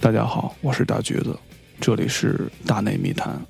[0.00, 1.38] 大家好，我是大橘子，
[1.80, 3.40] 这里是大内密谈。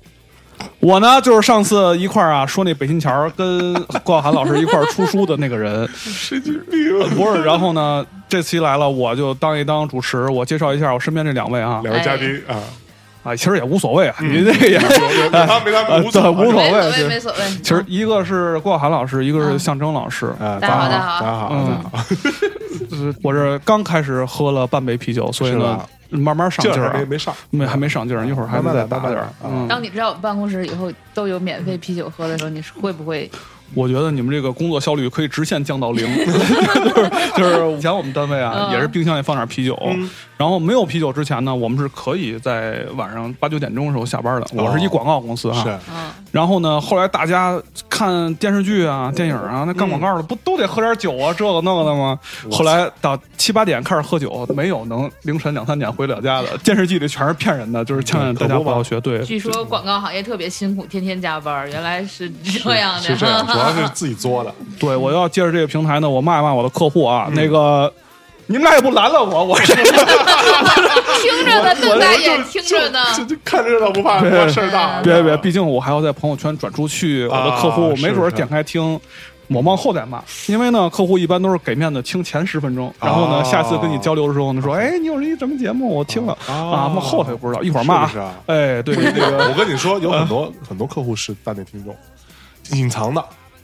[0.83, 3.73] 我呢，就是上次一块儿啊说那北新桥跟
[4.03, 6.99] 郭晓涵老师一块儿出书的那个人， 神经病！
[7.15, 7.41] 不是。
[7.41, 12.59] 然后呢，这期来了，我就当一当主持，我介绍一下我身边这两位啊，两位嘉宾啊，
[13.23, 14.87] 啊，其实也无所谓啊，你这个也没
[15.31, 17.37] 他没他无所对无所谓，没所谓，对没所谓。
[17.63, 20.25] 其实一个是郭晓涵老师，一个是象征老师。
[20.37, 22.03] 啊，大家好大大家好大家好，
[23.23, 29.27] 我这刚开始喝了半杯啤酒，所以呢，慢慢上劲劲儿啊没没上，没还没上劲儿，一会儿还得再打点儿
[29.67, 33.29] 当你知道我们办公室以后都有免费啤酒喝的时候，你是会不会？
[33.73, 36.23] 我觉得你们这个工作效率可以直线降到零， 就
[36.93, 39.77] 是就是以前我们单位啊，嗯也是冰箱里放点啤酒，
[40.37, 44.47] 然后没有啤酒之前呢，我们是可以在晚上八九点钟的时候下班的。
[44.53, 52.19] 我是一广告公司哈，是嗯，然后呢，后来大家看电视剧啊、电影啊，那干广告的不都得喝点酒啊，这个那个的吗？
[52.51, 56.57] 后来到七八点开始喝酒，没有能凌晨两三点回了家的。
[56.63, 58.99] 电视剧里全是骗人的，就是千万大家不要学。
[59.01, 62.29] 对，据说广告行业特别辛苦，天天加班，原来是
[62.63, 63.01] 这样的。
[63.01, 67.91] 是这样，主要是自己作的， 对，我要借着这个平台呢，我骂一骂我的客户啊，那个。
[68.45, 72.99] 你们俩也不拦了我，我这 听着呢，瞪大眼听着呢。
[73.15, 74.19] 就就看热闹不怕
[74.49, 78.99] 事儿大，别别别，毕竟我还要在朋友圈转出去，我的客户没准点开听，
[79.47, 91.95] 我往后再骂，因为呢，客户一般都是给面子听前十分钟，然后呢，哦下次跟你交流的时候呢，说，哎，你有一什么节目，我听了哦啊，往后头也不知道，一会儿骂是是啊，哎，对不一定这个我跟你说，有很多很多客户是大内听众，
[92.77, 93.23] 隐藏的，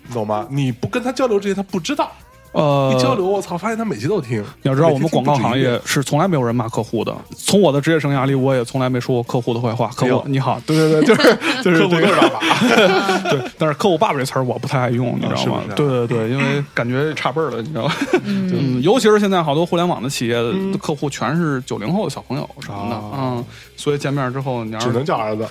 [0.10, 0.46] 你懂吗？
[0.50, 2.12] 你不跟他交流这些，他不知道。
[2.52, 4.42] 呃一交流，我操，发现他每期都听。
[4.64, 7.16] 你要知道，我们广告行业是从来没有人骂客户的。
[7.38, 9.88] 从我的职业生涯里，我也从来没说过客户的坏话。
[9.96, 17.94] 客户你好，对对对，就是 就是客户这个都是爸爸， 对，但是客户爸爸这词儿我不太爱用，你知道吗对对对，因为感觉差辈儿了，你知道吗？
[18.24, 23.46] 嗯，尤其是现在好多互联网的企业的客户全是九零后的小朋友什么的，哦嗯，
[23.78, 25.48] 所以见面之后，你要只是能叫儿子。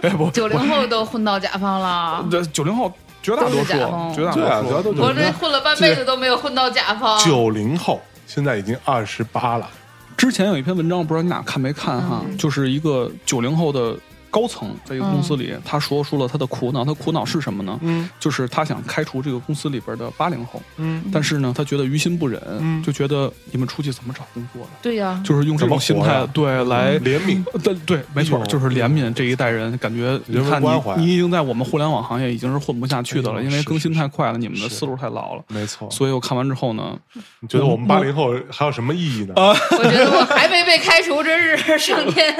[0.00, 2.90] 哎不，九零后都混到甲方了，对九零后
[3.28, 5.02] 绝大多数绝大多数，绝大多数。
[5.02, 7.18] 我这混了半辈子都没有混到甲方。
[7.22, 9.68] 九零后，现在已经二十八了。
[10.16, 12.22] 之前有一篇文章，不知道你俩看没看哈？
[12.38, 13.94] 就是一个九零后的
[14.30, 16.84] 高层在一个公司里，他说出了他的苦恼。
[16.84, 17.78] 他苦恼是什么呢？
[17.82, 24.68] 嗯就是他想开除这个公司里边的八零后，嗯，但是呢，他觉得于心不忍，嗯就觉得你们出去怎么找工作的？
[24.82, 26.98] 对呀，就是用这种心态对来。
[27.00, 27.42] 怜悯。
[27.62, 35.42] 对对，没错就是怜悯这一代人，感觉你人文看关怀你，你已经在我们互联网行业已经是混不下去的了，哎因为更新太快了，你们的思路太老了。
[35.48, 36.96] 没错，所以我看完之后呢，
[37.40, 39.34] 你觉得我们八零后还有什么意义呢？
[39.36, 42.34] 啊 我觉得我还没被开除，真是上天。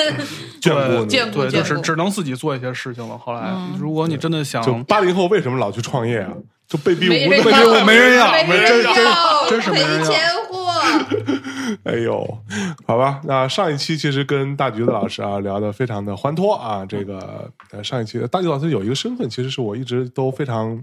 [0.60, 1.08] 眷顾你。
[1.08, 3.16] 对，就眷顾眷顾是只能自己做一些事情了。
[3.18, 6.32] 后来，嗯如果你真的想就八零后为什么老去创业啊？
[6.66, 7.28] 就被逼无奈。
[7.28, 10.58] 没人要，被逼无没人要没没人人真要，真是没人要赔钱货。
[11.84, 12.38] 哎呦，
[12.86, 16.84] 好吧，那上一期其实跟大橘子老师啊聊得非常的欢脱啊。
[16.84, 20.78] 这个呃上一期大橘子老师有一个身份，其实是我一直都非常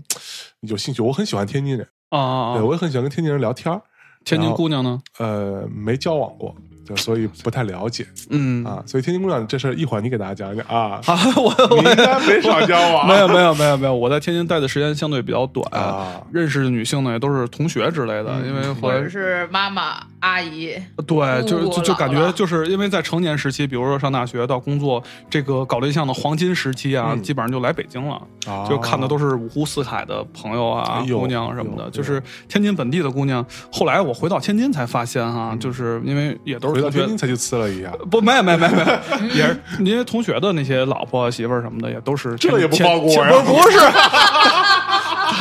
[0.62, 2.66] 有兴趣，我很喜欢天津人，啊啊对啊！
[2.66, 3.82] 我也很喜欢跟天津人聊天儿。
[4.24, 5.00] 天津姑娘呢？
[5.20, 6.56] 呃，没交往过，
[6.86, 8.84] 对，所以不太了解嗯啊。
[8.86, 11.00] 所以天津姑娘这事儿一会儿你给大家讲讲啊。
[11.06, 20.76] 啊，我你应该没少交往， 没有没有没有没有，我在天津待的时间相对比较短，啊认识的女性呢也都是同学之类的，嗯因为或者是妈妈、阿姨，
[21.08, 33.46] 对，就就就感觉就是因为在成年时期，比如说上大学到工作这个搞对象的黄金时期啊，嗯基本上就来北京了，啊就看的都是五湖四海的朋友啊、哎姑娘什么的，就是天津本地的姑娘。
[33.72, 43.66] 后来我回到天津才发现哈、就是因为也都是回到天津才去呲了一下，不，没有没有没有没有，也是因为同学的那些老婆媳妇儿什么的，也都是这也不前放过呀前不是。
[43.66, 43.78] 不是，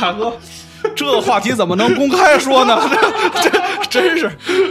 [0.01, 0.33] 大哥，
[0.95, 2.79] 这话题怎么能公开说呢？
[3.43, 3.51] 这
[3.91, 4.27] 这真是，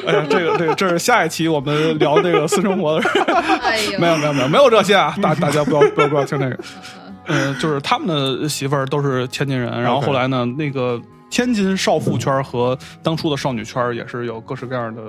[0.08, 3.10] 哎呀，这个这个这是下一期我们聊这个私生活的事
[4.00, 6.58] 没有没有没有没有这些啊，大大家不要不要不要听这个。
[7.28, 15.02] 嗯，就是他们的媳妇儿都是天津人，然后后来呢，那个天津少妇圈和当初的少女圈也是有各式各样的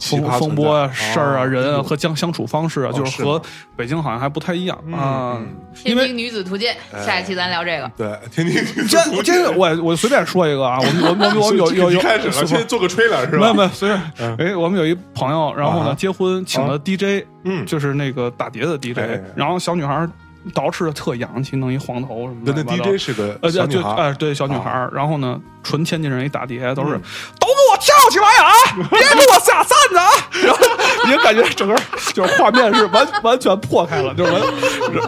[0.00, 3.40] 风风波啊、事儿啊、哦人啊和相相处方式啊，哦就是和
[3.76, 5.38] 北京好像还不太一样啊
[5.74, 6.74] 天津女子图鉴，
[7.04, 7.90] 下一期咱聊这个。
[7.96, 13.40] 对，天津这这我我随便说一个啊，我们我们我们我有 有有开始了，先做个 trailer 是吧？
[13.40, 14.36] 没有没有随便嗯。
[14.38, 17.66] 哎，我们有一朋友，然后啊呢结婚请了 DJ，嗯。
[17.66, 19.22] 就是那个打碟的 DJ，哎。
[19.36, 20.08] 然后小女孩
[20.54, 22.52] 捯饬的特洋气，弄一黄头什么的。
[22.56, 24.90] 那那 DJ 是个呃，小女孩，就哎，对，小女孩儿。
[24.94, 27.02] 然后呢，纯天津人一打碟都是嗯
[27.38, 28.52] 都给我跳起来啊，
[28.90, 30.10] 别给我下站着啊！
[30.42, 30.58] 然后
[31.06, 31.76] 你感觉整个
[32.14, 34.42] 就是画面是完完全破开了，就是完，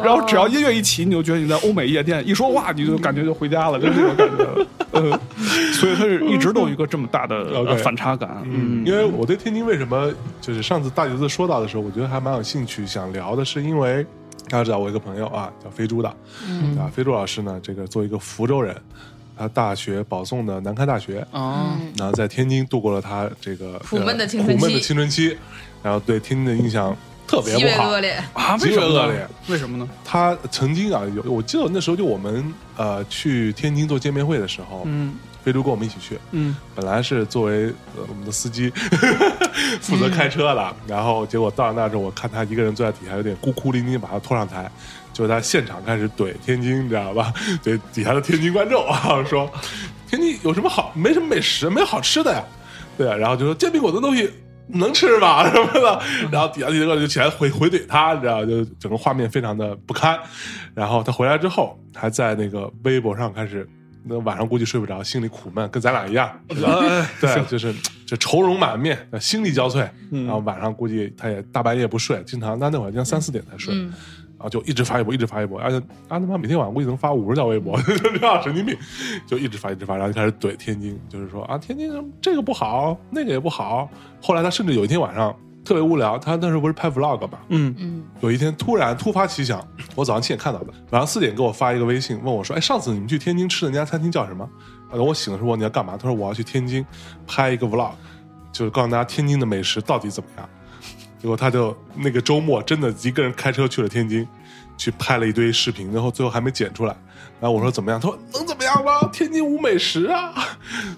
[0.05, 4.67] 然后只要音乐一起，你就觉得你在欧美夜店，一说话你就感觉就回家了，就是这种感觉。
[4.93, 5.19] 呃，
[5.73, 8.43] 所以它是一直都有一个这么大的呃反差感。
[8.45, 14.05] 嗯，因为我对天津为什么就是上次大橘子说到的时候，我觉得还蛮有兴趣想聊的，是因为
[14.53, 16.15] 大家知道我一个朋友啊，叫飞猪的，
[16.47, 18.77] 嗯啊，飞猪老师呢，这个作为一个福州人，
[19.35, 25.35] 他大学保送的南开大学，哦，然后在天津度过了他这个苦闷的呃青春期苦闷的青春期，
[25.83, 26.95] 然后对天津的印象
[27.27, 28.01] 特别不好极为恶。
[28.01, 28.25] 劣。
[28.35, 29.29] 啊，极为什么呢为恶劣？
[29.49, 29.89] 为什么呢？
[30.05, 37.67] 他曾经啊，有我记得那时候就我们呃去天津做见面会的时候，嗯飞猪跟我们一起去，嗯本来是作为
[37.97, 38.71] 呃我们的司机
[39.81, 44.71] 负责开车的，然后结果到了那之后，我看他一个人坐在底下，有点孤苦伶仃，把他拖上台，
[45.13, 47.33] 就在现场开始怼天津，你知道吧？
[47.63, 49.51] 怼底下的天津观众啊，说
[50.09, 50.93] 天津有什么好？
[50.95, 52.43] 没什么美食，没有好吃的呀，
[52.97, 54.31] 对啊，然后就说煎饼果子东西。
[54.69, 55.45] 能吃吗？
[55.51, 60.19] 什么的，然后底下几个就起来回回怼他，你知道，就整个画面非常的不堪。
[60.73, 63.69] 然后他回来之后，还在那个微博上开始，
[64.05, 66.31] 那晚上估计睡不着，心里苦闷，跟咱俩一样，
[67.21, 67.75] 对，就是
[68.07, 69.89] 就愁容满面，心力交瘁。
[70.11, 73.93] 嗯然后晚上估计他也大半夜不睡，经常他那会儿经常三四点才睡，嗯
[74.39, 75.77] 然后就一直发微博，一直发微博，而且
[76.09, 78.77] 啊他妈每天晚上估计能发五十条微博， 就这样神经病，
[79.27, 83.89] 就一直发一直发，然后就开始怼天津，就是说啊天津这个不好，那个也不好。
[84.21, 85.35] 后来他甚至有一天晚上
[85.65, 94.49] 特别无聊，他那时候不是拍 vlog 嘛，嗯嗯有一天突然突发奇想，我早上七点看到的，晚上四点给我发一个微信，问我说：“哎，上次你们去天津吃的那家餐厅叫什么？”
[94.93, 95.97] 我醒的时候，问你要干嘛？
[95.97, 96.85] 他说我要去天津
[97.27, 97.93] 拍一个 vlog，
[98.53, 100.49] 就是告诉大家天津的美食到底怎么样。
[101.19, 104.27] 结果他就那个周末真的一个人开车去了天津，
[104.77, 106.97] 去拍了一堆视频，然后最后还没剪出来。
[107.41, 108.01] 然后我说怎么样？
[108.01, 109.09] 他说能怎么样吗？
[109.13, 110.35] 天津无美食啊！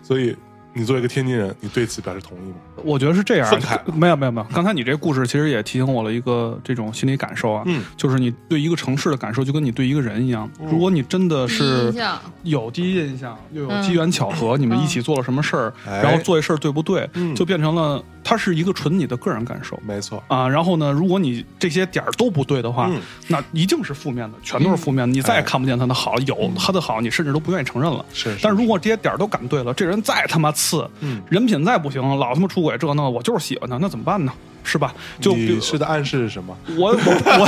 [0.03, 0.35] 所以
[0.75, 2.57] 你作为一个天津人，你对此表示同意吗？
[2.85, 4.47] 我觉得是这样愤慨，没有没有没有。
[4.53, 7.83] 刚才你这故事其实也提醒我了一个这种心理感受啊，嗯。
[7.97, 11.95] 就是你对一个城市的感受就跟你对一个人一样，如果你真的是
[12.43, 13.83] 有第一印象，又有嗯。
[13.83, 16.03] 机缘巧合，你们一起做了什么事儿，哎。
[16.03, 17.35] 然后做这事儿对不对，嗯。
[17.35, 19.79] 就变成了它是一个纯你的个人感受。
[19.87, 23.01] 没错，啊，然后呢，如果你这些点儿都不对的话，嗯。
[23.29, 25.07] 那一定是负面的，全都是负面。
[25.07, 28.05] 的，你再也哎看不见他的好，有他的好，你甚至都不愿意承认了。
[28.13, 31.23] 是是但是如果这些点儿都赶对了，这人再他妈次，嗯。
[31.29, 34.33] 人品再不行，老他妈出轨这那，我就是喜欢他，那怎么办呢？
[34.65, 34.93] 是吧？
[35.21, 36.57] 就你是的暗示是什么？
[36.77, 37.45] 我我我，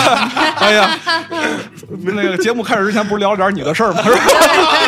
[0.60, 0.98] 哎呀，
[2.02, 4.02] 那个节目开始之前不是聊了点你的事儿吗？
[4.04, 4.20] 是吧？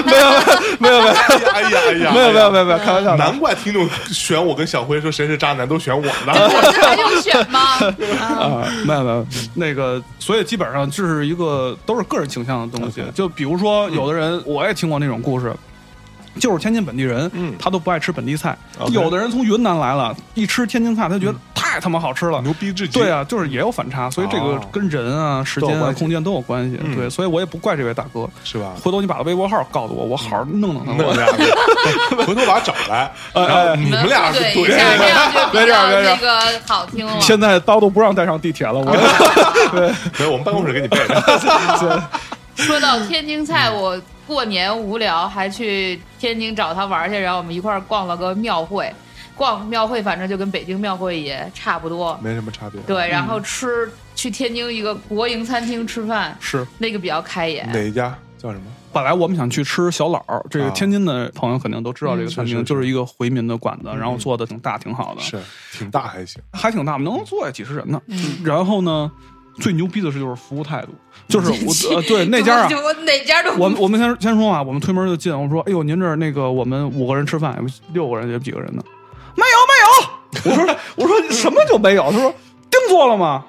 [0.05, 0.31] 没有
[0.79, 1.15] 没有没有
[1.51, 3.17] 哎呀哎呀，没有没有没有没有，开玩笑。
[3.17, 6.33] 难怪听众选我跟小辉说谁是渣男都选我呢。
[6.73, 7.61] 这还用选吗？
[8.21, 13.03] 啊啊，没有没有，那个，所以基本上这是一个都是个人倾向的东西。
[13.15, 15.53] 就比如说，有的人我也听过那种故事。
[16.39, 18.57] 就是天津本地人，嗯他都不爱吃本地菜。
[18.91, 22.41] 有的人从云南来了，一吃天津菜，他觉得太他妈好吃了。
[22.43, 22.99] 牛逼至极。
[22.99, 26.79] 对啊，就是也有反差，所以这个哦跟人啊、时间啊、空间都有关系。
[26.83, 28.29] 嗯对，所以我也不怪这位大哥。
[28.45, 28.73] 是吧？
[28.83, 30.93] 回头你把他微博号告诉我，我好好弄弄他。
[30.93, 31.27] 弄我俩，
[32.25, 37.21] 回头把他找来， 然后你们俩对一对下，这样就比别这样别这样那个好听了。
[37.21, 38.85] 现在刀都不让带上地铁了，我
[40.19, 42.03] 没有，我们办公室给你备着。
[42.57, 43.97] 说到天津菜，我
[44.29, 48.93] 过年无聊还去天津找他玩去，然后我们一块儿逛了个庙会。
[49.35, 52.19] 逛庙会反正就跟北京庙会也差不多。
[52.23, 52.79] 没什么差别。
[52.83, 56.67] 对，然后吃去天津一个国营餐厅吃饭，是。
[56.77, 57.67] 那个比较开眼。
[57.73, 58.67] 哪一家叫什么？
[58.93, 65.39] 本来我们想去吃小老儿，这个啊天津的朋友肯定都知道这个餐厅，就是一个回民的馆子，然后做的挺大挺好的，是
[65.73, 66.43] 挺大还行。
[66.53, 68.03] 还挺大，能坐下几十人呢。
[68.45, 69.11] 然后呢，
[69.61, 70.89] 最牛逼的是就是服务态度，
[71.29, 72.69] 就是我 呃对那家啊。
[72.83, 77.59] 我哪家都我们我们先先说啊，我们推门就进，我说：“哎呦，您这儿那个我们五个人吃饭，
[77.93, 78.83] 六个人有几个人呢？
[79.35, 79.87] 没有没有。”
[80.51, 82.33] 我说：“我说什么就没有？”他说
[82.71, 83.45] ：“订做了吗？”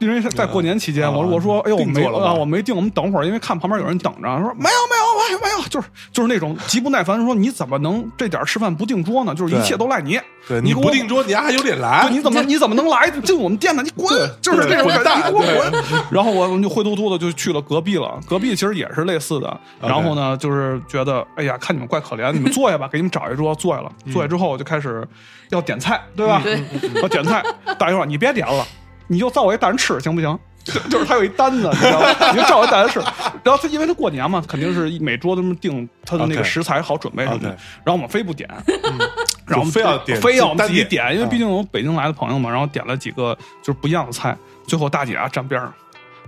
[0.00, 9.34] 因为是在过年期间，我说我说：“哎呦，我没啊，我没订，我们等会儿，因为看旁边有人等着。”他说：“没有没有没有没有，就是就是那种极不耐烦，说你怎么能这点吃饭不定桌呢？
[9.34, 12.08] 就是一切都赖你，对你给我不定桌，你还有脸来，？
[12.10, 13.82] 你怎么你怎么能来进我们店呢？
[13.82, 14.08] 你滚！
[14.40, 16.04] 就是对这种感觉，你给我滚！
[16.10, 19.60] 然后我们就灰突突的就去了隔壁了，隔壁其实也是类似的。
[19.80, 23.90] 然后呢，就是觉得哎呀，看你们怪可怜，你们坐下吧，给你们找一桌坐下了。
[24.12, 25.06] 坐下之后我就开始
[25.50, 26.40] 要点菜，对吧？
[26.42, 26.62] 对，
[27.02, 27.42] 要点菜，
[27.78, 28.66] 大爷说你别点了，
[29.08, 30.38] 你就造我一单吃行不行？
[30.64, 32.06] 就 就是他有一单子，你知道吗？
[32.32, 32.98] 你就照我一单子吃。
[33.42, 37.58] 然后他因为他过年嘛，肯定是每桌都这么定他的那个食材好准备什么的 OK。
[37.84, 38.48] 然后我们非不点，
[39.46, 42.50] 然后我们非要点非要我们自己点，因为啊毕竟有北京来的朋友嘛。
[42.50, 45.72] 然后点了几个就是不一样的菜，最后大姐啊站边上，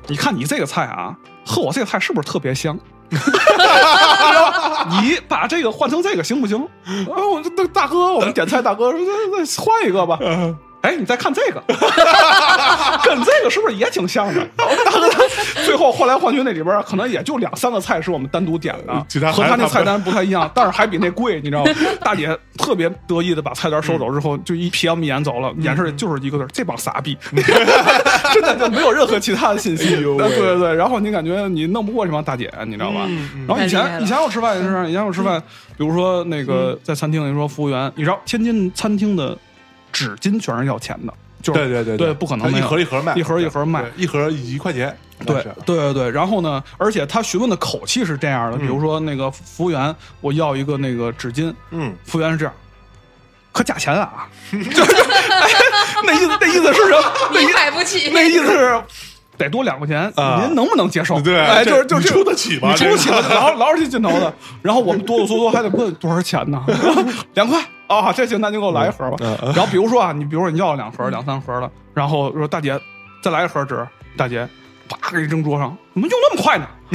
[0.07, 2.78] 你看你这个菜啊，和我这个菜是不是特别香？
[5.00, 6.59] 你把这个换成这个行不行？
[6.85, 10.19] 啊，我这大哥，我们点菜大哥说，换一个吧。
[10.87, 11.61] 哎，你再看这个，
[13.02, 14.47] 跟这个是不是也挺像的？
[15.66, 21.73] 最后换来换去那里边可能也就两三个菜是我们单独点的，其他和他那他菜单不太一样， 但是还比那贵，你知道吗？
[22.00, 27.19] 大姐特别得意的把菜单收走之后，就一瞥我们一眼走了，眼神里就是一个字：这帮傻逼，
[28.33, 29.97] 真的就没有任何其他的信息。
[29.97, 33.09] 哎对对对，然后你感觉你弄不过这帮大姐，你知道吧？
[33.49, 35.43] 然后以前以前我吃饭也是，以前我吃饭，
[35.76, 39.37] 比如说那个在餐厅里说服务员，你知道天津餐厅的
[39.97, 52.53] 纸巾全是要钱的，就是对对对对，不可能一盒一盒卖，一盒一盒卖，一盒一块钱，对对对对，然后呢，而且他询问的口气是这样的，比如说那个服务员，我要一个那个纸巾，嗯，服务员是这样，
[53.53, 55.49] 可价钱啊，就是、哎、
[56.05, 57.12] 那意思那意思是什么？
[57.33, 58.83] 那意你买不起，那意思是。
[59.37, 61.21] 得多两块钱，啊您能不能接受？
[61.21, 63.19] 对哎，就是就是你出得起吗你出得起吗？
[63.31, 66.62] 老老是这劲头的，然后我们哆哆嗦嗦还得问多少钱呢？
[67.35, 69.16] 两块啊，这行，那您给我来一盒吧。
[69.55, 72.78] 然后比如说啊，你比如说你要两盒、两三盒了，然后说大姐
[73.23, 74.49] 再来一盒纸，大姐
[74.88, 76.66] 啪给你扔桌上，怎么用那么快呢？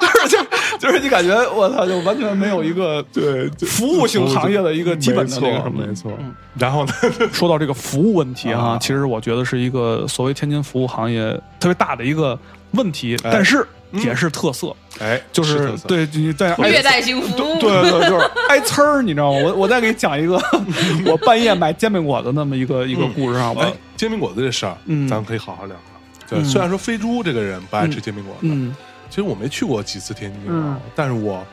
[0.00, 0.38] 就是就
[0.78, 5.86] 就是你感觉我操，就完全没有一个对对服务型行业的一个基本的那个没错什么。
[5.86, 6.34] 没错嗯。
[6.58, 6.92] 然后呢，
[7.32, 12.38] 说到这个服务问题啊哈，其实我觉得是一个所谓天津服务行业特别大的一个
[12.70, 17.36] 问题，哎但是也是特色，哎，就是，对你在带幸福。
[17.36, 19.38] 对对，就是挨呲儿，你知道吗？
[19.44, 20.40] 我我再给你讲一个，
[21.04, 23.54] 我半夜买煎饼果子那么一个一个故事啊，
[23.98, 25.91] 煎饼果子这事儿，嗯咱们可以好好聊聊。
[26.32, 26.44] 对，嗯。
[26.44, 28.74] 虽然说飞猪这个人不爱吃煎饼果子，嗯
[29.10, 30.70] 其实我没去过几次天津嗯。
[30.70, 31.46] 啊，但是我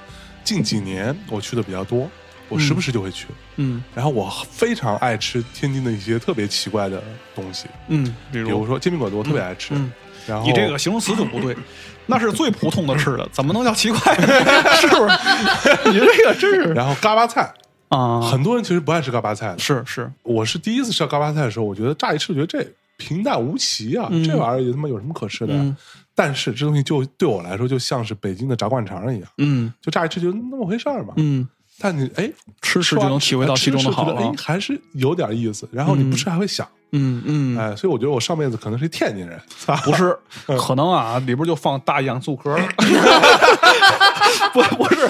[0.43, 2.09] 近几年我去的比较多，
[2.47, 3.27] 我时不时就会去。
[3.57, 3.83] 嗯。
[3.93, 7.03] 然后我非常爱吃天津的一些特别奇怪的
[7.35, 9.73] 东西，嗯，比比如说煎饼果子，我特别爱吃。
[9.75, 9.91] 嗯。
[10.27, 11.55] 然后你这个形容词就不对，
[12.05, 14.15] 那是最普通的吃的，怎么能叫奇怪？
[14.79, 15.89] 是不是？
[15.91, 16.71] 你这个真是。
[16.73, 17.51] 然后嘎巴菜，
[17.87, 19.59] 啊，很多人其实不爱吃嘎巴菜的。
[19.59, 22.61] 是是，我是第一次吃到嘎巴菜的时候，我觉得乍一吃，我觉得这
[22.99, 25.59] 平淡无奇啊，嗯这玩意儿也他妈有什么可吃的呀？
[25.63, 25.75] 嗯
[26.13, 31.13] 但是这东西就对我来说，就像是北京的炸灌肠一样，嗯就乍一吃就那么回事儿嘛。
[31.15, 31.47] 嗯，
[31.79, 32.29] 但你哎，
[32.61, 35.67] 吃吃就能体会到其中的好啊觉得哎，还是有点意思。
[35.71, 39.39] 然后你不吃还会想，嗯嗯，哎，所以我觉得我上辈子可能是天津人，
[39.85, 40.13] 不是，
[40.57, 42.67] 可能啊，里边就放大洋醋壳儿。
[44.53, 45.09] 不，不是，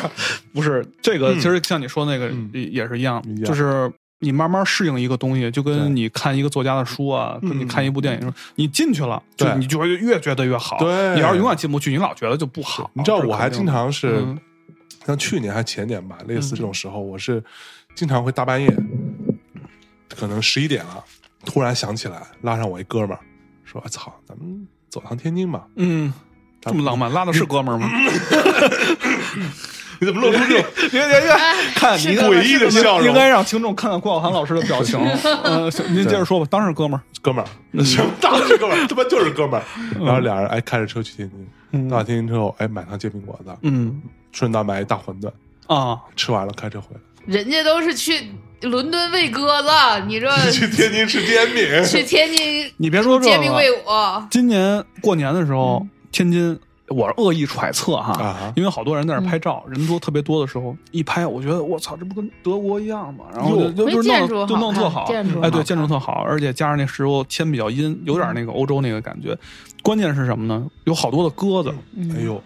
[0.54, 9.22] 不是这个，其实像你说那个也也是一，样就是你慢慢适应一个东西，就跟你看一个作家的书啊，跟你看一部电影，你进去了，
[9.58, 10.78] 你就会越觉得越好。
[10.80, 12.90] 对你要是永远进不去，你老觉得就不好。
[12.94, 14.40] 你知道我还经常是嗯，
[15.06, 17.44] 像去年还前年吧，类似这种时候，我是
[17.96, 18.70] 经常会大半夜，
[20.10, 21.04] 可能十一点了，
[21.46, 23.20] 突然想起来拉上我一哥们儿，
[23.64, 25.66] 说：“我操，咱们走趟天津吧。
[25.76, 26.14] 嗯，
[26.60, 27.90] 这么浪漫，拉的是哥们儿吗？
[30.00, 31.30] 你 怎么露出这种别别别，
[31.76, 35.00] 看你是诡异的笑容应该让听众看看郭晓涵老师的表情。
[35.44, 37.04] 呃，行您接着说吧，当然是哥们儿。
[37.22, 37.48] 哥们儿？
[37.84, 39.64] 行，当然是哥们儿，他妈就是哥们儿。
[40.00, 41.30] 然后俩人哎开着车去天
[41.72, 44.02] 津，到了天津之后哎买趟煎饼果子，嗯
[44.32, 45.30] 顺道买一大馄饨，
[45.68, 47.02] 啊，吃完了开车回来。
[47.26, 49.70] 人家都是去伦敦喂鸽子，
[50.08, 56.58] 你这去天津吃煎饼，去天津你别说这煎饼喂我，今年过年的时候，天津。
[56.90, 63.26] 我是恶意揣测哈，因为好多人在那儿拍照，人多特别多的时候，一拍，我觉得我操，这不跟德国一样吗？
[63.34, 65.04] 然后就哟就就弄就弄特好，
[65.42, 69.38] 哎，对，建筑特好，而且加上那石头天比较阴，有点那个欧洲那个感觉。
[69.82, 70.66] 关键是什么呢？
[70.84, 71.74] 有好多的鸽子，
[72.16, 72.42] 哎呦，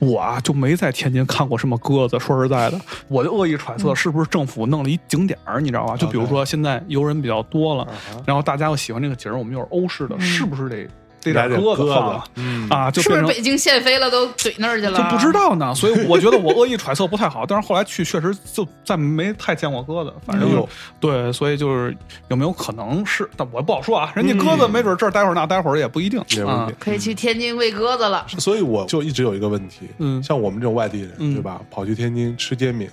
[0.00, 2.18] 我啊就没在天津看过什么鸽子。
[2.18, 5.96] 说实在的，我就恶意揣测是不是政府弄了一景点儿，你知道吧？
[5.96, 7.90] 就比如说现在游人比较多了啊，
[8.26, 10.88] 然后大家又喜欢这个景儿，我们又是欧式的，是不是得
[11.22, 12.24] 得来点点鸽子啊？
[12.36, 14.98] 嗯啊，就是不是北京限飞了都怼那儿去了？
[14.98, 17.44] 就不知道呢，所以我觉得我恶意揣测不太好。
[17.46, 20.68] 但是后来去确实就再没太见过鸽子，反正哎呦
[21.00, 21.96] 对，所以就是
[22.28, 24.12] 有没有可能是，但我不好说啊。
[24.14, 26.70] 人家鸽子没准这儿待会儿那待会儿也不一定啊。
[26.78, 28.26] 可以去天津喂鸽子了。
[28.38, 31.60] 所以我就一直有一个问题，嗯像我们这种外地人，嗯对吧？
[31.70, 32.88] 跑去天津吃煎饼，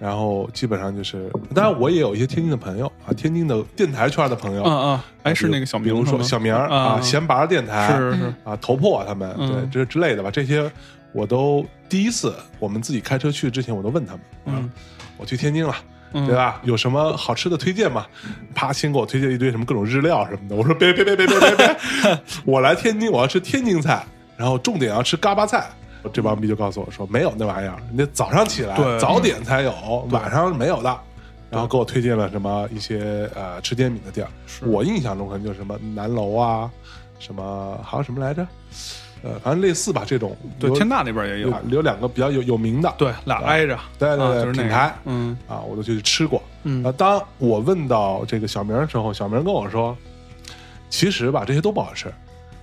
[0.00, 10.70] 然后基本上就是，当然我也有一些天津的朋友啊，天津的电台圈的朋友，啊啊，哎，是那个小明比如说小明啊，啊闲拔电台是是啊，头破他们，嗯对，这之类的吧，这些
[11.12, 14.64] 我都第一次我们自己开车去之前，我都问他们，嗯啊，
[15.18, 15.74] 我去天津了。
[16.12, 16.60] 嗯对吧？
[16.64, 18.04] 有什么好吃的推荐吗？
[18.52, 20.56] 啪，先给我推荐一堆什么各种日料什么的。
[20.56, 21.78] 我说别别别别别别别，
[22.44, 24.04] 我来天津，我要吃天津菜，
[24.36, 25.70] 然后重点要吃嘎巴菜。
[26.12, 29.72] 这帮逼就告诉我说没有那玩意儿，你得早上起来对早点才有，
[30.10, 30.96] 晚上没有的。
[31.50, 34.30] 然后给我推荐了什么一些呃吃煎饼的店儿，
[34.68, 36.70] 我印象中可能就是什么南楼啊，
[37.18, 38.46] 什么还有什么来着？
[39.22, 40.36] 呃，反正类似吧这种。
[40.60, 46.40] 对，天大那边也有有，两个比较有有名的，对，俩挨着，对对对啊就是那个品牌嗯啊，我都去吃过。
[46.62, 49.94] 嗯啊，当我问到这个小明的时候，小明跟我说，
[50.88, 52.10] 其实吧，这些都不好吃。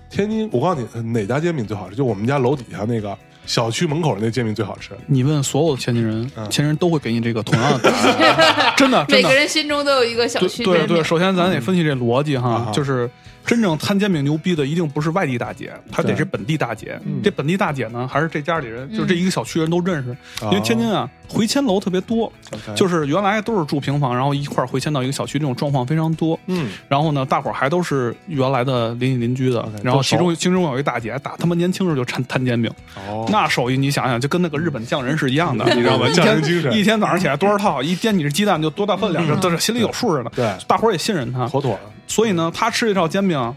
[0.09, 1.95] 天津，我告诉你，哪家煎饼最好吃？
[1.95, 3.15] 就我们家楼底下那个
[3.47, 4.91] 小区门口的那煎饼最好吃。
[5.07, 9.33] 你问所有的天津人，嗯天津人都会给你这个同样的答案， 真的，每个。
[9.33, 11.03] 人心中都有一个小区对对。
[11.03, 13.09] 首先咱得分析这逻辑哈，啊就是
[13.47, 16.99] 真正摊煎饼牛逼的一定不是外地大姐，她得是本地大姐。
[17.05, 20.11] 嗯这本地大姐呢，还是这家里人，就是这一个小区人都认识，
[20.41, 22.31] 哦因为天津啊回迁楼特别多，
[22.75, 26.37] 就是原来都是住平房，然后一块儿回迁到一个小区，这种状况非常多。
[26.47, 32.69] 嗯，然后呢，大伙儿还都是原来的邻里邻居的然后其中其中有一大姐，打他妈年轻时候就摊摊煎饼，
[33.09, 36.09] 哦，那手艺你想想，就跟那个日本匠人是一样的， 你知道吧？
[36.13, 40.31] 匠人精神一天早上起来多少套，一煎你这鸡蛋就多大分量，这都是心里有数着呢。
[40.35, 41.79] 对大伙儿也信任他，妥妥的。
[42.07, 43.55] 所以呢，他吃这套煎饼，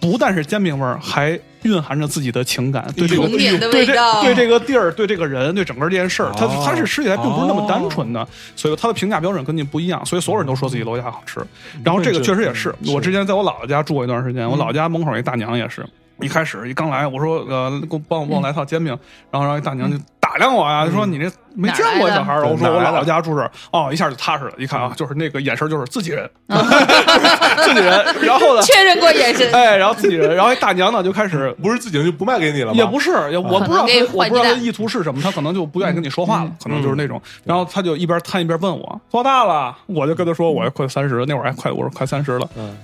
[0.00, 11.40] 不但是煎饼味儿，还蕴含着自己的情感，对这个地对这，对这个地儿，对这个人，对整个这件事儿，他哦他是吃起来并不是那么单纯的，所以他的评价标准跟你不一样，所以所有人都说自己楼下好吃。
[11.84, 15.86] 然后这个确实也是，我之前在我姥姥家住过一段时间，我姥姥家门口一大娘也是。
[16.20, 18.96] 一开始一刚来，我说呃，给我帮我帮我来套煎饼，
[19.30, 19.96] 然后让一大娘就
[20.32, 22.46] 打量我呀，就说你这没见过小孩儿。
[22.46, 24.52] 我说我姥姥家住这儿，哦，一下就踏实了。
[24.56, 28.02] 一看啊，就是那个眼神就是自己人， 自己人。
[28.24, 29.52] 然后呢，确认过眼神。
[29.52, 32.78] 哎，然后自己人，然后一大娘呢就开始不是自己人就不卖给你了吗？
[32.78, 37.20] 也不是，也我不知道我不知道他意图是什么，他可能就不愿意跟你说话了，可能就是那种。
[37.44, 42.48] 然后他就一边摊一边问我多大了，我就跟他说我快三十，那会儿还快，我说快三十了。
[42.56, 42.74] 嗯，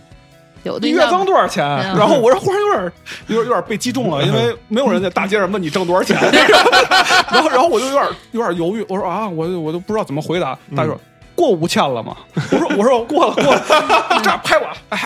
[0.63, 1.65] 有对象你月刚多少钱？
[1.65, 2.93] 嗯然后我这忽然有点
[3.29, 6.17] 有点有点被击中了，因为没有人在大街上问你挣多少钱。
[7.31, 10.59] 然后然后我就有点有点犹豫，我说啊，我我都不知道怎么回答。
[10.77, 11.01] 大姐说
[11.35, 12.17] 过五千了吗？
[12.51, 14.99] 我说我说过了过了，你这样拍我，哎。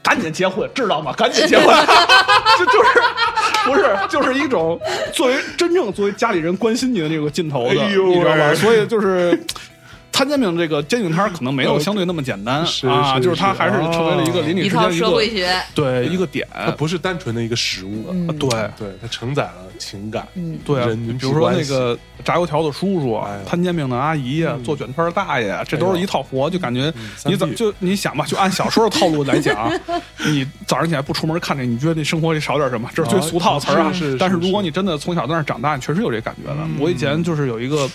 [0.00, 1.12] 赶紧结婚，知道吗？
[1.12, 1.66] 赶紧结婚，
[2.58, 2.88] 就就是
[3.66, 4.80] 不是就是一种
[5.12, 8.54] 作为真正作为家里人关心你的那个劲头的，哎呦你知道吧？
[8.54, 9.38] 所以就是
[10.18, 20.26] 摊煎饼这个煎饼摊可能没有相对那么简单啊，就是它还是成为了一个邻里之间一个社会学，对一个点，它不是单纯的一个食物，嗯对对，它承载了情感。
[20.34, 26.92] 嗯，对啊，人际比如说那个炸油条的叔叔摊煎饼的阿姨做卷圈的大爷啊，这都是一套活，就感觉
[27.24, 29.70] 你怎么就你想吧，就按小时候套路来讲，
[30.26, 32.90] 你早上起来不出门看着，你觉得那生活里少点什么？
[32.92, 33.92] 这是最俗套的词儿啊。
[34.18, 36.58] 但是如果你真的从小在那长大，你确实有这感觉的。
[36.80, 37.88] 我以前就是有一个。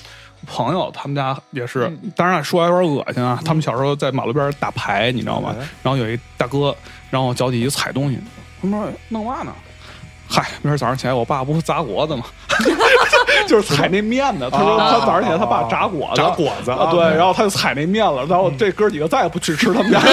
[0.45, 3.39] 朋友他们家也是，当然说来有点恶心啊。
[3.45, 5.67] 他们小时候在马路边打牌，你知道吗哎？
[5.81, 6.75] 然后有一大哥，
[7.09, 8.19] 然后脚底一踩东西，
[8.61, 9.53] 他们说弄嘛呢？
[10.29, 12.25] 嗨，明儿早上起来，我爸不是炸果子吗？
[13.47, 14.49] 就是踩那面的。
[14.49, 18.25] 他说他早上起来，他爸炸果子，炸果子啊，对，啊然后他就踩那面了。
[18.25, 20.07] 然后这哥几个再也不去吃他们家去，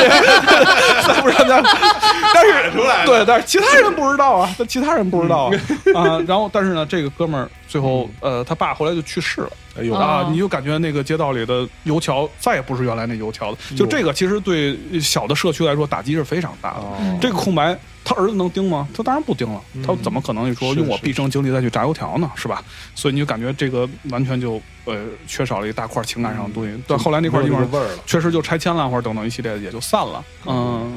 [1.06, 1.62] 再不是他们家。
[2.34, 5.50] 但是 出来了对，但是其他人不知道啊，但其他人不知道
[5.94, 6.20] 啊啊。
[6.26, 9.50] 然后，但是呢，这个哥们儿最后呃，他爸后来就去世了。
[9.80, 13.58] 哎呦，啊哦，你就感觉那个街道里的油条再也不是原来那油条了。
[13.76, 16.80] 就这个，其实对小的社区来说打击是非常大的。
[16.80, 18.86] 哦这个空白，他儿子能盯吗？
[18.94, 19.60] 他当然不盯了。
[19.84, 22.30] 他怎么可能说用我毕生精力再去炸油条呢？
[22.34, 22.62] 是吧？
[22.94, 26.82] 所以你就感觉这个完全就呃缺少了一大块情感上的东西。
[26.86, 27.66] 但后来那块地方
[28.06, 30.24] 确实就拆迁了，或者等等一系列的也就散了。
[30.46, 30.92] 嗯，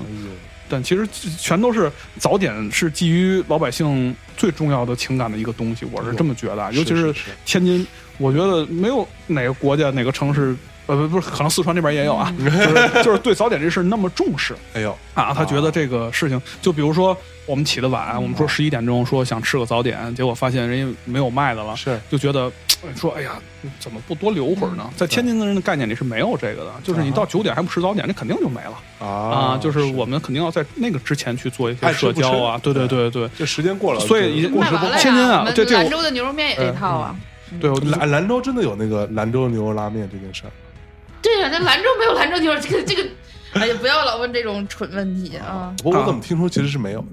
[0.69, 1.08] 但其实
[1.39, 6.71] 全都是早点是基于老百姓最重要的情感的一个东西，我是这么觉得啊。
[6.71, 7.86] 尤其是是天津，
[8.17, 10.56] 我觉得没有哪个国家哪个城市。
[10.86, 17.15] 呃，不不是，可能四川这边也有啊， 就是就是对早点这事那么重视哎呦，啊，他觉得这个事情，就比如说
[17.46, 22.52] 我们起的晚，我们说十一点钟说想吃个早点，结果发现人家没有卖的了，是就觉得
[22.98, 23.32] 说哎呀，
[23.80, 24.89] 怎么不多留会儿呢？
[24.98, 35.02] 在天津的人的概念里是没有这个的，就是你到九点还不吃早点，那肯定就没了啊啊，就是我们肯定要在那个之前去做一些社交啊，对对对对这时间过了，所以已经过时不候卖完了。
[35.02, 37.15] 天津啊这这兰州的牛肉面也这套啊。
[37.62, 40.52] 对，兰兰州真的有那个兰州牛肉拉面这件事儿，
[41.23, 43.09] 对呀，那兰州没有兰州牛肉，这个这个，
[43.53, 45.73] 哎呀，不要老问这种蠢问题啊！
[45.81, 47.03] 不过我怎么听说其实是没有，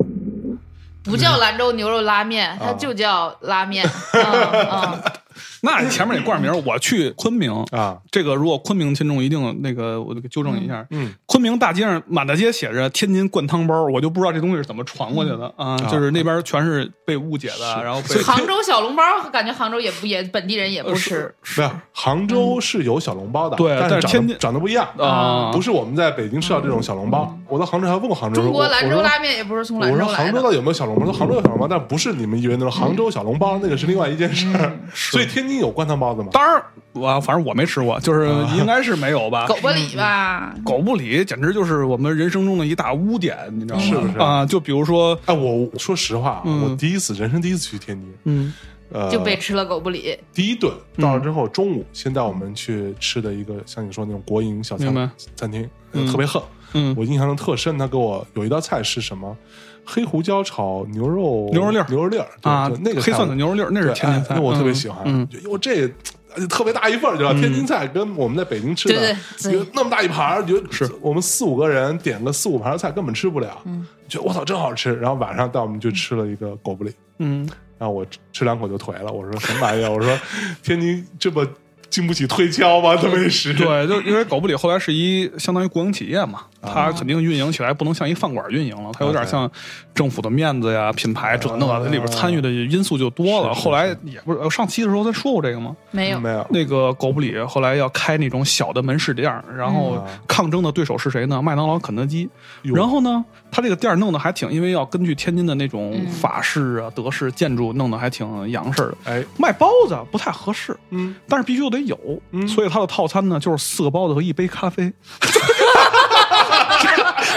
[1.04, 3.88] 不叫兰州牛肉拉面，它就叫拉面。
[4.12, 4.22] 嗯
[4.70, 5.02] 嗯，
[5.62, 10.86] 那前面得冠名，我去昆明啊，这个如果昆明听众一定那个，我就给纠正一下。
[10.90, 21.34] 嗯，昆明大街上满大街写着“天津灌汤包”，我就不知道这东西是怎么传过去的啊，就是那边全是被误解的，然后被 杭州小笼包，感觉杭州也不也本地人也不吃。
[21.56, 27.36] 没有，杭州是有小笼包的，对但是天津长得不一样啊不是我们在北京吃到这种小笼包。
[27.48, 30.24] 我到杭州还问过杭州人，中国兰州拉面也不是从我说兰州来的。
[30.24, 31.04] 杭州到底有没有小笼包？
[31.04, 34.46] 说杭州有小笼包，但不是你们以为那种杭州小笼包，那个是另外一件事
[34.94, 36.28] 所以天津有灌汤包子吗？
[36.32, 36.62] 当然，
[36.92, 39.46] 我反正我没吃过，就是应该是没有吧。
[39.48, 40.54] 狗不理吧？
[40.64, 43.82] 狗不理简直就是我们人生中的一大污点，你知道吗？
[43.82, 44.44] 是不是啊？
[44.46, 48.52] 就比如说，哎，我说实话啊，嗯我第一次人生第一次去天津，嗯
[48.92, 50.18] 呃，就被吃了狗不理。
[50.34, 56.42] 第一顿到了之后，中午先带我们去吃的一个像你说那种国营小餐餐厅，嗯特别横。
[56.72, 59.36] 嗯我印象中特深，他给我有一道菜是什么？
[59.84, 65.02] 黑胡椒炒牛肉牛肉粒儿牛肉粒儿对啊，那个黑蒜的牛肉粒儿，那是天津菜，哎那我特别嗯喜欢。
[65.04, 65.88] 嗯，就我这
[66.36, 67.38] 呃特别大一份儿，知道吧？
[67.40, 73.60] 天津菜跟我们在北京吃的，对对对就那么大一盘儿，就是我们四五个人点个四五盘儿菜根本吃不了。
[73.64, 74.94] 嗯，觉得我操真好吃。
[74.96, 79.10] 然后晚上带我们去吃了一个狗不理，嗯，然后我吃吃两口就颓了。
[79.12, 79.90] 我说什么玩意儿？
[79.90, 80.16] 我说
[80.62, 81.44] 天津这么
[81.90, 82.96] 经不起推敲吧？
[82.96, 83.52] 这美食？
[83.54, 89.50] 对，就因为狗不理后来是一相当于国营企业嘛，啊它肯定运营起来不能像一饭馆运营了，它有点像
[89.94, 93.52] 政府的面子呀、品牌这那个，它里边参与的因素就多了。
[93.52, 95.76] 后来也不是上期的时候咱说过这个吗？
[95.90, 96.46] 没有，没有。
[96.50, 101.42] 那个狗不理后来要开那种小的门市店，然后嗯抗争的对手是谁呢？
[101.42, 102.28] 麦当劳、肯德基。
[102.62, 108.94] 然后呢，他这个店弄得还挺，因为要根据天津的那种嗯法式啊、德式建筑弄得还挺洋式的。
[109.04, 111.98] 哎，卖包子不太合适，嗯，但是必须得有，
[112.32, 114.92] 嗯所以它的套餐呢就是四个包子和一杯咖啡。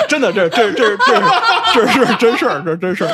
[0.07, 1.27] 真的，这这这这
[1.73, 3.11] 这是真事儿，这真事儿。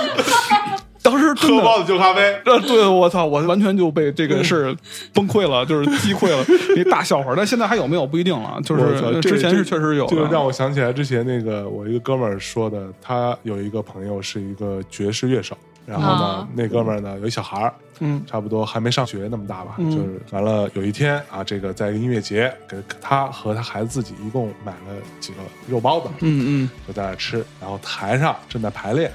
[1.02, 2.38] 当时喝包子就咖啡。
[2.44, 4.76] 这，对我操，我完全就被这个事儿
[5.14, 7.34] 崩溃了，就是击溃了， 一大笑话。
[7.36, 15.58] 但现在还有没有不一定了，就是之前是确实有的，就是让我想起来之前那个我一个哥们儿说的，他有一个朋友是一个爵士乐手，
[15.90, 29.12] 然后呢，啊那哥们儿呢有一小孩儿，嗯差不多还没上学那么大吧，嗯就是完了有一天啊，这个在一个音乐节，给他和他孩子自己一共买了几个肉包子，嗯嗯就在那吃，然后台上正在排练，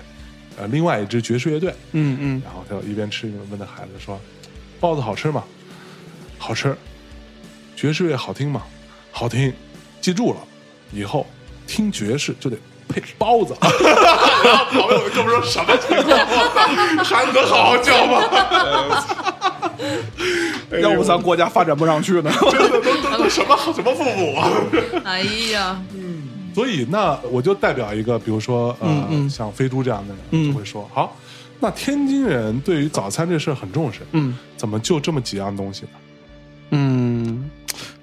[0.59, 4.21] 呃，另外一支爵士乐队，嗯嗯然后他就一边吃一边问他孩子说
[4.81, 5.45] ：“包子好吃吗？
[6.39, 6.77] 好吃。
[7.77, 8.63] 爵士乐好听吗？
[9.13, 9.53] 好听。
[10.01, 10.41] 记住了，
[10.93, 11.27] 以后
[11.67, 12.57] 听爵士就得
[12.95, 16.07] 配包子。”然后朋友们哥们说什么情况？
[16.19, 18.23] 我操孩子能好好教吗？
[20.71, 22.31] 哎 呦要不咱国家发展不上去呢。
[22.51, 24.49] 真的都都都什么什么父母啊？
[25.05, 26.23] 哎呀，嗯
[26.55, 31.17] 所以那我就代表一个，比如说呃，嗯嗯像飞猪这样的人，嗯就会说好。
[31.61, 35.91] 那天津人对于早餐这事儿很重视，嗯怎么就这么几样东西呢？
[36.71, 37.51] 嗯，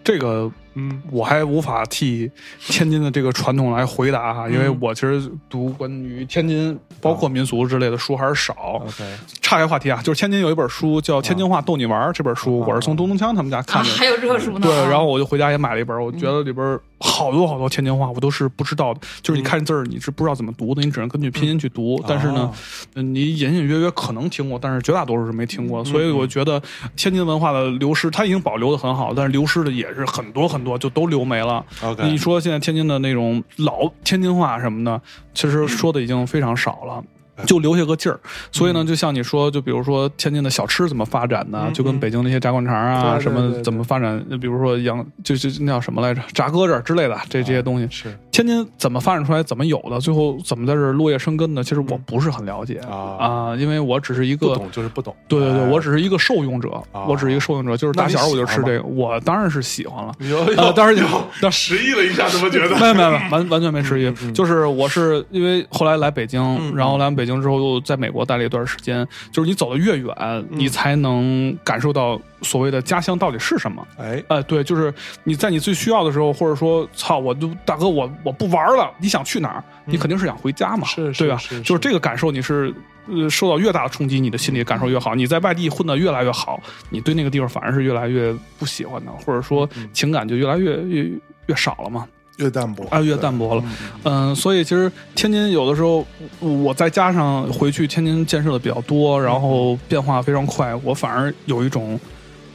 [0.03, 2.29] 这个嗯我还无法替
[2.59, 8.81] 天津的这个传统来回答哈，因为嗯我其实读关于天津包括民俗之类的书还是少。
[8.85, 9.03] ，OK，
[9.41, 13.89] 岔开话题啊，就是天津有一本书叫《天津话逗你玩》，这本书啊我是从东东锵他们家啊看的。
[13.91, 14.61] 还有这书呢。
[14.61, 22.01] 对，啊然后我就回家也买了一本，我觉得里边好多好多天津话我都是不知道的，就是你看字儿你是不知道怎么读的，你只能根据拼音去读。
[22.07, 22.51] 但是呢
[22.93, 25.83] 你隐隐约约可能听过，但是绝大多数是没听过。
[25.83, 26.61] 所以我觉得
[26.95, 31.65] 天津文化的流失，它已经保留的很好，但是流失的也是很多很多，就都流没了。
[31.81, 35.01] OK 你说现在天津的那种老天津话什么的，
[35.33, 37.03] 其实说的已经非常少了。
[37.45, 38.19] 就留下个劲儿，
[38.51, 41.69] 所以呢，就像你说，就比如说天津的小吃怎么发展呢？
[41.73, 44.23] 就跟北京那些炸灌肠啊，什么怎么发展？
[44.39, 46.21] 比如说羊，就就那叫什么来着？
[46.33, 51.63] 炸鸽子之类的，这这些东西，是天津怎么发展出来，怎么有的，最后怎么在这儿落叶生根的？
[51.63, 55.15] 其实我不是很了解啊啊，因为我只是一不个懂就是不懂。
[55.27, 60.13] 对对对，哎我只是一个受用者，啊我只是一个受用者，就是那你打小我就吃这个，我当然是喜欢了。
[60.19, 61.05] 有呃，有当然有，
[61.41, 62.75] 当迟疑了一下，怎么觉得？
[62.79, 64.31] 没有没有没，完完全没迟疑。
[64.33, 69.07] 就是我是因为后来来北京，然后来北京之后又在美国待了一段时间。
[69.31, 73.85] 就是你走得越远，你才能感受到所谓的家乡到底是什么。
[73.99, 74.91] 哎，呃，对，就是
[75.23, 79.63] 你在你最需要的时候，或者说，操，我就大哥，我我不玩了，你想去哪儿？
[79.85, 81.37] 你肯定是想回家嘛，是是对吧？
[81.37, 82.73] 是是就是这个感受，你是
[83.07, 85.13] 呃受到越大的冲击，你的心理感受越好。
[85.13, 91.11] 你在外地混得越来越好，你对那个地方反而是越来越不喜欢的，或者说情感就越来越越
[91.47, 92.07] 越少了嘛。
[92.41, 93.63] 越淡薄啊，越淡薄了。
[94.03, 96.05] 嗯，所以其实天津有的时候，
[96.39, 101.99] 我再加上回去天津建设的比较多，然后变化非常快，我反而有一种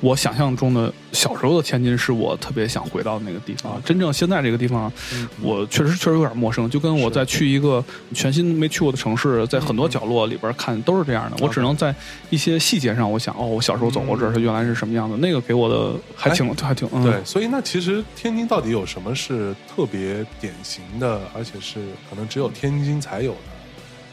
[0.01, 3.81] 我想象中的小时候的天津是我特别想回到的那个地方。
[3.85, 4.93] 真正现在这个地方，
[5.41, 7.83] 我确实确实有点陌生，就跟我在去一个
[8.13, 11.37] 全新没去过的城市，在很多角落里边看都是这样的。
[11.41, 11.95] 我只能在
[12.29, 21.81] 一些细节上，我想哦，我小时候走过这儿，它原来是什么样的，那个给我的还挺还挺嗯对，所以那其实天津到底有什么是特别典型的，而且是
[22.11, 23.39] 可能只有天津才有的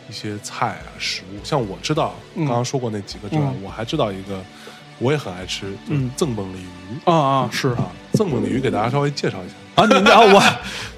[0.09, 1.43] 一些菜啊食物？
[1.43, 4.41] 像我知道嗯刚刚说过那几个之外，嗯我还知道一个
[4.99, 6.67] 我也很爱吃，就是嗯赠蹦鲤鱼
[7.05, 7.69] 啊啊是。
[7.69, 7.91] 啊。
[8.13, 9.55] 赠蹦鲤鱼给大家稍微介绍一下。
[9.73, 10.39] 啊，你啊，我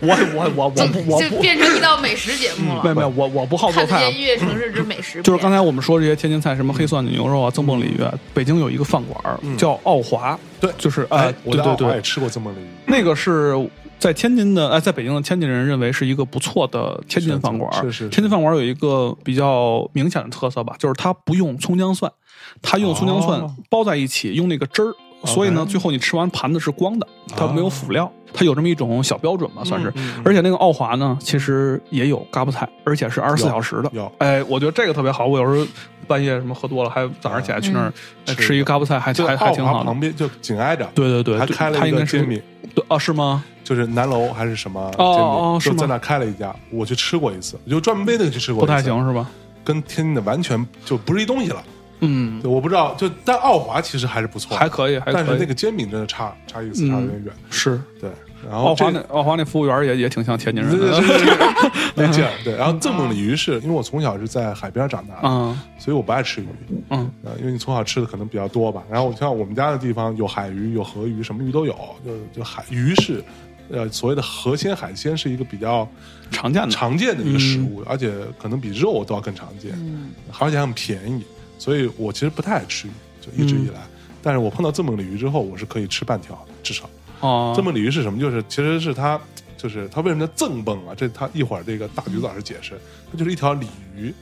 [0.02, 2.84] 我我我我我不，就变成一道美食节目了。
[2.84, 4.14] 没有没有，我我不好做菜啊见。
[4.14, 13.56] 音乐城市之美食，就是刚才我们说这些天津菜，什么黑蒜的牛肉啊、赠蹦鲤鱼啊，北京有一个饭馆儿叫奥华，对就是哎对对对，在奥华也吃过这么鲤鱼，那个是
[13.98, 17.82] 在天津的，哎，在北京的天津人认为是一个不错的天津饭馆儿。
[17.82, 22.12] 是是是天津饭馆儿有一个比较明显的特色吧，就是它不用葱姜蒜，
[22.62, 24.94] 它用葱姜蒜哦包在一起，用那个汁儿。
[25.24, 29.92] 所以呢，最后你吃完盘子是光的，它没有辅料，它有这么一种小标准吧，算是。
[29.96, 33.90] 嗯而且那个奥华呢，其实也有嘎巴菜，而且是二十四小时的。
[33.92, 35.26] 有哎，我觉得这个特别好。
[35.26, 35.68] 我有时候
[36.06, 37.92] 半夜什么喝多了，还早上起来去那儿、
[38.36, 42.42] 吃一个嘎巴菜，还还还挺好旁边就紧挨着，对对对，对还开了一它应该是个煎饼，
[42.76, 43.44] 对啊，是吗？
[43.64, 49.28] 就是南楼还是什么煎饼，哦是在那开了一家，我去吃过一次，我就专门背那个去吃过，不太，行是吧？
[49.64, 51.64] 跟天津的完全就不是一东西了。
[52.02, 55.14] 嗯，对我不知道，就但奥华其实还是不错，还可以，还可以。
[55.16, 57.34] 但是那个煎饼真的差差意思差有点远。
[57.50, 58.10] 是对，
[58.50, 61.00] 然后奥华那奥华那服务员也也挺像天津人对对的。
[61.00, 62.56] 对对对， 那这样对。
[62.56, 66.48] 然后赠梦鲤鱼是因为我从小是在海边长大的，嗯所以我不爱吃鱼。
[66.90, 68.84] 嗯呃，因为你从小吃的可能比较多吧。
[68.90, 71.74] 然后像我们家的地方有海鱼，有河鱼，什么鱼都有。
[72.06, 73.24] 就就海鱼是，
[73.70, 75.88] 呃，所谓的河鲜海鲜是一个比较
[76.30, 76.70] 常见的。
[76.70, 81.24] 常见的一个食物，而且可能比肉都要更常见，嗯，而且还很便宜。
[81.66, 83.82] 所以我其实不太爱吃鱼，就一直以来。
[84.22, 86.88] 但是我碰到这梦鲤鱼之后，我是可以吃半条的，至少。
[87.22, 88.20] 哦，这么鲤鱼是什么？
[88.20, 89.20] 就是其实是它，
[89.58, 90.94] 就是它为什么叫赠蹦啊？
[90.96, 92.80] 这它一会儿这个大橘子老师解释，
[93.12, 94.14] 它就是一条鲤鱼，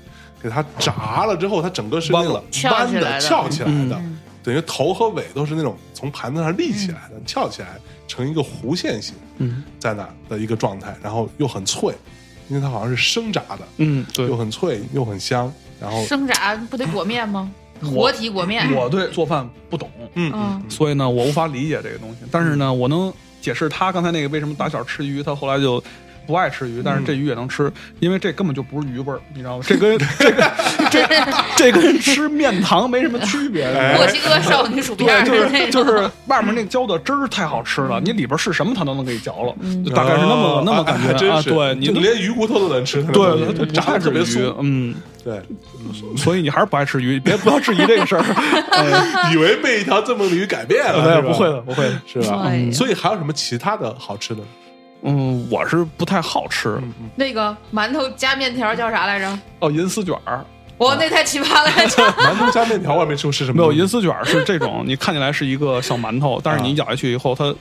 [0.41, 4.01] 给它炸了之后，它整个是那个弯的、翘起来的
[4.41, 7.77] 等于头和尾都是那种从盘子上立起来的，翘起来
[8.07, 11.93] 成一个弧线形，嗯在那的一个状态，然后又很脆，
[12.49, 15.51] 因为它好像是生炸的，嗯，对又，很脆又很香，
[15.83, 17.51] 然后生炸不得裹面吗？
[17.83, 18.73] 活体裹面。
[18.73, 22.17] 我对做饭不懂，嗯嗯所以呢，我无法理解这个东西。
[22.31, 25.83] 但是呢，我能解释他刚才那个为什么打小吃鱼，他后来就。
[26.25, 27.69] 不爱吃鱼，但是这鱼也能吃，
[27.99, 29.63] 因为这根本就不是鱼味儿，你知道吗？
[29.67, 30.53] 这跟 这个
[30.89, 31.05] 这
[31.57, 33.65] 这跟吃面糖没什么区别。
[33.65, 45.41] 哎墨西哥少女薯片对，就是就是外面那浇的汁儿太好吃了，你里边是什么它都能给你嚼了，嗯就大概是那么哦那么感觉真是对，你连鱼骨头都能吃，对炸的特别酥酥，，嗯，对，
[46.17, 48.23] 所以你还是不爱吃鱼， 别不要质疑这个事儿。
[49.33, 52.01] 以为被一条这么的鱼改变了，对，吧不会的，不会的。
[52.05, 52.41] 是吧？
[52.45, 54.41] 哎所以还有什么其他的好吃的？
[55.03, 56.79] 嗯，我是不太好吃。
[57.15, 59.39] 那个馒头加面条叫啥来着？
[59.59, 60.43] 哦，银丝卷儿
[60.79, 61.69] 哇，那太奇葩了！
[61.69, 63.71] 馒头加面条，我还没吃过是什么没有？
[63.71, 67.53] 银丝卷儿是这种，你看起来是一个小馒头，但是你咬下去以后，它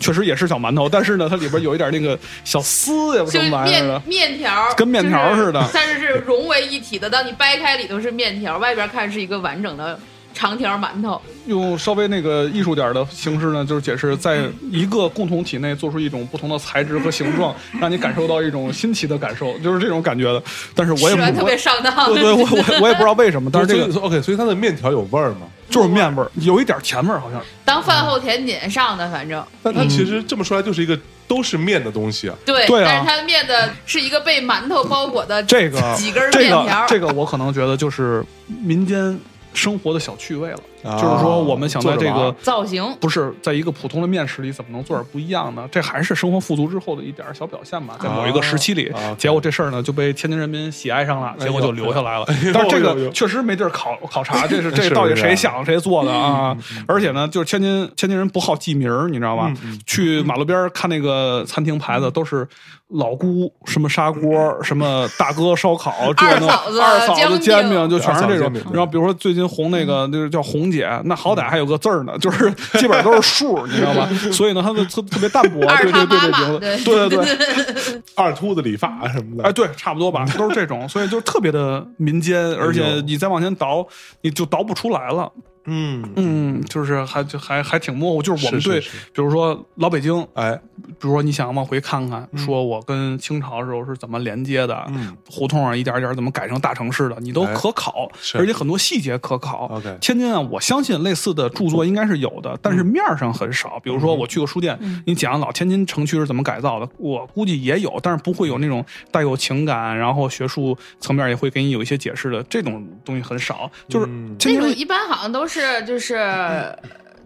[0.00, 4.02] 确实也是小馒头，但是呢，它里边有一点那个小丝，也不就是什么玩意儿面的。
[4.06, 7.08] 面条，跟面条似的就是但是是融为一体的。
[7.08, 10.00] 当你掰开里头是面条，外边看是一个完整的
[10.32, 11.20] 长条馒头。
[11.46, 14.38] 用稍微那个艺术点的形式呢，就是解释在
[14.70, 20.42] 一个共同体内做出一种不同的材质和形状，让你感受到一种新奇的感受，就是这种感觉的。
[20.74, 22.12] 但是我也不特别上当。
[22.12, 25.46] 对对，我我我也不知道为什么，但是这个 OK，所以它的面条有味儿吗？
[25.70, 27.40] 就是面味儿，有一点甜味儿，好像。
[27.64, 32.34] 当饭后甜点上的，反正但它其实这么说来就是一个都是面的东西啊。
[32.44, 36.86] 对，对啊但是它的面的是一个被馒头包裹的这个几根这个面条。
[36.88, 39.18] 这个我可能觉得就是民间
[39.54, 45.68] 生活的小趣味了，啊就是说我们想在这个造型不是在一个普通的面食里怎么能做点不一样呢？
[45.70, 52.36] 这还是生活富足之后的一点小表现吧，在某一个时期里啊，结果这事儿呢就被天津人民喜爱上了，结果就留下来了哎。
[52.52, 56.56] 但是这个确实没地儿考考察，这是 这到底谁想谁做的啊？
[56.86, 59.52] 而且呢，就是天津天津人不好记名儿，你知道吧？
[59.86, 62.46] 去马路边看那个餐厅牌子都是。
[62.94, 68.52] 老姑什么砂锅，什么大哥烧烤，这那二嫂子二嫂煎饼子煎饼，就全是这种。
[68.72, 74.08] 然后比如说最近红那个，就是叫红姐，那好歹还有个字儿呢， 就是基本上都是数，你知道吧？
[74.32, 77.10] 所以呢，他们特特别淡薄，对对对对对对。
[77.10, 83.86] 对， 二秃子理发什么的，哎，对，差不多吧，都是这种，所以就特别的民间，而且你再往前倒，
[84.22, 85.30] 你就倒不出来了。
[85.70, 89.06] 嗯，嗯，就是还就还还挺模糊，就是我们对，是是是。
[89.12, 95.16] 比如说老北京，哎，比如说你想往回看看，说我跟清朝时候是怎么连接的，嗯。
[95.30, 97.54] 胡同啊一点一点怎么改成大城市的，你都哎。
[97.54, 98.36] 可考，是。
[98.36, 99.66] 而且很多细节可考。
[99.66, 103.78] OK 天津啊，我相信类似的著作应该是有的，但是面儿上很少。
[103.82, 113.70] 比如说我去个书店，你讲老天津城区是怎么改造的，我估计也有，但是不会有那种带有情感，然后学术层面也会给你有一些解释的这种东西很少。
[113.88, 116.76] 就是这种一般好像都是就是。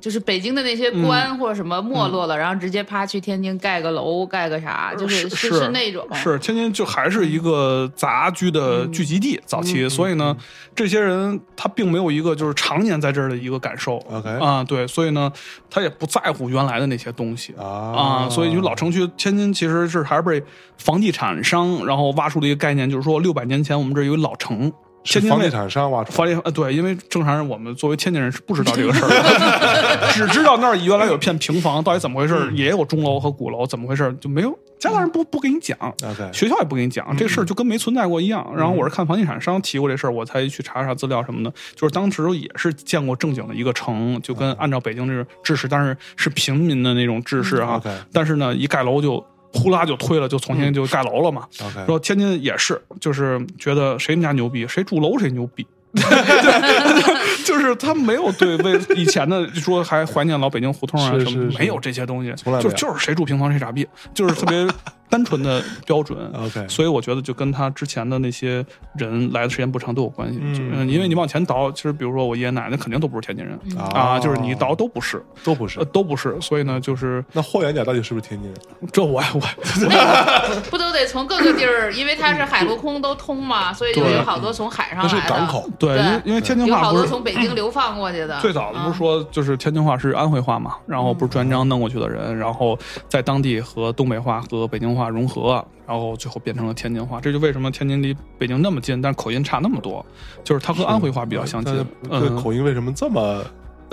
[0.01, 6.07] 就是北京的那些官或者什么没落了，然后直接啪去天津盖个楼，盖个啥，就是是是那种。
[6.13, 10.37] 是天津就还是一个杂居的聚集地，早期，所以呢，
[10.75, 15.33] 这些人他并没有一个就是常年在这儿的一个感受 OK 啊，对，所以呢，
[15.71, 20.43] 他也不在乎原来的那些东西啊啊，所以就老城区天津其实是还是被
[20.77, 24.71] 房地产商然后挖出了一个概念，就是说六百年前我们这儿有一老城。
[25.05, 35.77] 天津房地产商挖出来房地呃对，因为正常人我们作为天津人是不知道这个事儿的， 只知道那儿原来有片平房，到底怎么回事儿，也有钟楼和鼓楼，怎么回事儿就没有家长人不不给你讲。
[36.33, 38.51] 学校也不给你讲这个事儿，就跟没存在过一样。
[38.57, 41.53] 然后我是看房地产商提过这事儿，我才去查查资料什么的。
[41.75, 47.77] 就是当时也是见过正经的一个城，就跟按照北京这个制式，但是是平民的那种制式哈。
[47.77, 51.47] OK 但是呢，一盖楼就呼啦就推了，就重新就盖楼了嘛。
[51.87, 55.67] 说天津也是，就是觉得谁们家牛逼，谁住楼谁牛逼。
[55.95, 56.03] 对，
[57.45, 64.67] 就是他没有对为以前的说还怀念老北京胡同啊是是，是什么没有这些东西，从来就就是谁住平房谁傻逼，就是特别
[65.09, 66.19] 单纯的标准。
[66.35, 68.65] OK 所以我觉得就跟他之前的那些
[68.97, 70.39] 人来的时间不长都有关系。
[70.43, 75.85] 嗯因为你往前倒，其实比如说我爷爷奶奶肯定都不是天津人哦啊，就是你倒都不是，都不是呃，。
[75.87, 76.37] 都不是。
[76.41, 78.59] 所以呢，就是那霍元甲到底是不是天津人？
[78.93, 79.41] 这我我
[80.71, 85.29] 不都得从各个地儿，因为它是海陆空都通嘛，所以就有好多从海上那是来的。
[85.29, 85.69] 港口。
[85.79, 88.39] 对，因为因为天津有好多话不是从北京流放过去的。
[88.41, 97.21] 最早的不是嗯说就是天津话是安徽话嘛，然后不是朱元璋弄过去的人，然后在当地和东北话和北京话融合，然后最后变成了天津话。
[97.21, 100.05] 这就为什么天津离北京那么近，但是口音差那么多，
[100.45, 101.87] 就是它和安徽话比较相近。
[102.11, 103.43] 嗯，口音为什么这么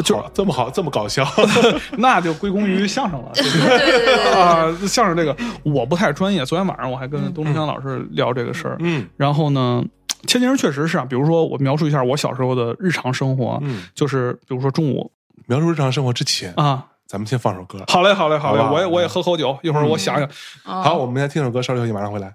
[0.03, 1.25] 就这么好这么搞笑？
[1.97, 3.31] 那就归功于相声了。
[4.35, 6.45] 啊，相声这个我不太专业。
[6.45, 9.83] 昨天晚上我还跟东东强老师聊这个事儿，嗯然后呢，
[10.27, 15.11] 天津人确实是啊，比如说我描述一下我小时候的日常生活，嗯，就是比如说中午
[15.47, 17.83] 描述日常生活之前，啊，咱们先放首歌。
[17.87, 20.27] 好嘞，好嘞，好嘞，好我也我也喝口酒，一会儿我想想。
[20.65, 22.33] 哦好，我们先听首歌，稍事休息，马上回来。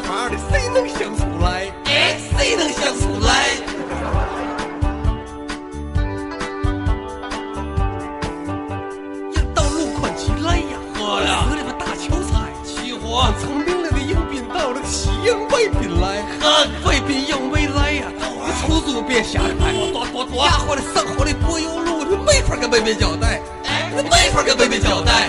[0.00, 1.72] 法的，谁能想出来？
[1.86, 3.48] 哎，谁能想出来？
[9.32, 10.78] 让道路宽起来呀！
[10.94, 11.64] 喝了，喝了。
[11.64, 13.90] 个大桥菜，起火，聪明了。
[13.90, 20.82] 的迎宾到了，喜迎外宾来，呵，外宾迎没来呀，你出租别瞎拍，多多多，压坏了。
[20.94, 25.28] 生活的柏油路，你没法跟妹妹交代，哎，没法跟妹妹交代。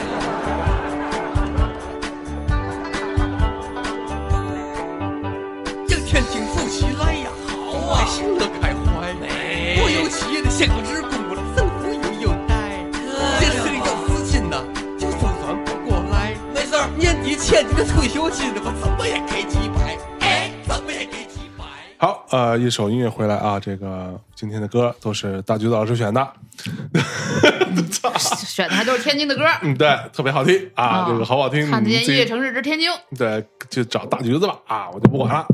[17.55, 21.63] 年底欠你的退休金，我怎么也给几百，哎，怎么也给几百。
[21.97, 26.33] 好，呃，一首音乐回来啊，这个今天的歌都是大橘子老师选的，
[28.45, 29.45] 选的还都是天津的歌。
[29.61, 31.71] 嗯，对，特别好听啊，啊这个好不好听？
[31.71, 32.89] 看得见音乐城市之天津。
[33.17, 35.45] 对，就找大橘子吧啊，我就不管了。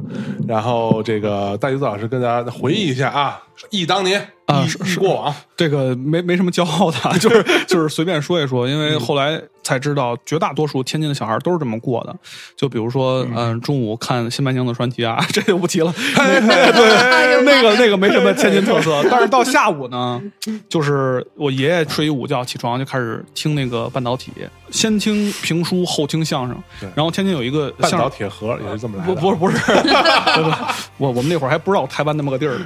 [0.47, 12.15] 然后这个大橘子老师跟大家回忆一下啊，忆当年啊是忆过往，这个没没什么骄傲的， 就是就是随便说一说，因为后来才知道，绝大多数天津的小孩都是这么过的。
[12.55, 15.93] 就比如说，嗯、中午看《新白娘子传奇》啊， 这就不提了。
[15.93, 16.39] 对，
[17.43, 20.21] 那个那个没什么天津特色，但是到下午呢，
[20.67, 24.31] 就是我爷爷睡一午觉，起床就开始听那个半导体，
[24.71, 26.57] 先听评书，后听相声。
[26.79, 26.89] 对。
[26.95, 28.09] 然后天津有一个半岛。
[28.09, 30.55] 铁盒也是这么来不的，不是不是，不 不
[30.97, 32.65] 我我们那会儿还不知道台湾那么个地儿呢。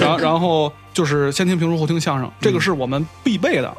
[0.00, 3.76] 然后然后就是先听评书后听相声，这个是我们必备的，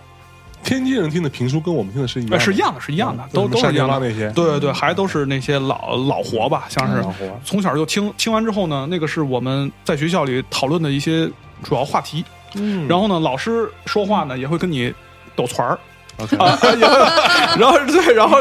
[0.63, 3.99] 天津人听的评书跟我们听的是一是一样的，是一样的，都都是一样的。
[3.99, 7.03] 那些，对对对，还都是那些老老活吧，像是
[7.43, 11.29] 从小就听，听完之后呢，那个是我们在学校里讨论的一些
[11.63, 12.25] 主要话题。
[12.55, 12.87] 嗯。
[12.87, 14.93] 然后呢，老师说话呢也会跟你
[15.35, 15.79] 抖团儿。
[16.17, 18.37] OK，啊，也 会然后对，然后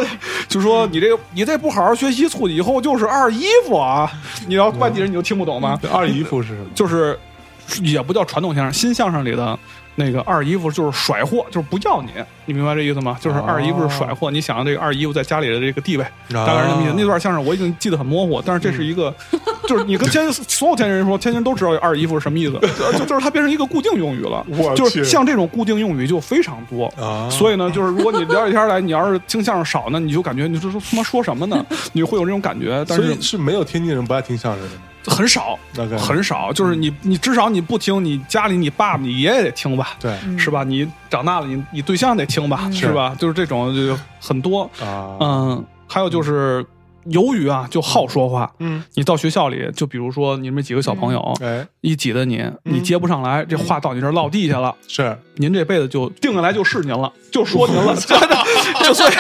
[0.49, 4.11] 就说你这个你再不好好学习，出去以后就是二姨夫啊！
[4.47, 5.79] 你要外地人你就听不懂吗？
[5.83, 6.67] 这二姨夫是什么？
[6.75, 7.19] 就是
[7.83, 9.59] 也不叫传统相声，新相声里的
[9.97, 12.11] 那个二姨夫就是甩货，就是不要你，
[12.47, 13.17] 你明白这意思吗？
[13.21, 16.95] 就是二姨夫是甩货，你想这个二姨夫在家里的这个地位，大概是那么意思。
[16.97, 19.15] 那段相声我已经记得很模糊，但是这是一个，
[19.69, 22.59] 就是你跟天津 所有天津人说，天津人都知道二姨夫是什么意思，
[22.99, 24.75] 就就是它变成一个固定用语了我。
[24.75, 31.65] 就是像这种固定用语就非常多啊所以呢，就是如果你聊起天来，你要是听相声少呢，你就感觉你这说他妈说什么呢？
[31.93, 34.83] 你会有这种感觉，但是是没有天津人不爱听相声的吗？
[35.07, 35.59] 很少
[35.99, 36.53] 很少。
[36.53, 39.97] 就是你你至少你不听，你家里你爸爸你爷爷得听吧。
[40.01, 40.65] 对是吧？
[40.65, 43.15] 你长大了，你你对象得听吧，是吧？
[43.19, 46.65] 就是这种就很多，啊，嗯，还有就是，
[47.07, 55.17] 由于啊，就好说话，嗯，你到学校里，就比如说你们几个小朋友，哎，一挤兑你，你接不上来，这话到你这儿落地下了，是。
[55.37, 58.37] 您这辈子就定下来就是您了，就说您了， 真的，
[58.87, 59.13] 就所以，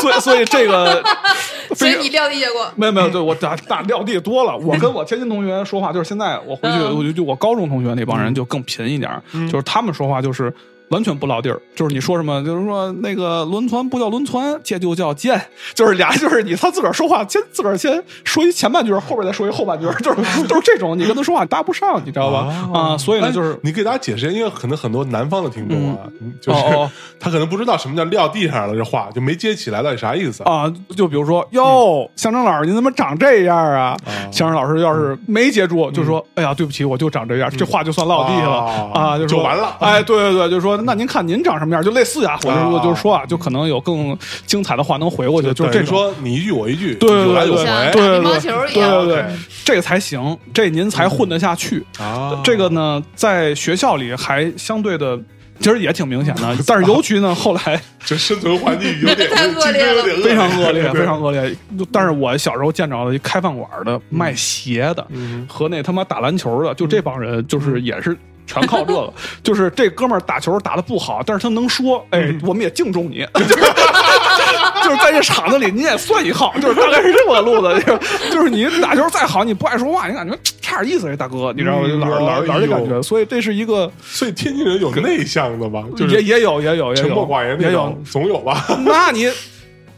[0.00, 1.02] 所以，所以这个，
[1.76, 2.66] 所以你撂地下过。
[2.76, 4.56] 没有没有，对我打打撂地多了。
[4.56, 6.96] 我跟我天津同学说话，就是现在我回去，嗯。
[6.96, 10.52] 我就就我高中同学那帮人就更贫一点儿，就是他们说话就是。
[10.94, 15.40] 完全不落地儿，就是你说什么，就是说那个轮船不叫轮船，借就叫舰，
[15.74, 22.46] 就是俩，就是你他自个儿说话，先自个儿先说一前半句，后边再说一后半句， 就是都是这种，你跟他说话搭不上，你知道吧？
[22.72, 25.98] 啊，所以呢，就是哎你给大家解释因为可能很多南方的听众啊，
[26.40, 26.90] 就是哦哦。
[27.18, 30.44] 他可能不知道什么叫撂地上了，这话就没接起来，到底啥意思？
[30.44, 33.96] 啊，就比如说，哟，相声老师，您怎么长这样啊？
[34.30, 38.56] 相声老师要是没接住，就说，哎呀，对不起，我就长这样，这话就算落地下了。
[38.64, 39.76] 啊啊，就说就完了。
[39.80, 44.16] 哎，对对对，就说，那您看您长什么样，就类似啊，我就啊我就说啊，就可能有更
[44.46, 48.20] 精彩的话能回过去，就是这说你一句我一句，对对有来有对回对
[48.70, 49.24] 对对
[49.64, 51.84] 这个才行，这您才混得下去。
[51.98, 52.40] 啊。
[52.44, 55.18] 这个呢，在学校里还相对的，
[55.60, 61.56] 其实也挺明显的，但是尤其呢，后来这生存环境有点 太恶劣了非常恶劣，对非常恶劣。
[61.90, 68.16] 但是我小时候见着的一开饭馆的、卖鞋的嗯和那他妈打篮球的，就这帮人，就是也是。
[68.46, 73.62] 全靠这个， 就是这哥们儿打球打的不好，但是他能说，哎，嗯我们也敬重你， 就是
[74.84, 77.98] 就是在这场子里你也算一号，就是大概是这么个路子，
[78.32, 81.88] 就是你打球再好，你不爱说话，你感觉差点意思，这大哥，你知道吗？
[81.88, 85.82] 就老是老是老是这感觉，所以这是一个所以天津人有内向的吧？
[85.96, 88.64] 就是也也有也有也有沉默寡言那也有种，总有吧？
[88.84, 89.30] 那你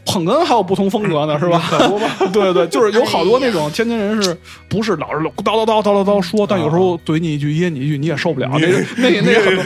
[0.07, 1.61] 捧哏还有不同风格呢， 是吧？
[2.31, 4.35] 对 对， 就是有好多那种天津人是
[4.69, 8.49] 不是老是叨叨叨叨叨叨说，但有时候怼你一句噎你一句，你也受不了。
[8.53, 9.63] 那个那那个很多，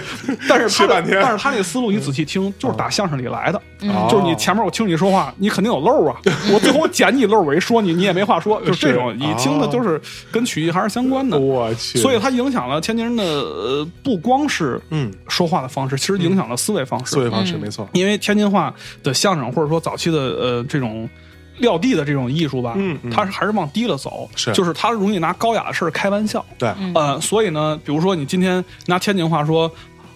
[0.50, 3.62] 但是他但是他那思路你仔细听，就是打相声里来的。
[3.90, 6.16] 哦就是你前面我听你说话，你肯定有漏啊，
[6.54, 10.00] 我最后我捡你漏我一说你，你也没话说，就这种，是你听的就是
[10.32, 11.40] 跟曲艺还是相关的。
[11.40, 17.12] 我去，所以它影响了天津人的呃，不光是嗯，说话的方式，其实影响了思维方式。
[17.16, 17.60] 思维方式嗯。
[17.62, 18.72] 没错，因为天津话
[19.02, 21.10] 的相声，或者说早期的呃这种
[21.58, 23.12] 撂地的这种艺术吧，嗯嗯。
[23.12, 24.52] 它是还是往低了走，是。
[24.54, 29.72] 就是它容易拿高雅的事儿开玩笑，对，呃，所以呢，比如说你今天拿天津话说。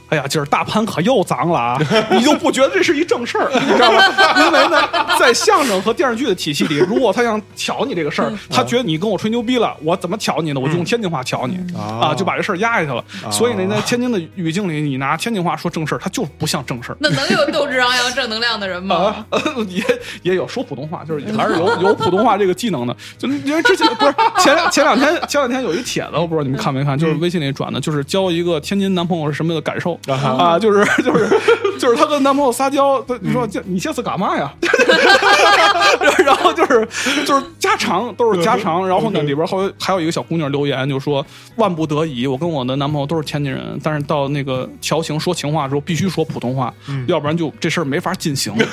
[0.09, 1.77] 哎呀，今儿大盘可又脏了啊！
[2.11, 4.01] 你就不觉得这是一正事儿，你知道吗？
[4.37, 4.87] 因为呢，
[5.19, 10.59] 在相声和电视剧的体系里，如果他想挑你这个事儿，他觉得你跟我吹牛逼了，我怎么挑你呢？
[10.59, 13.03] 我就用天津话挑你啊啊，就把这事儿压下去了。
[13.31, 16.97] 所以呢，在天津的语境里，你拿天津话说正事儿，它就不像正事儿。
[16.99, 18.95] 那能有斗志昂扬、正能量的人吗？
[18.95, 19.39] 啊，
[19.69, 19.83] 也
[20.21, 22.95] 也有说普通话，就是还是有 有普通话这个技能的。
[23.17, 31.29] 就因为之前不是前两前两天前两天有一帖子，我不知道你们看没看，就是微信里转的，就是交一个天津男朋友是什么的感受啊啊，就是 就是
[31.79, 34.53] 就是她跟男朋友撒娇，她你说这你这次干嘛呀？
[36.25, 36.87] 然后就是
[37.25, 41.25] 就是家常都是家常，然后呢里边后还有一个小姑娘留言就说
[41.57, 46.73] 万不得已，我跟我的男朋友都是天津人，但是到那个调情说情话的时候必须说普通话，
[47.07, 48.53] 要不然就这事儿没法进行。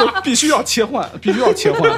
[0.00, 1.90] 就必须要切换，必须要切换，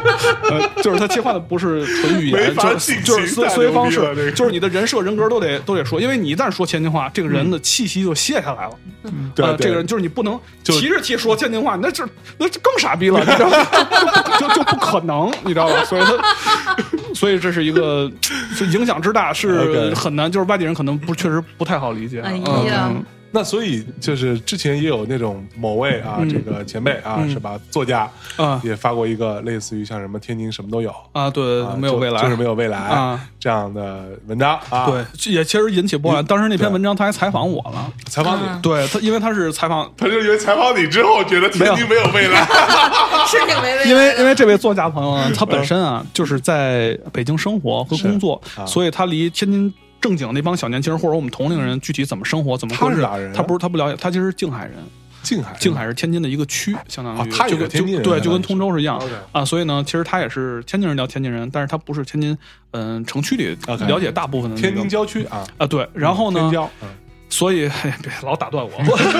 [0.51, 8.73] 呃，就是他切换的不是纯语言，就是就是思思维方式就是你的人设人格都得都得说，因为你一旦说天津话，这个人的气息就卸下来了。
[9.05, 12.07] 呃，对对这个人就是你不能就提着提说天津话，那这
[12.39, 13.57] 那这更傻逼了，你知道吗？
[14.39, 15.85] 就就就不可能，你知道吧？
[15.85, 16.77] 所以他，
[17.15, 18.11] 所以这是一个
[18.55, 22.21] 是影响之大，是很难，就是外地人可能不确实不太好理解。
[22.21, 27.59] 哎嗯呀嗯那所以就是之前也有那种某位啊，嗯这个前辈啊，嗯是吧？
[27.71, 34.87] 作家啊也发过一个类似于像什么天津什么都有，啊，对啊，没有未来，就就是没有未来啊这样的文章啊。
[34.87, 36.25] 对，也其实引起波澜。
[36.25, 42.47] 当时那篇文章他还采访我了，采访你，嗯对他，因为他是采访，他就因为采访你之后，觉得天津没有未来。
[43.27, 43.85] 是挺没未来。
[43.89, 49.73] 因为因为这位作家朋友呢，他本身啊就是在北京生活和工作啊，所以他离天津
[50.03, 54.75] 正经那帮小年轻人或者我们同龄人具体怎么生活、怎么过日子他是他不是他不了解，他其实是静海人。
[55.23, 59.01] 静海，静海是天津的一个区，相当于啊他也就是跟天津人对，就跟通州是一样。
[59.31, 59.45] 啊。
[59.45, 62.37] 所以呢，其实他也是天津人聊天津人，但是他不是天津
[62.73, 65.67] 嗯城区里了解大部分的那个天津郊区啊，啊。
[65.67, 66.89] 对，然后呢天，郊，嗯。
[67.31, 68.71] 所以嘿 别老打断我，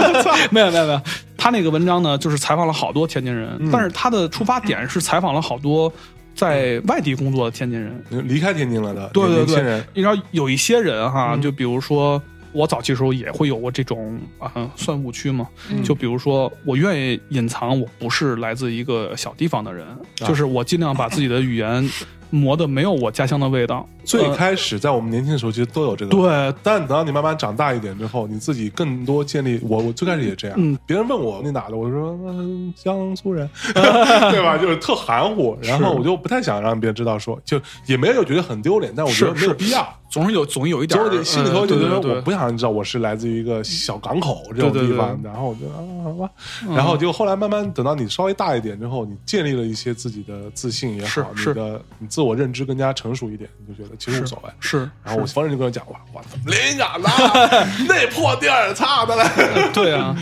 [0.51, 1.01] 没有没有没有，
[1.39, 3.71] 他那个文章呢，就是采访了好多天津人，嗯。
[3.71, 5.91] 但是他的出发点是采访了好多
[6.35, 8.05] 在外地工作的天津人。
[8.11, 12.21] 离开天津了的对对对你知道有一些人哈，嗯就比如说
[12.53, 15.49] 我早期时候也会有过这种啊、算误区嘛。
[15.71, 21.89] 嗯就比如说，我愿意隐藏我不是来自一个小地方的人，啊就是我尽量把自己的语言
[22.33, 23.87] 磨的没有我家乡的味道。
[24.05, 26.11] 最呃开始在我们年轻的时候，其实都有这个。。
[26.11, 29.61] 对，但等到你慢慢长大一点之后，你自己更多建立。
[29.63, 34.59] 我我最开始也这样，嗯别人问我你哪的，我说、嗯、江苏人， 对吧？
[34.59, 39.87] 就是特含糊，然后我就不太想让别人知道说，就也没有觉得很丢脸，但我觉得没有必要。
[40.11, 46.31] 总是有总有一点心里头呃就觉得我不想让你知道我是来自于一个小港口这种对对地方，对然后我就啊好吧，
[46.69, 54.51] 然后就后来慢慢等到你稍微大一点之后，你建立了一些自己的自信也好，你的你自我认知更加成熟一点，你就觉得其实无所谓。
[54.61, 57.09] 是，然后我逢人就跟我讲哇，我怎么连长呢？
[57.89, 59.25] 那 破地儿，操的嘞！
[59.73, 60.17] 对啊。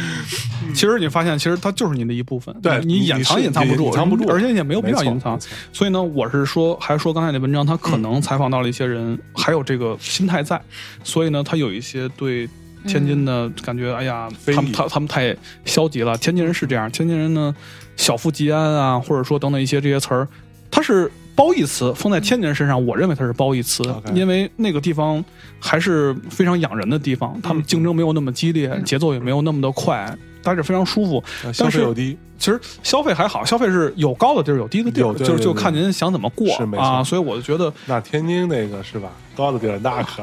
[0.73, 5.39] 其实你发现，其实它就是你的一部分，对你隐藏隐藏不住，隐藏不住而且也没有必要隐藏。
[5.73, 10.61] 所以呢，我是说，还是说刚才那文章，他可能采访到了一些人，还有这个心态在，
[11.03, 12.49] 所以呢，他有一些对
[12.87, 15.35] 天津的感觉，哎呀，他们他他们太
[15.65, 16.17] 消极了。
[16.19, 17.55] 天津人是这样，天津人呢，
[17.97, 20.29] 小富即安啊，或者说等等一些这些词儿，
[20.71, 23.83] 它是褒义词，放在天津人身上，我认为它是褒义词
[24.15, 25.25] 因为那个地方
[25.59, 30.17] 还是非常养人的地方，他们竞争没有那么激烈，节奏也没有那么的快。
[30.43, 37.05] 待着非常舒服，啊消费又低，其实消费还好，消费是有高的地儿，有低的地儿，就是就看您想怎么过是没错啊。
[37.05, 39.09] 所以我就觉得那天津那个是吧？
[39.37, 40.23] 高的地儿那可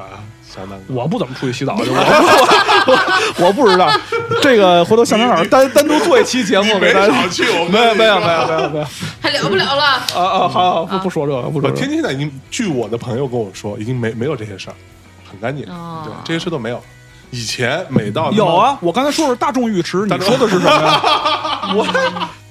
[0.53, 0.79] 相当。
[0.87, 1.97] 我不怎么出去洗澡去，我
[3.41, 3.89] 我 我不知道
[4.41, 7.27] 这个，回头向南老师单单独做一期节目给大家。
[7.27, 8.85] 去，我没有没有没有没有没有
[9.21, 9.83] 还聊不了了。
[9.83, 10.47] 啊啊！
[10.47, 11.75] 好好不不说这个，不说我这个。
[11.75, 14.75] 天津现在已经，据我的朋友跟我说，已经没没有这些事儿，
[15.29, 16.81] 很干净，哦对，这些事都没有。
[17.31, 21.01] 以前每到有，啊，我刚才说是大众浴池，你说的是什么呀？
[21.75, 21.85] 我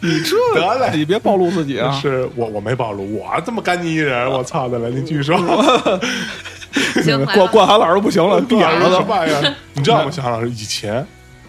[0.00, 1.90] 你这得嘞你别暴露自己啊！
[1.98, 4.90] 是我我没暴露，我这么干净一人，我操的 了！
[4.90, 5.36] 你继续说，
[7.02, 9.54] 行，冠冠寒老师不行了，闭眼了什都。
[9.72, 10.50] 你知道吗，小韩老师？
[10.50, 11.04] 以前，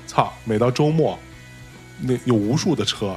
[0.07, 1.19] 操，每到周末，
[1.99, 3.15] 那有无数的车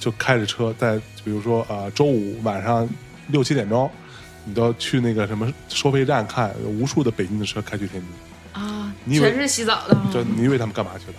[0.00, 2.86] 就开着车在，比如说呃周五晚上
[3.28, 3.88] 六七点钟，
[4.44, 8.31] 你都去那个什么收费站看，有无数的北京的车开去天津，啊，
[9.04, 11.14] 你以为全是洗澡的吗，就你以为他们干嘛去了？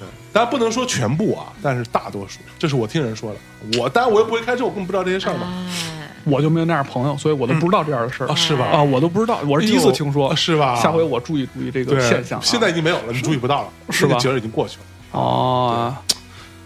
[0.00, 3.78] 对，当然不能说全部啊，但是大多数，这是我听人说的。
[3.78, 5.46] 我当然我又不会开车，我根本不知道这些事儿嘛。
[5.68, 8.66] 哎，我就没有那样朋友，所以我都不知道这样的事儿啊，是吧？
[8.66, 10.74] 啊，我都不知道，我是第一次听说是吧？
[10.76, 12.42] 下回我注意注意这个对现象啊。
[12.44, 14.84] 现在已经没有了，你注意不到了，是吧那个节日已经过去了。
[15.12, 15.94] 哦，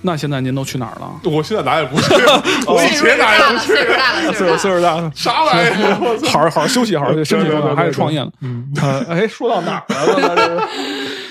[0.02, 1.10] 那现在您都去哪儿了？
[1.24, 2.14] 我现在哪也不去，
[2.66, 5.94] 我以前哪也不去，岁数大了，岁数大了，啥玩意儿？
[6.28, 8.30] 好好好好休息，好好休息，身体对对对不好还得创业呢。
[8.40, 10.68] 嗯，呃，哎，说到哪儿了？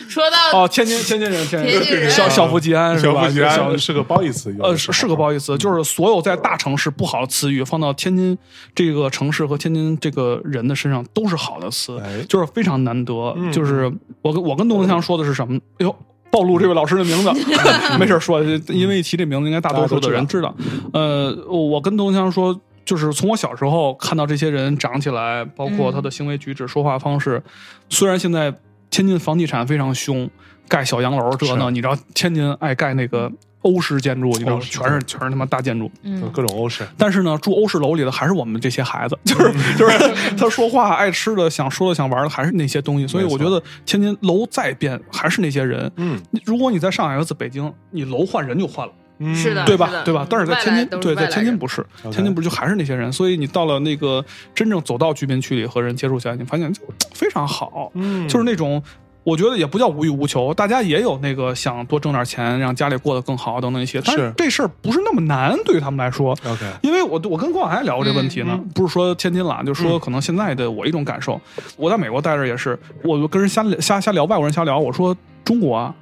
[0.09, 3.23] 说到哦，天津天津人，天天津人小小富即安是吧？
[3.23, 8.37] 小富即小安是个褒义词，语呃，是是个褒义词，就是所有在大城市不好的词语，放到天津
[8.73, 13.13] 这个城市和天津这个人的身上都是好的词哎，就是非常难得。
[13.37, 13.91] 嗯就是
[14.21, 15.55] 我跟我跟董文强说的是什么？
[15.79, 15.95] 哎呦。
[16.29, 17.31] 暴露这位老师的名字，
[17.97, 20.55] 没事儿说，因为一提这名字，应该大多数的人知道。
[20.93, 27.41] 呃，我跟董文强说，就是从我小时候看到这些人长起来，包括他的行为举止、说话方式，
[27.89, 28.53] 虽然现在
[28.89, 30.29] 天津房地产非常凶，
[30.67, 33.31] 盖小洋楼这是呢，你知道天津爱盖那个
[33.67, 35.91] 欧式建筑，你知道全是全是他妈大建筑。
[36.03, 43.05] 嗯，各种欧式，但是呢，住欧式楼里的还是我们这些孩子，就是嗯 就是他说话爱吃的、想说的、想玩的还是那些东西。
[43.07, 45.91] 所以我觉得天津楼再变还是那些人。
[45.97, 48.93] 嗯，如果你在上海和在北京，你楼换人就换了。
[49.19, 49.35] 嗯。
[49.35, 49.89] 是的对吧？
[50.05, 50.25] 对吧？
[50.29, 54.23] 但是在天津，对，在天津不是，天津不是就还是那些人，所以你到了那个
[54.55, 56.81] 真正走到居民区里和人接触起来，你发现就
[57.13, 58.27] 非常好，嗯。
[58.27, 58.81] 就是那种。
[59.27, 64.01] 我觉得也不叫无欲无求，大家也有那个想多挣点钱，让家里过得更好等等一些。
[64.05, 64.33] 但是是。
[64.37, 66.31] 这事儿不是那么难，对于他们来说。
[66.45, 71.41] OK，因为我我跟郭晓还聊过这问题呢，嗯不是说天津懒，就说可能现在的我一种感受，
[71.75, 75.13] 我在美国待着也是，我跟人瞎瞎瞎聊，外国人瞎聊，我说
[75.43, 75.93] 中国啊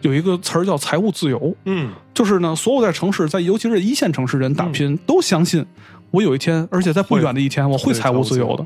[0.00, 5.64] 有一个词儿叫财务自由，嗯，就是呢，所有在城市，在尤其是一线城市人打拼，都相信
[6.12, 8.64] 我有一天，而且在不远的一天，我会财务自由的。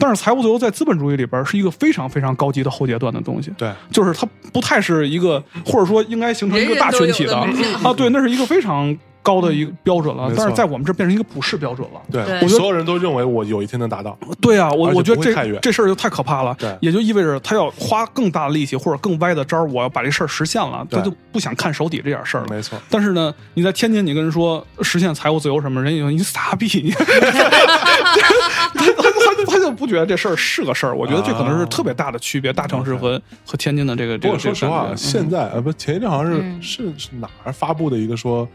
[0.00, 7.36] 但是财务自由在资本主义里边是一个非常非常高级的后阶段的东西，对，就是它不太是一个，或者说应该形成一个大群体的
[7.82, 8.96] 啊，对，那是一个非常
[9.28, 12.00] 高的一个标准了但是在我们这变成一个普世标准了。
[12.10, 16.56] 对，我觉得所有人都认为我有一天能达到，对啊，我我觉得这这事儿就太可怕了。
[16.58, 22.46] 对也就意味着他要花更大的力气或者更歪的招儿，我要把这事儿实现了，他就不想看手底这点事儿了。
[22.48, 22.80] 没错。
[22.88, 30.96] 但是呢，你在天津，你跟人说实现财务自由什么，人家就你傻逼，你 他他他他就不觉得这事儿是个事儿。
[30.96, 34.34] 我觉得这可能是特别大的区别，大城市和和天津的这个不这个。
[34.34, 38.48] 过说实话，现在呃不，前一阵好像是嗯是是哪儿发布的一个说，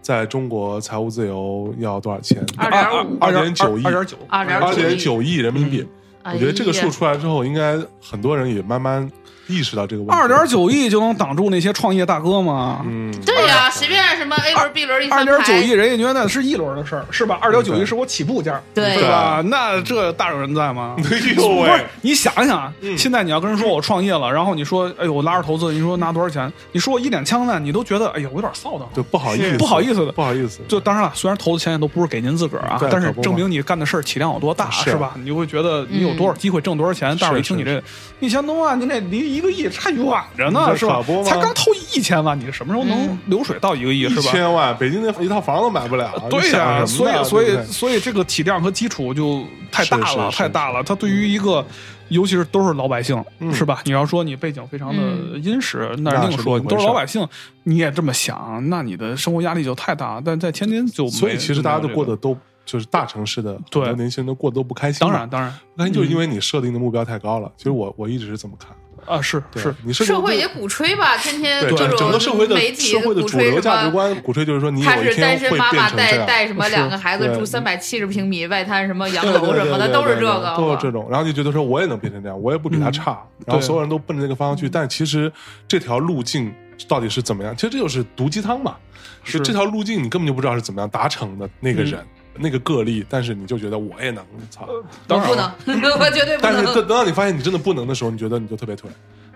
[0.00, 2.44] 在中国财务自由要多少钱？
[2.56, 5.86] 二点五二点九亿二点九，二点九亿人民币。
[6.22, 9.10] 哎我觉得这个数出来之后，应该很多人也慢慢
[9.46, 10.14] 意识到这个问题。
[10.14, 12.82] 二点，九亿就能挡住那些创业大哥吗？
[12.84, 17.38] 嗯，对呀，随便什么 A 轮、B 轮一二点九亿，人家觉得那是一轮的事儿，是吧？
[17.40, 19.42] 二点九亿是我起步价，对对吧？
[19.46, 20.94] 那这大有人在吗？
[21.10, 26.52] 哎呦不是喂，，你想想，啊现在你要跟人说我创业了，然后你说，哎呦，我拉着投资，你说拿多少钱？
[26.72, 28.88] 你说我一脸枪弹，你都觉得，哎呦，我有点臊的慌。
[28.94, 30.60] 就不好意思，不好意思的不好意思。
[30.68, 35.14] 就当然了，虽然投的钱也都不是给您自个儿啊对，但是证明你干的事儿体量有多大，是是吧？
[35.16, 37.16] 你就会觉得你有多少机会挣多少钱。
[37.20, 37.82] 但是我一听你这
[38.20, 40.04] 一千多万，你这离一个亿差远
[40.36, 44.30] 着呢，是吧才刚投一千万，你什么时候能嗯流水到一个亿，一是吧？
[44.30, 46.12] 千万，北京那一套房都买不了。
[46.28, 50.82] 对呀，所以所以所以这个体量和基础就太大了，太大了。
[50.82, 51.64] 它对于一个，
[52.08, 53.80] 尤其是都是老百姓，嗯是吧？
[53.84, 56.58] 你要说你背景非常的嗯殷实，那另说。
[56.58, 57.26] 你都是老百姓，
[57.64, 60.20] 你也这么想，那你的生活压力就太大。
[60.24, 67.50] 但在天津就没所以其实大家都过得都就是大城市的很对多年轻人都过得都不开心当然当然那就是因为你设定的目标太高了。
[67.56, 68.70] 其实我我一直是这么看，
[69.06, 69.74] 啊，是是。
[69.84, 73.90] 你是社会也鼓吹吧，天天对整各种整个社会的媒体社会的主鼓吹什流价值。
[73.90, 76.26] 观鼓吹就是说你他有一是单身天会妈妈带变成这样。
[76.26, 85.32] 带什么是两个孩子对住三百七十平米外滩什么洋对对楼什么的，对对都是对对这个，都是这种，然后就觉得说我也能变成这样，我也不比他差，然后对所有人都奔着那个方向去，但其实
[85.66, 86.52] 这条路径
[86.88, 87.54] 到底是怎么样？
[87.56, 88.76] 其实这就是毒鸡汤嘛，
[89.24, 92.04] 是就这条路径你根本就不知道是怎么样达成的那个人。
[92.36, 94.68] 那个个例，但是你就觉得我也能，操！
[95.06, 96.74] 当然不能， 我绝对不但是等。
[96.74, 98.84] 等到你发现你真的不能的时候，你觉得你就特别颓，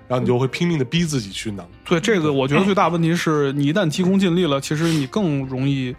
[0.08, 1.66] 然后你就会拼命的逼自己去能。
[1.84, 5.94] 对这个，我觉得最大问题是你一旦急功近利了，其实你更容易。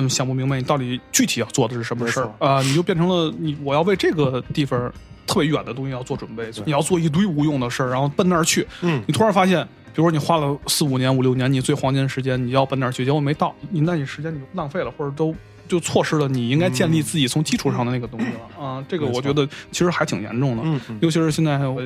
[0.00, 4.80] 嗯，想不明白你到底具体要做的是什么事儿没啊、你就变成了你我要为这个地方
[5.26, 8.64] 特别远的东西要做准备，你要做一堆无用的事儿，然后奔那儿去。
[8.82, 15.34] 嗯你突然发现，比如说你花了四五年、五六年，你最黄金时间，你要奔那儿去，结果没到，你那你时间你就浪费了，或者都
[15.68, 18.64] 就错失了你应该建立自己从基础上的那个东西了。
[18.64, 20.98] 啊、这个我觉得其实还挺严重的，嗯嗯。
[21.00, 21.80] 尤其是现在我。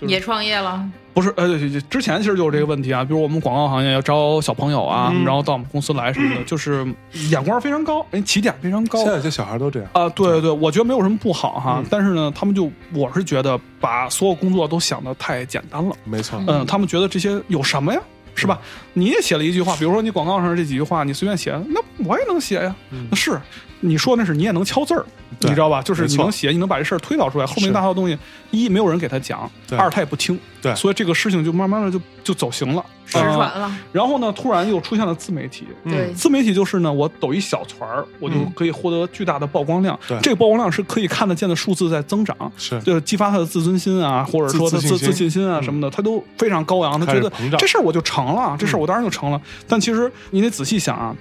[0.00, 5.24] 就是也创业了，不是，呃，对对之前其实就是这个问题啊，比如我们广告行业要招小朋友啊，嗯。
[5.24, 6.84] 然后到我们公司来什么的，就是
[7.30, 8.98] 眼光非常高，人，起点非常高。
[9.04, 9.88] 现在这小孩都这样。
[9.92, 11.86] 啊，对对对，我觉得没有什么不好哈，嗯。
[11.88, 18.00] 但是呢，他们就我是觉得把所有工作都想的太简单了，没错，嗯，他们觉得这些有什么呀？
[18.34, 18.60] 是吧？
[18.92, 22.74] 你也写了一句话，比如说你广告上这几句话，你随便写，那我也能写呀。
[22.90, 23.40] 嗯那是
[23.86, 25.04] 你说那是你也能敲字儿，
[25.40, 25.82] 你知道吧？
[25.82, 27.46] 就是你能写，你能把这事儿推导出来。
[27.46, 28.16] 后面是大套东西，
[28.50, 33.78] 一没有人给他讲，二他也不听，对所以这个事情就慢慢的就就走形了，失啊传了。
[33.92, 35.66] 然后呢，突然又出现了自媒体。
[35.84, 39.98] 嗯对，自媒体就是呢，我抖一小团儿，我就嗯可以获得巨大的曝光量。
[40.08, 49.40] 对这个曝光量是可以看得见的数字在增长，是就激发他的自尊心啊，或者说他自自自信心啊嗯什么的，他都非常高昂，他觉得这事儿我就成了，这事儿我当然就成了。
[49.68, 51.14] 但其实你得仔细想啊，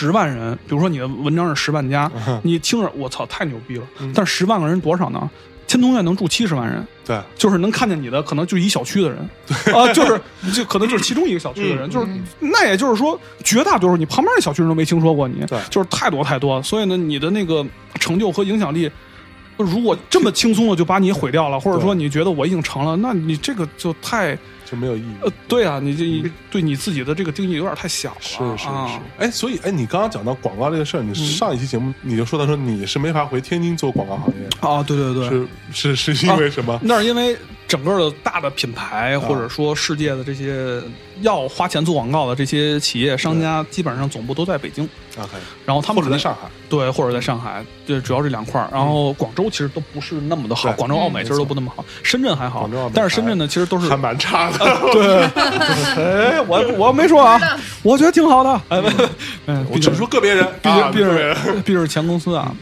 [0.00, 5.30] 十万人，比如说你的文章是十万加，嗯你听着我操太牛逼了嗯，但十万个人多少呢？
[5.66, 9.18] 天通苑能住七十万人，对，就是能看见你的，可能就一小区的人，
[9.72, 10.20] 啊，就是
[10.52, 12.08] 就可能就是其中一个小区的人，嗯就是
[12.40, 17.64] 那也就是说，绝大多数你旁边的小区人都没听说过你对，就是太多太多，所以呢，你的那个
[18.00, 18.90] 成就和影响力。
[19.56, 24.36] 如果这么轻松的就把你毁掉了，或者说你觉得我已经成了，那你这个就太
[24.70, 25.14] 就没有意义。
[25.22, 28.16] 呃，对啊，你这对你自己的这个定义有点太小了。
[28.20, 36.78] 是是啊是，哎，所以哎，你刚刚讲到广告这个事儿，你上一期节目你就说到说你是没法回天津做广告行业，啊，对对对，是是是因为什么？
[36.82, 37.36] 那是因为
[37.70, 39.20] 整个的大的品牌，啊。
[39.20, 40.82] 或者说世界的这些
[41.20, 45.30] 要花钱做广告的这些企业商家，基本上总部都在北京，OK，
[45.64, 48.68] 然后他们或者在上海，对，或者在上海，对，主要这两块儿。
[48.72, 54.58] 然后广州其实都不是那么的好，广州、澳美嗯其实都不那么好，深圳还好但是深圳呢，其实都是还蛮差的。
[54.92, 55.22] 对，
[56.34, 57.38] 哎，我我没说啊，
[57.82, 58.82] 我觉得挺好的，哎，
[59.46, 62.52] 嗯，我只是说个别人，毕啊竟毕竟毕竟是前公司啊。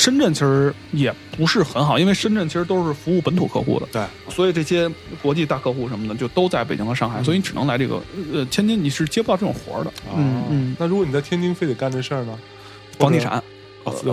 [0.00, 4.90] 深圳其实也不是很好，因为深圳其实都是服务本土客户的，对，所以这些
[5.20, 8.00] 国际大客户什么的就都在北京和上海，所以你只能来这个
[8.32, 9.92] 呃天津，你是接不到这种活儿的。
[10.16, 10.44] 嗯哦。
[10.48, 12.38] 嗯，那如果你在天津非得干这事儿呢？
[12.98, 13.42] 房地产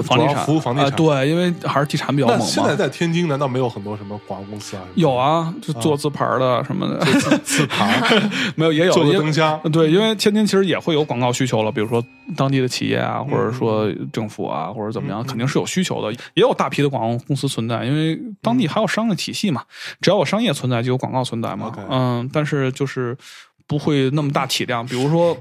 [0.04, 2.76] 房地产服务房地产呃对，因为还是地产比较猛那现在。
[2.76, 4.84] 在天津难道没有很多什么广告公司啊？
[4.96, 8.00] 有，啊，就做字牌的什么的，自自牌
[8.56, 12.04] 没有也有做灯箱，对，因为天津其实也会有广告需求了，比如说
[12.36, 19.64] 当地的企业啊，或者说政府啊，或者怎么样，嗯肯定是有需求的，也有大批的广告公司存在，因为当地还有商业体系嘛，
[20.00, 21.74] 只要有商业存在，就有广告存在嘛。
[21.90, 23.18] 嗯，但是就是
[23.66, 25.36] 不会那么大体量，比如说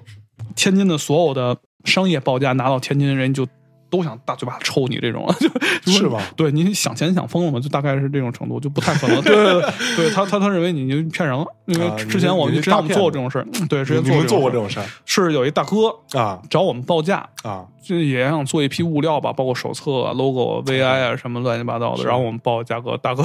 [0.55, 3.47] 天津的所有的商业报价拿到天津，人就。
[3.91, 5.27] 都想大嘴巴抽你这种，
[5.85, 6.21] 就是吧？
[6.37, 7.61] 对，你想钱想疯了嘛？
[7.61, 9.21] 就大概是这种程度，就不太可能。
[9.23, 17.65] 对 对对，对他他他认为你就骗人了，因为啊之前我们之前我们做过这种事儿，嗯对，之前做过这种种事儿是有一大哥啊找我们报价，啊？
[17.83, 23.25] 就也想做一批物料吧，包括手册啊、logo 啊、VI 啊什么乱七八糟的，然后我们报价格，大哥。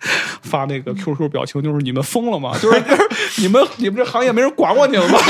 [0.42, 2.52] 发那个 QQ 表情，就是你们疯了吗？
[2.60, 5.18] 就 是就是你们你们这行业没人管过你们吗？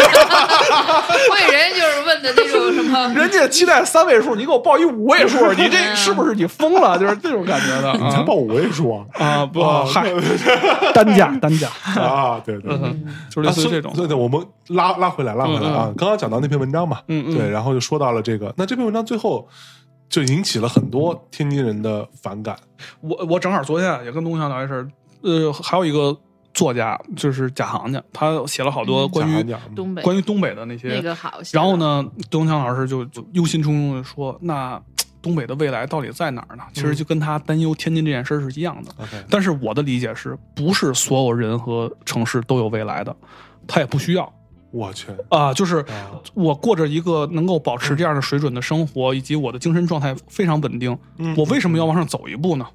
[1.31, 6.99] 会人就是问的那种什么，人家期待三位数，你给我报一五位数，你这是不是你疯了？
[6.99, 7.93] 就是这种感觉的。
[7.93, 9.05] 你才报五位数啊？
[9.19, 10.11] 啊不啊嗨，
[10.95, 11.69] 单价单价，
[12.01, 12.73] 啊，对对。
[12.73, 13.97] 嗯，就是类似于这种啊。
[13.97, 15.93] 对对，我们拉拉回来，拉回来啊！
[15.99, 19.47] 刚刚讲到那篇文章嘛，嗯嗯对，然后就说到了这个，那这篇文章最后
[20.11, 22.55] 就引起了很多天津人的反感。
[23.01, 24.91] 我我正好昨天也跟东强聊一事儿，
[25.23, 26.15] 呃，还有一个
[26.53, 30.89] 作家就是贾行家，他写了好多关于、东北关于东北的那些。
[30.89, 31.41] 那个好。
[31.53, 31.77] 然后？
[31.77, 34.83] 呢，东强老师就就忧心忡忡的说：“那
[35.23, 38.93] 东北的未来到底在哪儿呢？”其实就跟他担忧天津这件事儿是一样的。
[39.31, 43.17] 但是我的理解是不是所有人和城市都有未来的？
[43.69, 44.33] 他也不需要
[44.73, 52.67] 我去啊、就是啊，我过着一个能够保持这样的水准的生活，以及我的精神状态非常稳定，嗯我为什么要往上走一步呢？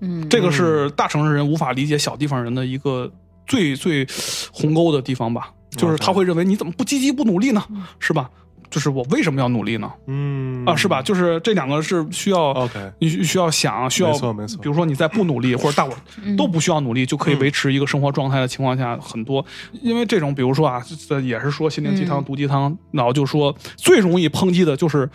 [0.00, 3.10] 嗯，这个是大城市人无法理解小地方人的一个
[3.46, 4.06] 最最
[4.52, 7.62] 鸿沟的地方吧，就是他会认为你怎么不积极不努力呢？
[7.98, 8.30] 是吧？
[8.70, 9.90] 就是我为什么要努力呢？
[10.06, 11.02] 嗯啊，是吧？
[11.02, 15.92] 就是这两个是需要 OK 你需需要想，需要没错没错比如说你在不努力，或者大伙
[16.36, 19.44] 都不需要努力，就可以维持一个生活状态的情况下，很多
[19.82, 25.08] 因为这种，比如说啊，这也是说心灵鸡汤、嗯毒鸡汤，然后就说最容易抨击的就是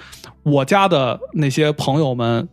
[0.44, 2.48] 我家的那些朋友们。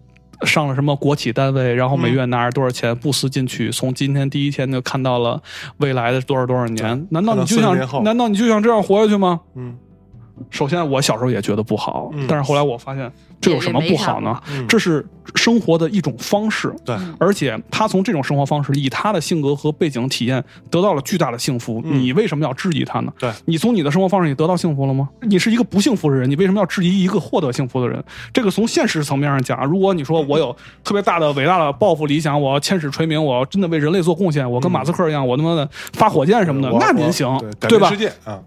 [0.44, 5.40] 上了什么国企单位，然后每月拿着多少钱，不思进取，从今天第一天就看到了
[5.76, 7.06] 未来的多少多少年。
[7.12, 8.02] 难道你就看到40年后想？
[8.02, 9.40] 难道你就想这样活下去吗？
[9.54, 9.76] 嗯
[10.50, 13.10] 首先，我小时候也觉得不好，嗯但是后来我发现
[13.40, 14.40] 这有什么不好呢？
[14.50, 15.04] 嗯这是
[15.34, 21.80] 生活的一种方式，对而且他从这种生活方式，以他的性格和背景体验，得到了巨大的幸福。
[21.84, 23.12] 嗯你为什么要质疑他呢？
[23.18, 25.08] 对你从你的生活方式里得到幸福了吗？
[25.22, 28.02] 你是一个不幸福的人，你为什么要质疑一个获得幸福的人？
[28.32, 37.88] 这个从现实层面上讲，如果你说我有 特别大的伟大的抱负理想，我要千史垂名，我要真的为人类做贡献，我跟马斯克一样，我他妈的发火箭什么的，那您行对，吧？
[37.88, 38.40] 变世界啊，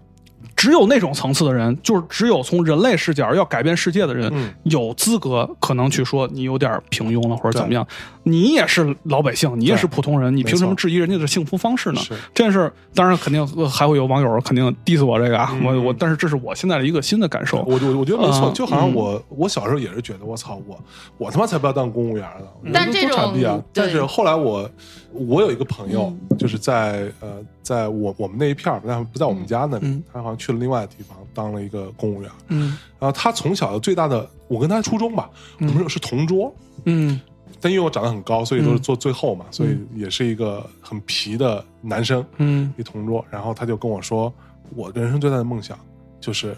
[0.56, 7.86] 只有那种层次的人，就是只有从人类视角要改变世界的人，嗯有资格可能去说你有点平庸了或者怎么样。
[8.22, 12.00] 你也是老百姓，你也是普通人，你凭什么质疑人家的幸福方式呢？
[12.34, 17.58] 这件事当然肯定呃还会有网友肯定 diss 我这个啊，嗯我我，但是这是我现在的一个新的感受。
[17.58, 20.76] 我我我觉得没错，嗯就好像我我小时候也是觉得我操我
[21.18, 23.62] 我他妈才不要当公务员呢，我但这种逼啊！
[23.72, 24.68] 但是后来我
[25.16, 26.38] 我有一个朋友嗯。
[26.38, 32.30] 就是在呃在我我们那一片儿，但不在我们家那里嗯，他好像去了另外的地方当了一个公务员。
[32.48, 32.76] 嗯。
[32.98, 36.54] 然后他从小的最大的，我跟他初中吧，我们是同桌，
[36.84, 37.20] 嗯。
[37.58, 38.82] 但因为我长得很高，所以都是嗯。
[38.82, 42.72] 坐最后嘛，所以也是一个很皮的男生，嗯。
[42.76, 43.24] 一同桌。
[43.30, 44.32] 然后他就跟我说，
[44.74, 45.78] 我人生最大的梦想
[46.20, 46.54] 就是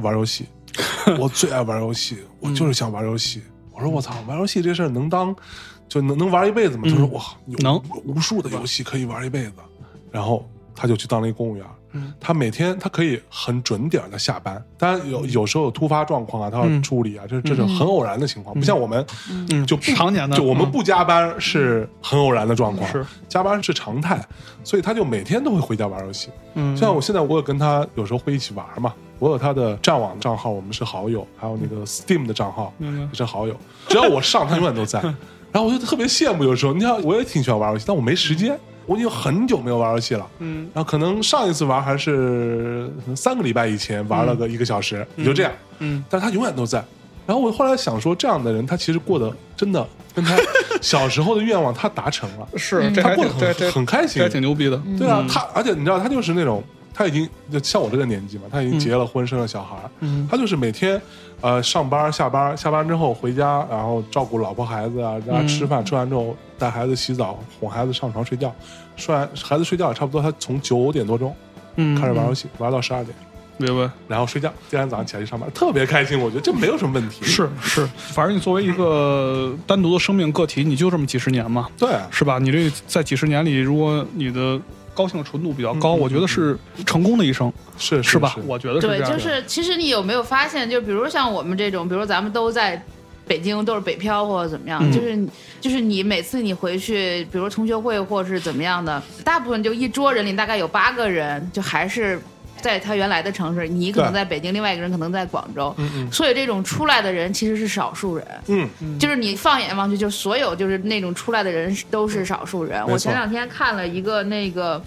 [0.00, 0.46] 玩游戏，
[1.18, 3.42] 我最爱玩游戏，我就是想玩游戏。
[3.72, 5.34] 我说我操，玩游戏这事儿能当
[5.88, 6.82] 就能能玩一辈子吗？
[6.84, 7.80] 他说哇，有能。
[8.04, 9.52] 无数的游戏可以玩一辈子。
[10.10, 11.64] 然后他就去当了一公务员。
[11.92, 12.12] 嗯。
[12.20, 16.82] 他每天他可以很准点的下班，当然有有时候有突发状况啊，他要嗯。
[16.82, 19.04] 处理啊，这这是很偶然的情况，不像我们
[19.50, 20.70] 嗯，就常年的，就我们嗯。
[20.70, 23.04] 不加班是很偶然的状况，是。
[23.28, 24.22] 加班是常态，
[24.62, 26.28] 所以他就每天都会回家玩游戏。
[26.54, 26.76] 嗯。
[26.76, 33.56] 像我现在我有跟他有时候会一起玩嘛，我有他的战网账号，我们是好友，还有那个 Steam 的账号也是好友，
[33.88, 35.02] 只要我上，他永远都在。
[35.52, 40.26] 然后我就特别羡慕，有时候你看我也挺喜欢玩游戏，但我没时间，我已经很久没有玩游戏了。
[40.38, 40.68] 嗯。
[40.74, 45.52] 然后可能上一次玩还是三个礼拜以前玩了个一个小时，也就这样。
[45.78, 46.04] 嗯。
[46.08, 46.84] 但是他永远都在。
[47.26, 50.34] 然后我后来想说，这样的人他其实过得真的跟他
[50.80, 54.26] 小时候的愿望他达成了，是他过得很开心。
[54.30, 60.26] 挺牛逼的，对啊嗯，他而且你知道他就是那种他已经就像我这个年纪嘛，他已经结了婚生了小孩，嗯。
[60.30, 60.98] 他就是每天
[61.40, 68.54] 呃上班下班下班之后回家，然后照顾老婆孩子啊，让他吃饭，吃完之后带孩子洗澡，哄孩子上床睡觉，
[68.96, 71.34] 睡完孩子睡觉也差不多，他从九点多钟
[71.76, 73.14] 嗯开始玩游戏，玩到十二点。
[73.60, 73.90] 明白。
[74.06, 76.16] 然后睡觉，第二天早上起来去上班，特别开心。
[76.16, 77.24] 我觉得这没有什么问题。
[77.24, 82.38] 是是，反正你作为一个单独的生命个体，你就这么几十年嘛，对啊，是吧？
[82.38, 84.60] 你这在几十年里，如果你的
[84.98, 88.34] 高兴的纯度比较高，我觉得是成功的一生，是是吧？
[88.44, 92.84] 我觉得是对，就是其实你有没有发现，就比如像我们这种，比如咱们都在
[93.24, 95.28] 北京，都是北漂或者怎么样，嗯就是
[95.60, 102.20] 就是你每次你回去，比如同学会或者是怎么样的，大部分就一桌人里大概有八个人，就还是。
[102.60, 108.26] 在他原来的城市，你可能在北京，另外一个人可能在广州，嗯嗯所以这种出来的人其实是少数人。
[108.46, 112.84] 嗯，就是你放眼望去，就所有就是那种出来的人都是少数人。
[112.86, 114.82] 我前两天看了一个那个。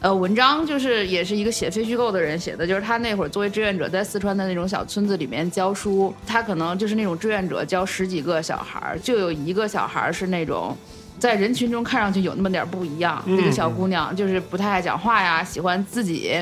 [0.00, 10.76] 呃，文章就是也是一个写非虚构的人写的，就是他那会儿作为志愿者在四川的那种小村子里面教书，他可能就是那种志愿者教十几个小孩儿，就有一个小孩儿是那种。
[11.18, 16.38] 在人群中看上去有那么点儿不一样，那个小姑娘就是不太爱讲话呀，喜欢自己，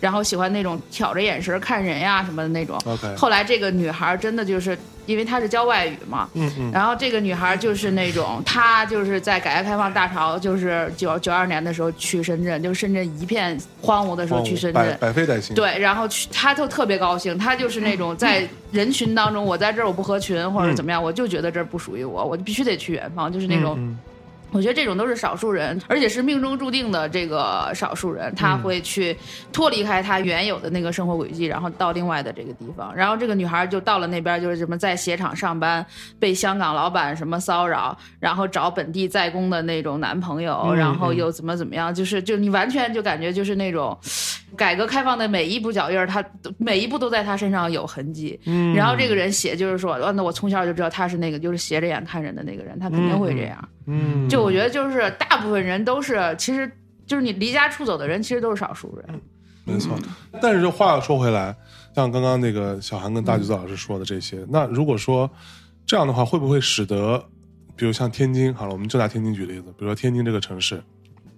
[0.00, 2.78] 然后喜欢那种挑着眼神看人呀什么的那种。
[3.16, 4.76] 后来这个女孩儿真的就是
[5.06, 14.96] 因为她是教外语嘛，嗯嗯，然后这个女孩就是那种，她就是在改革开放大潮，就是九九二年的时候去深圳，就深圳一片荒芜的时候去深圳。
[15.00, 15.54] 百废待兴。
[15.54, 23.74] 对，然后去，她就特别高兴，她就是那种在人群当中，我在这儿我不合群或者怎么样，我就觉得这儿不属于我，我就必须得去远方，就是那种。
[23.78, 23.98] 嗯
[24.52, 29.16] 我觉得这种都是少数人，而且是命中注定的这个少数人，他会去
[29.52, 32.94] 脱离开他原有的那个生活轨迹，然后到另外的这个地方。
[32.94, 35.84] 然后这个女孩就到了那边，就是什么在鞋厂上班，
[36.18, 43.96] 被香港老板什么骚扰，然后找本地在工的那种男朋友，嗯然后又怎么怎么样，就是就你完全就感觉就是那种。
[44.56, 46.22] 改革开放的每一步脚印儿，他
[46.58, 48.38] 每一步都在他身上有痕迹。
[48.46, 53.56] 嗯然后这个人写就是说，啊，那我从小就知道他是那个就是斜着眼看人的那个人，他肯定会这样。
[53.79, 53.79] 嗯，
[54.28, 56.70] 就我觉得就是大部分人都是，其实
[57.06, 59.20] 就是你离家出走的人，其实都是少数人。
[59.64, 59.96] 没错。
[60.40, 61.54] 但是这话又说回来，
[61.94, 65.30] 像刚刚那个小韩跟大橘子老师说的这些，那如果说
[65.86, 67.22] 这样的话，会不会使得，
[67.76, 70.82] 比如像天津，好了，我们就拿天津举例子，比如说天津这个城市，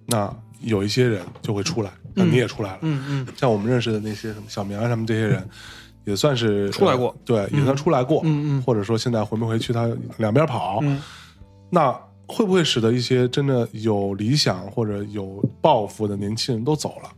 [0.07, 5.47] 那有一些人就会出来，那你也出来了，嗯嗯，像我们认识的那些什么小明啊，他们这些人。
[6.05, 11.01] 也算是出来过呃对，也算出来过，嗯嗯或者说现在回没回去，他两边跑，嗯
[11.69, 11.97] 那
[12.27, 17.09] 会不会使得一些真的有理想或者有抱负的年轻人都走了？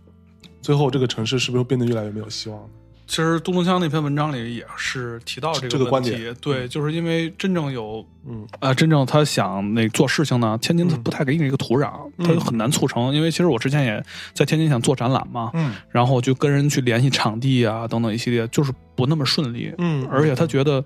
[0.62, 2.70] 最后这个城市是不是变得越来越没有希望呢？
[3.08, 13.14] 其实杜东强那篇文章里也是提到这这个问题，观点对，就是因为真正有，嗯呃，真正他想那做事情呢，天津他不太给你一个土壤，他就很难促成。
[13.14, 14.04] 因为其实我之前也
[14.34, 20.84] 在天津想做展览嘛，嗯然后就跟人去联系场地啊等等一系列，就是不那么顺利，嗯而且他觉得。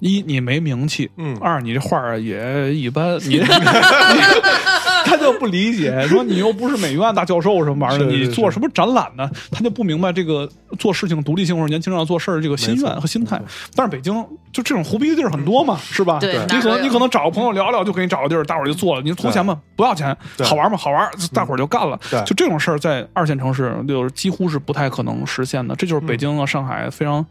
[0.00, 3.44] 一你没名气，嗯二你这画儿也一般，你你
[5.04, 9.28] 他就不理解，说你又不是美院大教授什么玩意儿你做什么展览呢？
[9.50, 10.48] 他就不明白这个
[10.78, 13.40] 做事情独立性或者年轻人要做事儿这个心愿和心态。
[13.74, 14.14] 但是北京
[14.52, 16.18] 就这种胡逼的地儿很多嘛，是吧？
[16.20, 19.02] 对你可能你可能找个朋友聊聊，就给你找个地儿，大伙儿就做了。
[19.02, 19.60] 你图钱吗？
[19.76, 20.76] 不要钱，好玩吗？
[20.76, 21.98] 好玩，大伙儿就干了。
[22.10, 25.74] 对就这种事儿，在二线城市就是几乎是不太可能实现的。
[25.76, 27.24] 这就是北京啊、上海非常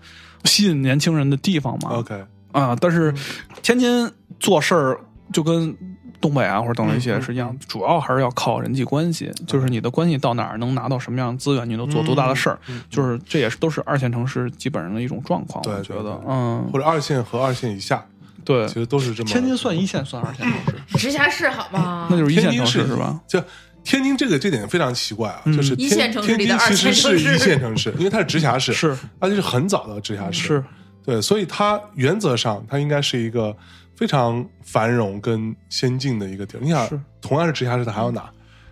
[0.43, 1.91] 吸引年轻人的地方嘛。
[1.91, 2.15] ，OK，
[2.51, 3.13] 啊，但是
[3.61, 4.99] 天津做事儿
[5.31, 5.75] 就跟
[6.21, 15.63] 东北啊或者等等一些嗯是一样，主要还是要靠人际关系，就是你的关系到哪儿能拿到什么样的资源，你能做多大的事儿，嗯就是这也是都是二线城市基本上的一种状况。
[15.63, 18.05] 对我觉得嗯，或者二线和二线以下，
[18.43, 19.29] 对其，实都是这么。
[19.29, 22.07] 天津算一线，算二线城市， 直辖市好吗？
[22.09, 23.21] 那就是一线天津市城市是吧？？
[23.27, 23.41] 就
[23.81, 30.63] 天津这个这点非常奇怪啊，嗯就是天一线城市天津里的二其实是线城市一线城市，因为它是直辖市，是而且是很早的直辖市，是，
[31.09, 33.55] 对，所以它原则上它应该是一个
[33.95, 36.61] 非常繁荣跟先进的一个地儿。
[36.61, 38.29] 你想是，同样是直辖市，它还有哪？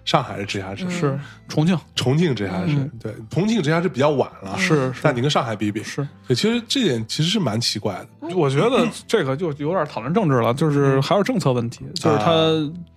[0.08, 1.20] 上海是直辖市，是。
[1.50, 2.90] 重庆，重庆直辖市，嗯。
[2.98, 5.02] 对，重庆直辖市比较晚了，是是。
[5.04, 6.08] 但你跟上海比比，是。
[6.26, 12.34] 对，其实这点其实是蛮奇怪的，我觉得这个就有点讨论政治了，就是还有政策问题，就是他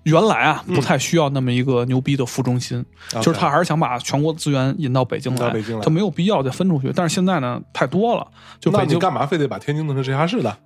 [0.05, 2.85] 原来啊不太需要那么一个牛逼的副中心，
[3.21, 5.83] 就是他还是想把全国资源引到北京来北京，来。
[5.83, 6.93] 他没有必要再分出去。
[6.95, 8.25] 但是现在呢，太多了，
[8.61, 10.57] 就那你北京干嘛非得把天津弄成直辖市的？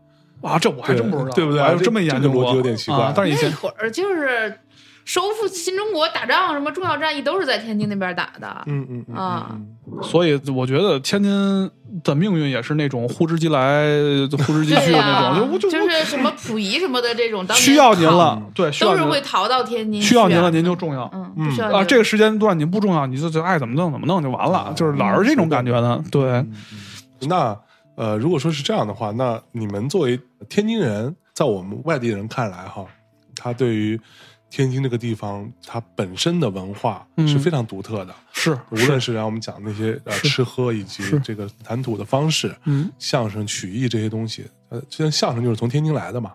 [0.42, 1.62] 啊，这我还真不知道，对不对？
[1.62, 3.00] 还有这么这研究逻辑有点奇怪。
[3.00, 4.54] 啊但是以前那会儿就是
[5.04, 8.62] 收复新中国打仗，什么重要战役都是在天津那边打的。
[8.66, 9.68] 嗯嗯嗯啊嗯
[10.02, 11.70] 所以我觉得天津
[12.02, 13.84] 的命运也是那种呼之即来、
[14.30, 21.08] 呼之即去的、那种，就就就是什么溥仪什么的这种，当需要您了，对，都是会逃到天津需要您了，您就重要。
[21.12, 26.02] 嗯，不需要啊，这个时间段您不重要，你就就爱怎么弄怎么弄就完了，就是老是这种感觉的。
[26.10, 26.54] 对，嗯
[27.28, 27.56] 那
[27.96, 32.84] 呃，如果说是这样的话，那你们作为天津人，在我们外地人看来哈，
[33.36, 34.00] 他对于
[34.50, 37.26] 天津这个地方它本身的文化嗯。
[37.26, 39.12] 是非常独特的，是无论是。
[39.14, 46.32] 让我们讲那些呃吃喝以及这个谈吐的方式，嗯，相声、曲艺这些东西，呃，就像相声就是从天津来的嘛，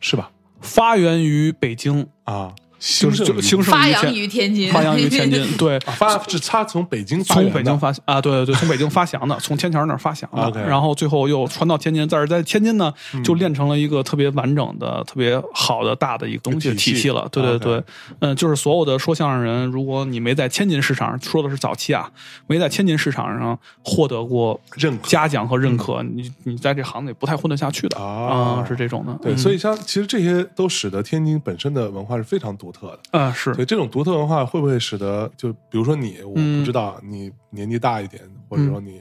[0.00, 0.30] 是吧？
[0.60, 5.76] 发源于北京，啊，就是兴盛于就兴盛发扬于天津， 发扬于天津，对。
[5.78, 17.28] 啊发是他从北京从北京发啊，对对对，从北京发祥的，从天桥那儿发祥的然后最后又传到天津，在这在天津呢，嗯就练成了一个特别完整的、特别好的大的一个东西体系了。
[17.30, 17.82] 对对对，
[18.20, 22.10] 嗯，就是所有的说相声人，如果你没在天津市场上，说的是早期啊，
[22.46, 29.12] 没在天津市场上获得过认可嘉奖和认可，你你在这行里不太混得下去的啊啊，是这种的。
[29.22, 33.18] 对，嗯所以像其实这些都使得天津本身的文化是非常独特的。
[33.18, 33.52] 啊是。
[33.54, 36.60] 所以这种独特文化会不会使得，就比如说你，我嗯。
[36.60, 39.00] 不知道你年纪大一点，或者说你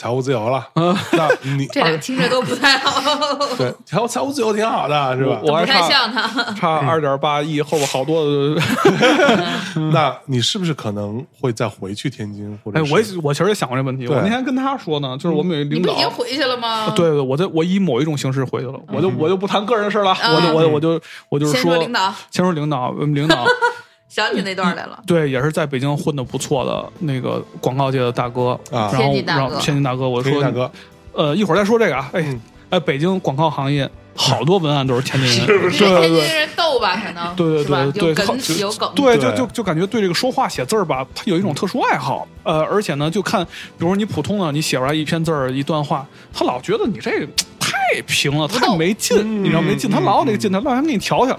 [0.00, 2.98] 财务自由了，嗯那你这俩听着都不太好，
[3.58, 5.38] 对财务财务自由挺好的，是吧？
[5.44, 6.54] 我还不太差像他。
[6.54, 8.24] 差二点八亿，后边好多。
[9.92, 12.58] 那你是不是可能会再回去天津？
[12.64, 14.08] 或者哎，我也我其实也想过这问题。
[14.08, 23.44] 我那天跟他说呢，就是我们有一领导你不已，经回去了吗？，对对，我在我以某一种形式回去了，我就我就不谈个人的事了，我就我就我就我就是先说领导，先说领导，我们领导
[24.10, 25.02] 想起那段来了。
[25.06, 28.50] 对也是在北京混的不错的那个广告界的大哥。
[28.70, 28.90] 啊。
[28.92, 29.40] 然后天津大哥。
[29.40, 30.70] 然后天津大哥，我说大哥，
[31.14, 32.38] 呃一会儿再说这个啊，哎嗯。
[32.70, 35.78] 哎，北京广告行业好多文案都是天津人， 是不是？
[35.80, 42.28] 对对对天津人逗吧，可能对对对对好梗有梗，对，就就就感觉对这个说话写字儿吧，他有一种特殊爱好。
[42.44, 47.10] 呃，而且呢，就看，比如说你普通的，你写出来一篇字儿、一段话，他老觉得你这
[47.58, 51.36] 太平了，太没劲，嗯你知道没劲，他老有那个劲，他老想给你调调，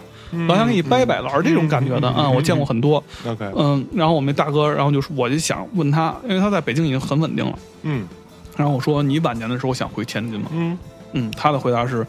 [0.47, 3.03] 老想给你掰掰，老是这种感觉的啊、我见过很多。
[3.27, 7.53] OK，嗯，然后我们大哥，然后就是我就想问他，因为他在北京已经很稳定了。
[7.83, 8.07] 嗯
[8.57, 10.47] 然后我说你晚年的时候想回天津吗？
[10.51, 10.77] 嗯，
[11.13, 12.05] 嗯，他的回答是，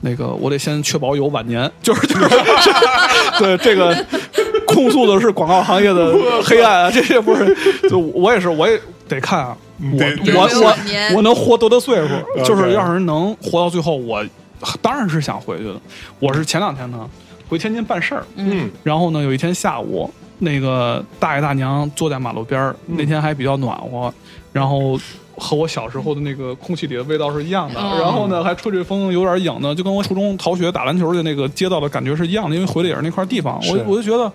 [0.00, 2.28] 那个我得先确保有晚年，就是就是，
[3.38, 3.96] 对这个
[4.66, 6.14] 控诉的是广告行业的
[6.44, 7.56] 黑暗啊，这些不是，
[7.88, 9.98] 就我也是，我也得看啊，我
[10.34, 14.22] 我我我能活多大岁数，就是要是能活到最后，我
[14.82, 15.74] 当然是想回去的。
[16.18, 17.08] 我是前两天呢
[17.48, 24.12] 回天津办事儿，嗯然后呢有一天下午，那个大爷大娘坐在马路边儿，那天还比较暖和，
[24.52, 24.98] 然后。
[25.36, 34.30] 和我小时候的那个空气里的味道是一样的，嗯然后呢还吹吹风，有点影呢，就跟我初中逃学打篮球的那个街道的感觉是一样的，因为回的也是那块地方，我我就觉得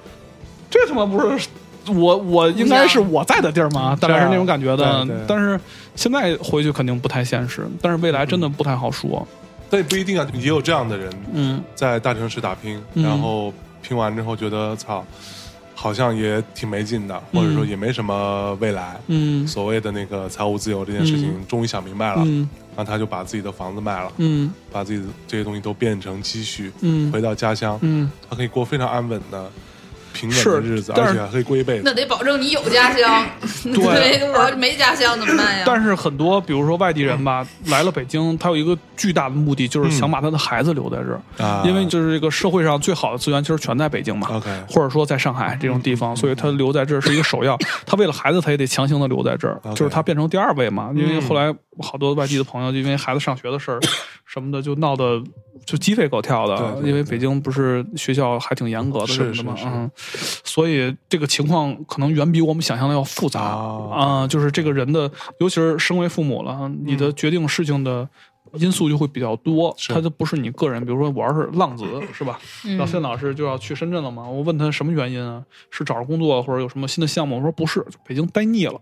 [0.70, 1.48] 这他妈不是
[1.94, 3.98] 我我应该是我在的地儿吗？
[3.98, 5.08] 大概是那种感觉的。
[5.26, 5.58] 但是
[5.96, 9.26] 现在回去肯定不太现实，但是未来真的不太好说。
[9.70, 11.64] 但也不一定啊，也有这样的人嗯。
[11.76, 13.04] 在大城市打拼，嗯。
[13.04, 15.06] 然后拼完之后觉得操，
[15.76, 19.00] 好像也挺没劲的，或者说也没什么未来。
[19.08, 19.48] 嗯。
[19.48, 22.50] 所谓的那个财务自由这件事情，终于想明白了，嗯。
[22.76, 24.52] 然后他就把自己的房子卖了，嗯。
[24.72, 27.12] 把自己的这些东西都变成积蓄，嗯。
[27.12, 29.52] 回到家乡，嗯，他可以过非常安稳的、
[30.14, 31.84] 平稳是的日子，但是而且还可以过一辈子。
[31.86, 33.26] 那得保证你有家乡，
[33.64, 35.64] 对， 我没家乡怎么办呀？
[35.66, 44.28] 但是很多比如说外地人吧，来了北京，他有一个巨大的目的，就是想把他的孩子留在这儿，啊因为就是这个社会上最好的资源其实全在北京嘛。
[44.32, 47.58] OK 或者说在上海这种地方，所以他留在这儿是一个首要。
[47.86, 50.92] 他为了孩子，他也得强行的留在这儿就是他变成第二位嘛。
[50.96, 53.80] 因为嗯后来好多外地的朋友，就因为孩子上学的事儿
[54.26, 55.22] 什么的，就闹得
[55.66, 56.56] 就鸡飞狗跳的。
[56.58, 59.92] 对对因为北京不是学校还挺严格的什么的嘛，嗯，
[60.44, 68.08] 所以这个情况可能远比我们想象的要复杂啊啊、就是这个人的，尤其是身为父母了，你的决定事情的。
[68.54, 70.84] 因素就会比较多，他就不是你个人。
[70.84, 72.40] 比如说，我要是浪子， 是吧？
[72.66, 74.28] 嗯老谢老师就要去深圳了嘛？
[74.28, 75.44] 我问他什么原因啊？
[75.70, 77.36] 是找着工作或者有什么新的项目？
[77.36, 78.82] 我说不是，北京待腻了。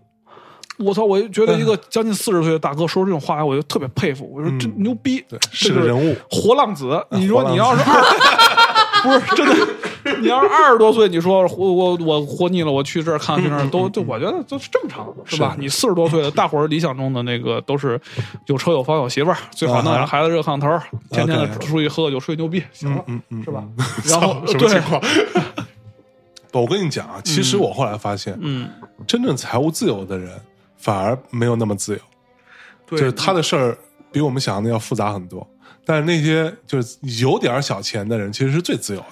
[0.78, 1.04] 我操！
[1.04, 4.30] 我就觉得一个将近四十岁的大哥说出这种话来，我就特别佩服。
[4.32, 6.16] 我说真牛逼，对，是个人物。
[6.30, 7.04] 活浪子。
[7.10, 15.56] 你说你要是二，不是真的，你要是二十多岁，你说我我我活腻了，我去这儿看去那儿，都就我觉得都是正常，是吧？
[15.58, 18.00] 你四十多岁的，大伙儿理想中的那个都是
[18.46, 23.04] 有车有房有媳妇儿，最好弄俩孩子热炕头儿，天天的出去喝个酒吹牛逼，行了，
[23.44, 23.84] 是吧嗯？
[24.06, 25.02] 然后 什么对情况？
[26.52, 28.68] 我跟你讲啊，其实我后来发现，嗯，
[29.06, 30.30] 真正财务自由的人
[30.78, 32.00] 反而没有那么自由，
[32.86, 33.76] 对，就是他的事儿
[34.10, 35.46] 比我们想象的要复杂很多。
[35.84, 39.06] 但是那些就是有点小钱的人，其实是最自由的。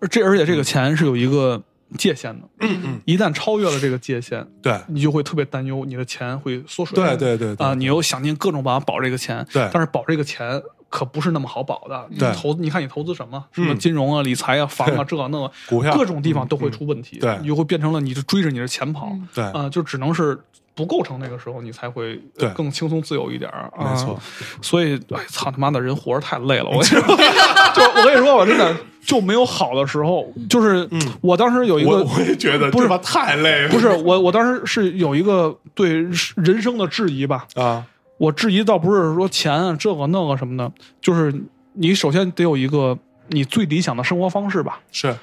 [0.00, 1.62] 而这而且这个钱是有一个
[1.98, 6.94] 界限的，嗯一旦超越了这个界限，对你就会特别担忧你的钱会缩水。
[6.94, 10.62] 对对对对啊，你又想尽各种办法保这个钱，对但是保这个钱。
[10.90, 20.36] 可不是那么好保的，对你投你看你投资什么，什么嗯金融啊、理财啊、房啊，这个那个，股票各种地方都会出问题，嗯对你就会变成了你就追着你的钱跑，对啊，就只能是
[20.80, 23.92] 不构成那个时候，你才会对更轻松自由一点儿啊。
[23.92, 24.18] 没错，
[24.62, 26.70] 所以，哎，操他妈的，人活着太累了。
[26.70, 27.02] 我跟你说，
[27.74, 30.32] 就我跟你说，我真的就没有好的时候。
[30.48, 30.88] 就是
[31.20, 35.92] 我当时有一个我我也觉得不是吧太累了，不是我，我当时是有一个对
[36.36, 37.46] 人生的质疑吧。
[37.56, 37.84] 啊，
[38.16, 40.72] 我质疑倒不是说钱啊这个那个什么的，
[41.02, 41.34] 就是
[41.74, 42.96] 你首先得有一个
[43.28, 44.80] 你最理想的生活方式吧。
[44.90, 45.14] 是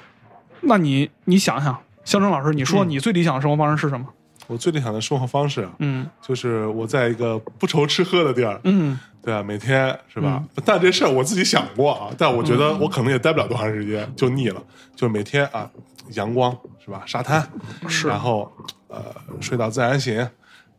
[0.60, 4.06] 那你你想想，香生老师，你说嗯你最理想的生活方式是什么？
[4.48, 10.42] 我最理想的生活方式啊，嗯就是我在一个不愁吃喝的地儿，嗯对啊，每天是吧？
[10.64, 14.62] 但这事儿我自己想过啊，但我觉得我可能也待不了多长时间，就腻了。
[14.96, 15.70] 就每天啊，
[16.14, 17.02] 阳光是吧？
[17.06, 17.46] 沙滩
[17.86, 18.50] 是然后
[18.88, 19.04] 呃
[19.40, 20.26] 睡到自然醒，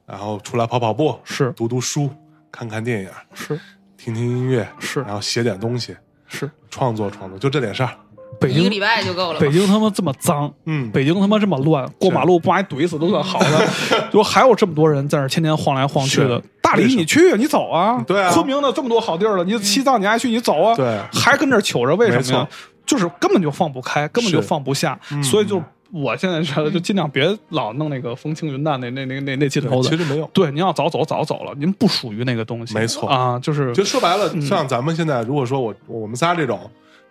[0.06, 2.10] 然后出来跑跑步，是读读书，
[2.52, 3.60] 看看电影，是
[3.98, 5.96] 听听音乐，是然后写点东西，
[6.26, 7.90] 是，创作创作，就这点事儿。
[8.40, 9.40] 北京一个礼拜就够了。
[9.40, 13.68] 北京他妈这么脏， 嗯北京他妈这么乱，过马路不把你怼死都算好的，
[14.12, 16.42] 就还有这么多人在那天天晃来晃去的。
[16.62, 18.04] 大理你去，你走啊！
[18.06, 20.76] 对啊昆明的这么多好地儿了，你西藏你爱去你走啊！
[20.76, 22.48] 对还跟这儿糗着，为什么没错呀？
[22.86, 25.60] 就是根本就放不开，根本就放不下，所以就
[25.92, 29.90] 我现在觉得就尽量别老弄那个风轻云淡那那那那那劲头的。
[29.90, 30.30] 其实没有。
[30.32, 32.76] 对，您要早走早走了，您不属于那个东西。
[32.76, 36.60] 没错啊，就是就说白了，嗯像咱们现在，如果说我我们仨这种，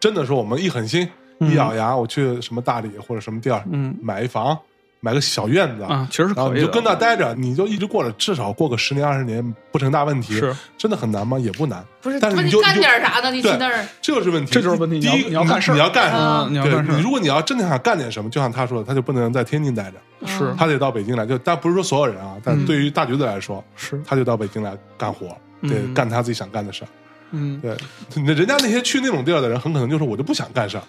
[0.01, 4.59] 真的说我们一狠心，一咬牙，我去什么大理或者什么地儿，嗯买一房，
[5.01, 10.35] 买个小院子啊其实是可以的你就跟那待着，你就一直过着，至少过个十年二十年不成大问题。
[10.35, 11.39] 是真的很难吗？
[11.39, 11.85] 也不难。
[12.01, 13.31] 不是，但是你就你就点啥呢？
[13.31, 16.47] 你去对那儿，这就是问题，这就是问题第一，你要你要干事儿你要干什么？
[16.49, 21.25] 嗯，你要对干事儿你如果你要真的想干点什么，就像他说的，他就不能在天津待着，是他得到北京来。
[21.27, 25.27] 就但不是说所有人啊，但嗯对于大橘子来说，是他就到北京来干活，
[25.63, 26.89] 得嗯干他自己想干的事儿。
[27.31, 27.61] 嗯。
[27.61, 27.77] 对，
[28.17, 30.83] 那人家那些去那种地儿的人，很可能就是我就不想干事儿，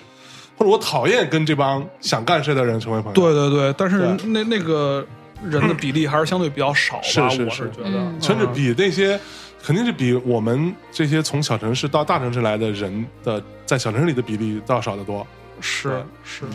[0.57, 3.13] 或者我讨厌跟这帮想干事的人成为朋友。
[3.13, 4.27] 对对对，但是对。
[4.27, 5.05] 那那个
[5.43, 7.49] 人的比例还是相对比较少吧，我是是。
[7.51, 8.21] 是觉得，嗯。
[8.21, 9.19] 甚至比那些
[9.63, 15.25] 肯定是比我们这些从小城市到大城市来的人的，在小城市里的比例都要少得多，
[15.61, 16.45] 是是，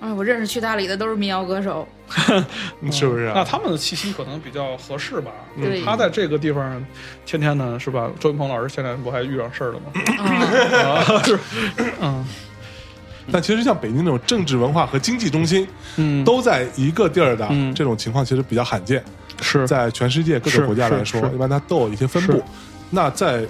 [0.00, 1.86] 哎，我认识去大理的都是民谣歌手，
[2.90, 3.32] 是不是啊？
[3.36, 5.30] 那他们的气息可能比较合适吧。
[5.60, 6.84] 对他在这个地方
[7.26, 8.10] 天天呢是吧？
[8.18, 9.92] 周云鹏老师现在不还遇上事儿了吗？
[10.18, 11.38] 啊 啊，是，
[12.00, 12.24] 嗯
[13.32, 19.04] 但其实像北京这种政治文化和经济中心嗯，都在一个地儿的嗯这种情况，其实比较罕见。
[19.42, 22.42] 是在全世界各个国家来说一般它都有一些分布。
[22.90, 23.46] 那在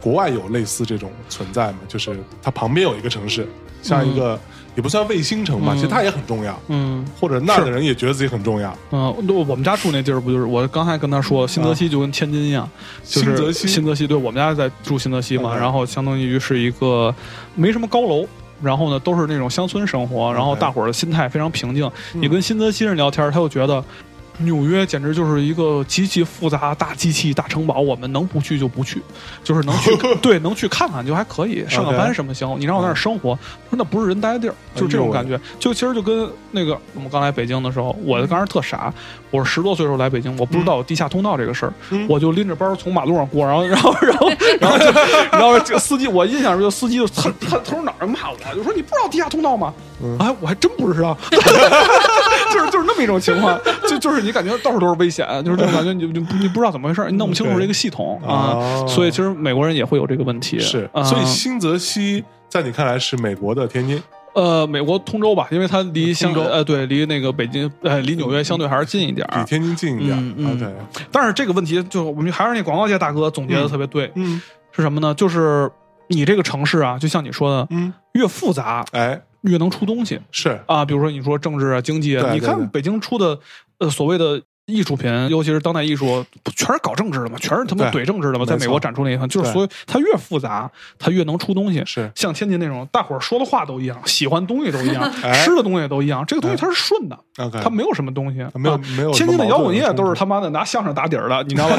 [0.00, 1.78] 国外有类似这种存在吗？
[1.88, 3.46] 就是它旁边有一个城市，
[3.82, 4.38] 像一个
[4.80, 8.74] 也不算卫星城吧，嗯其实它也很重要，嗯或者那儿的人也觉得自己很重要。
[8.90, 12.66] 嗯，那我们家住那地儿不就是我刚才跟他说，新泽西就跟天津一样，
[13.04, 17.14] 就是新泽西新泽西，对我们家在住新泽西嘛，嗯然后相当于是一个
[17.54, 18.26] 没什么高楼。
[18.62, 21.90] 然后呢，都是那种乡村生活，然后大伙儿的心态非常平静。
[22.12, 23.82] 你跟新泽西人聊天，他就觉得
[24.40, 29.02] 纽约简直就是一个极其复杂大机器大城堡，我们能不去就不去，
[29.44, 32.54] 就是能去 对能去看看就还可以，上个班什么行。
[32.58, 33.34] 你让我在那儿生活，
[33.64, 35.38] 他说那不是人待的地儿，就是这种感觉。
[35.58, 38.92] 就其实就跟那个我们刚来北京的时候，我当时特傻，
[39.30, 44.30] 我是十多岁时候来北京，我不知道有地下通道这个事儿，嗯我就拎着包从马路上过，然后 然后然后
[44.60, 44.84] 然后就
[45.32, 47.30] 然后这个司机，我印象中就司机就他
[47.64, 49.72] 他哪儿骂我，就说你不知道地下通道吗？
[50.02, 51.16] 嗯哎，我还真不知道，
[52.52, 64.02] 就是就是那么一种情况，就就是你感觉到处都是危险，就是这种感觉，你你你不知道怎么回事，你弄不清楚这个系统啊哦，所以其实美国人也会有这个问题，是，啊所以新泽西在你看来是美国的天津，
[64.34, 70.18] 呃，美国通州吧，因为它离香通州呃对离那个北京呃离纽约相对还是近一点儿，比天津近一点。
[70.18, 70.56] 嗯嗯。
[70.56, 70.74] OK，
[71.10, 74.40] 但是这个问题就我们还是那广告界大哥总结的特别对，嗯。
[74.72, 75.12] 是什么呢？
[75.14, 75.68] 就是
[76.06, 80.84] 你这个城市啊，就像你说的，嗯，越复杂哎，越能出东西是啊。
[80.84, 83.38] 比如说你说政治啊、经济啊，你看北京出的
[83.78, 84.42] 呃所谓的。
[84.66, 91.82] 艺术品，尤其是当代艺术，不全是搞政治的嘛，全是他妈怼政治的嘛，在美国展出那一份，就是所以它越复杂，它越能出东西。
[91.84, 97.18] 是像天津那种，大伙儿说的话都一样，喜欢东西都一样， 哎吃的东西都一样，这个东西它是顺的，
[97.62, 101.76] 它没有什么东西，没有啊没有天津的摇滚乐都是他妈的拿相声打底儿的，你知道吗？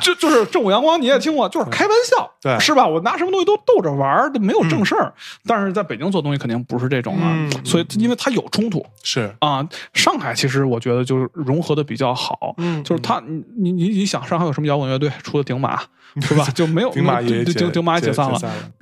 [0.00, 2.86] 就是 就就是正午阳光你也听过，就是开玩笑，对是吧？
[2.86, 5.12] 我拿什么东西都逗着玩儿，没有正事儿。
[5.46, 9.66] 但是在北京做东西肯定不是这种啊，嗯所以因为它有冲突是啊。
[9.94, 15.10] 上海其实我觉得就是融合的比较好，嗯就是他你你你你想上海有什么摇滚乐队？
[15.22, 15.80] 除了顶马
[16.20, 16.44] 是吧？
[16.54, 18.12] 就没有顶马没有也解顶顶马也解。
[18.12, 18.38] 散了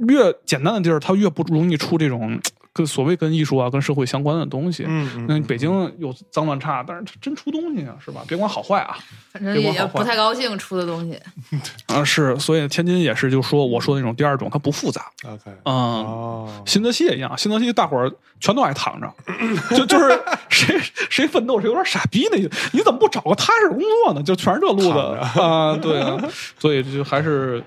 [0.08, 2.40] 越简单的地儿，它越不容易出这种
[2.73, 4.85] 跟所谓跟艺术啊、跟社会相关的东西。
[4.87, 8.23] 嗯嗯那北京有脏乱差，但是它真出东西啊，是吧？
[8.29, 8.97] 别管好坏啊，
[9.33, 11.18] 反正也不太高兴出的东西。
[11.87, 15.75] 啊是，所以天津也是，就说我说的那种第二种，它不复杂，OK 嗯。
[15.75, 19.12] 哦，新泽西也一样，新泽西大伙儿全都爱躺着，
[19.77, 22.39] 就就是 谁谁奋斗谁有点傻逼那，
[22.73, 24.23] 你怎么不找个踏实工作呢？
[24.23, 24.91] 就全是这路子
[25.41, 26.16] 啊，对啊，
[26.59, 27.62] 所以就还是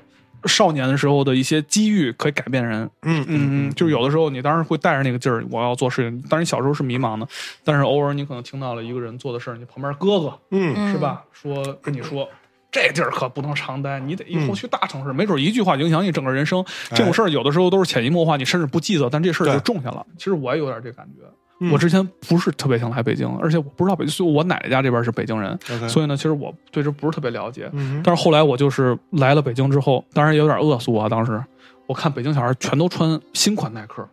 [0.45, 2.89] 少年的时候的一些机遇可以改变人。
[3.03, 6.21] 嗯嗯嗯，就是有的时候你当然会带着那个劲儿，我要做事情。
[6.29, 7.27] 当然小时候是迷茫的，
[7.63, 11.23] 但是偶尔你可能听到了一个人做的事儿，你旁边哥哥嗯是吧？
[11.31, 12.27] 说跟你说。
[12.71, 16.65] 这地儿可不能常待，你得以后去大城市，没准一句话影响你整个人生。
[16.95, 20.03] 这种事儿有的时候都是潜移默化，你甚至不记得，但这事儿就种下了。
[20.17, 21.23] 其实我也有点这感觉。
[21.59, 21.71] 嗯。
[21.71, 25.57] 我之前不是特别想来北京，而且我不知道北京，所以我奶奶家这边是北京人
[25.87, 27.69] 所以呢，其实我对这不是特别了解。
[27.73, 31.07] 嗯但是后来我就是来了北京之后，当然也有点恶俗啊。
[31.09, 31.41] 当时
[31.85, 34.07] 我看北京小孩全都穿新款耐克，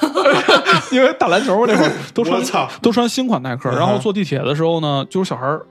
[0.92, 1.92] 因为打篮球那会儿。
[2.14, 2.68] 都穿操。
[2.80, 5.64] 都穿新款耐克，然后坐地铁的时候呢，就有小孩儿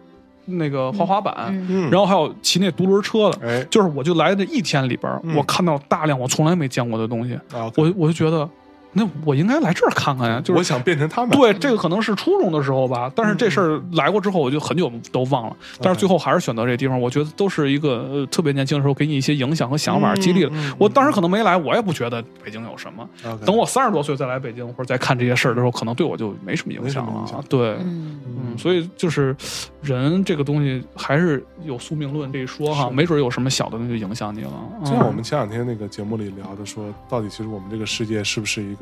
[0.46, 1.34] 那个滑滑板，
[1.70, 1.90] 嗯。
[1.92, 3.48] 然后还有骑那独轮车的。
[3.48, 3.64] 哎。
[3.70, 5.36] 就是我就来的一天里边，嗯。
[5.36, 8.50] 我看到大量我从来没见过的东西，啊，我我就觉得，
[8.94, 10.40] 那我应该来这儿看看呀。
[10.40, 15.56] 就是我想变成他们，对，这个可能是初中的时候吧，但是这事儿来过之后，我就很久都忘了。
[15.80, 20.74] 但是最后还是选择这地方，我觉得都是一个呃特别年轻的时候给你一些影响和想法，嗯激励了嗯。
[20.78, 23.08] 我当时可能没来，我也不觉得北京有什么。
[23.46, 27.44] 等我三十多岁再来北京，或者再看这些事儿的时候，可能对我就没什么影响了。
[27.48, 29.36] 对，嗯嗯，所以就是
[29.82, 34.52] 人这个东西还是有宿命论这一说哈，没准有什么小的东西就影响你了。
[34.84, 38.81] 就像嗯我们前两天那个节目里聊的说，到底其实我们这个世界是不是一个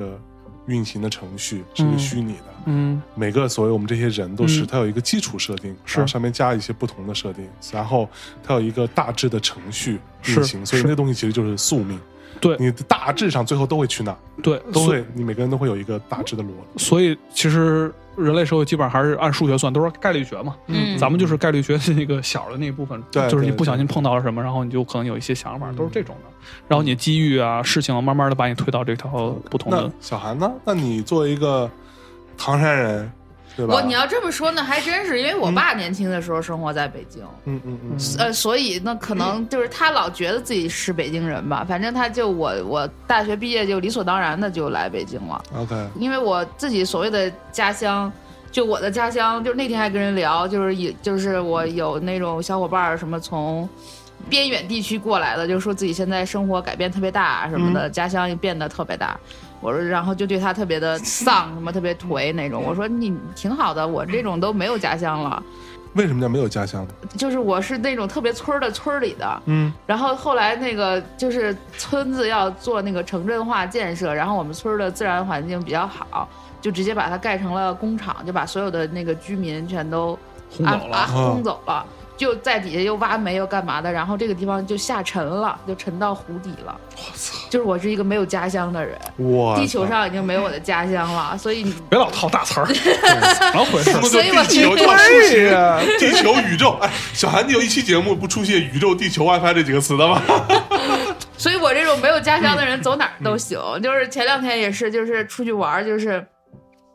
[0.68, 2.44] 运行的程序，是一个虚拟的？
[2.66, 8.08] 嗯每个所谓我们这些人都是，嗯它有一个基础设定，是上面加一些不同的设定，然后
[8.44, 12.00] 它有一个大致的程序运行，所以那东西其实就是宿命。
[12.40, 16.86] 对你大致上最后都会去那，对，都会，你每个人都会有一个大致的逻辑。
[16.86, 20.56] 所以其实人类社会基本上还是按数学算，都是概率学嘛。
[20.68, 26.30] 嗯咱们就是概率学的那个小的那一部分，对对就是你不小心碰到了什么，然后你就可能有一些想法，嗯都是这种的。
[26.68, 29.92] 然后你机遇啊、事情啊，慢慢的把你推到这条不同的。
[30.00, 30.52] 小韩呢？
[30.66, 31.70] 那你作为一个
[32.38, 33.12] 唐山人，
[33.56, 33.74] 对吧？
[33.74, 48.12] 我你要这么说那，还真是，因为我爸年轻的时候生活在北京，嗯嗯嗯，呃，所以那可能就是他老觉得自己是北京人吧，反正他就我我大学毕业就理所当然的就来北京了，OK，因为我自己所谓的家乡。
[48.52, 53.70] 就我的家乡，就是那天还跟人聊，就是也，就是我有那种小伙伴儿什么从
[54.28, 59.16] 边远地区过来的，就说自己现在生活改变特别大什么的，家乡也变得特别大。
[59.62, 62.64] 我说，然后就对他特别的 丧，什么特别颓那种。
[62.64, 65.42] 我说你挺好的，我这种都没有家乡了。
[65.94, 66.94] 为什么叫没有家乡呢？
[67.18, 76.30] 就是我是那种特别村儿的村儿里的，嗯然后后来那个就是村子要做那个城镇化建设，然后我们村儿的自然环境比较好，
[76.62, 80.18] 就直接把它盖成了工厂，就把所有的那个居民全都
[80.52, 81.84] 轰走了啊啊轰走了，
[82.20, 86.78] 就在底下又挖煤又干嘛的，然后这个地方就下沉了，就沉到湖底了。
[86.98, 87.48] 我操！
[87.50, 89.00] 就是我是一个没有家乡的人，
[89.34, 94.02] 哇，地球上已经没有我的家乡了，所以你别老套大词儿，怎么回事什？
[94.02, 96.78] 么所以我地球就对出现呀，地球、宇宙。
[96.82, 100.22] 哎，小韩，你有一期节目不出现宇宙、地球、WiFi 这几个词的吗？
[101.38, 103.58] 所以我这种没有家乡的人走哪儿都行。
[103.82, 106.28] 就是前两天也是，就是出去玩儿，就是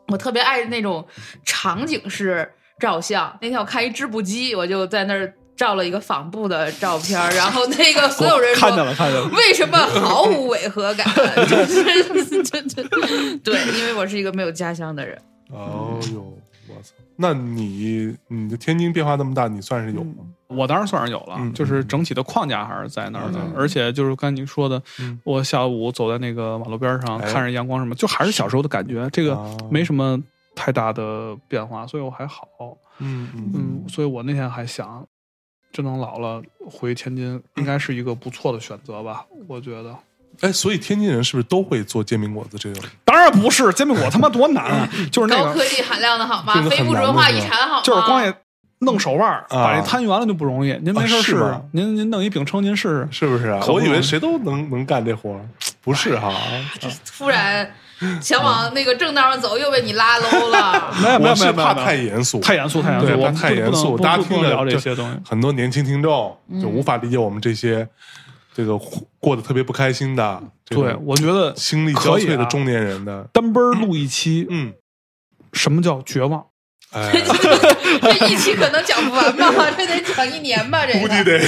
[0.09, 1.03] 我特别爱那种
[1.43, 2.47] 场景式
[2.79, 3.35] 照相。
[3.41, 9.27] 那天我看一织布机，我就在那儿照了一个纺布的照片儿，然后那个所有人说看见了，看见了。
[9.35, 11.07] 为什么毫无违和感？
[11.47, 12.83] 就是 就就
[13.43, 15.17] 对，因为我是一个没有家乡的人。
[15.51, 16.21] 哦呦，
[16.67, 16.91] 我操！
[17.17, 20.23] 那你你的天津变化这么大，你算是有吗？
[20.47, 30.19] 我当然算是有了，嗯就是整体的框架还是在那儿的，嗯而且就是刚才您说的，嗯我下午走在那个马路边上，哎看着阳光什么，就还是小时候的感觉，这个哦没什么
[30.55, 32.47] 太大的变化，所以我还好。
[32.99, 35.05] 嗯嗯嗯，所以我那天还想，
[35.71, 39.25] 真能老了回天津，应该是一个不错的选择吧？
[39.47, 39.95] 我觉得。
[40.41, 42.83] 哎，所以天津人是不是都会做煎饼果子这种？
[43.05, 44.89] 当然不是，煎饼果他妈多难啊！
[45.11, 47.81] 就是那个高科，技含量的好吗非物质文化遗产好吗？
[47.83, 48.33] 就是光也
[48.79, 50.73] 弄手腕儿，把这摊圆了就不容易。
[50.81, 53.07] 您没事啊是吗试试，您您弄一饼铛，您试试。
[53.11, 53.65] 是不是啊？
[53.67, 55.45] 我以为谁都能能干这活儿，
[55.81, 56.33] 不是哈？
[57.17, 57.69] 突然
[58.21, 60.93] 想往那个正道上走，又被你拉 low 了。
[61.01, 65.17] 没有没我是怕有没有没有没有太严肃，太严肃太严肃，太严肃，大家听着就聊这些东西。
[65.27, 67.87] 很多年轻听众嗯就无法理解我们这些
[68.53, 68.77] 这个
[69.19, 74.73] 过得特别不开心的，对，我觉得心力交瘁的中年人的，单奔儿录一期，嗯，
[75.53, 76.45] 什么叫绝望？
[78.01, 79.71] 这一期可能讲不完吧？
[79.77, 80.85] 这得讲一年吧？
[80.85, 81.39] 这估计得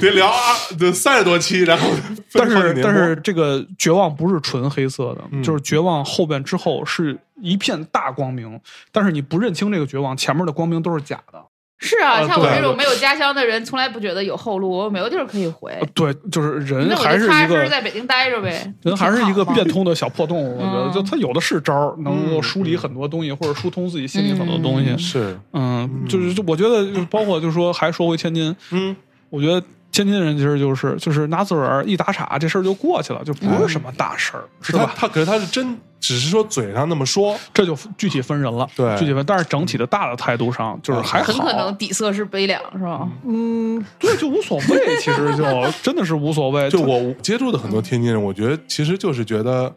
[0.00, 1.88] 得聊啊，得三十多期，然后
[2.32, 8.60] 但是但是这个绝望不是纯黑色的，就是绝望后边之后是一片大光明，
[8.90, 11.42] 但是你不认清这个绝望，前面的光明都是假的。
[11.80, 15.70] 是啊，像我这种没有家乡的人，从来不觉得有后路，我没有地儿可以回。
[15.72, 18.72] 呃对，就是人还是一个在北京待着呗。
[18.82, 24.90] 人还是一个变通的小破洞，我觉得嗯就他有的是招儿，能够嗯梳理很多东西，或者疏通自己心里很多东西。
[24.90, 28.96] 嗯是，嗯，就是就我觉得，就包括就是说，还说回天津，嗯
[29.30, 29.62] 我觉得
[30.04, 34.92] 天津人其实就是就是拿自个儿一打岔，这事儿就过去了，就不是什么大事儿，是吧？
[34.94, 39.26] 他他可是他是真，只是说嘴上那么说，这就具体分人了，对具体分。
[39.26, 43.08] 但是整体的大的态度上，就是还好，很可能底色是悲凉，是吧？
[43.26, 45.44] 嗯，对，就无所谓，其实就
[45.82, 46.70] 真的是无所谓。
[46.70, 49.74] 就我接触的很多天津人，我觉得其实就是觉得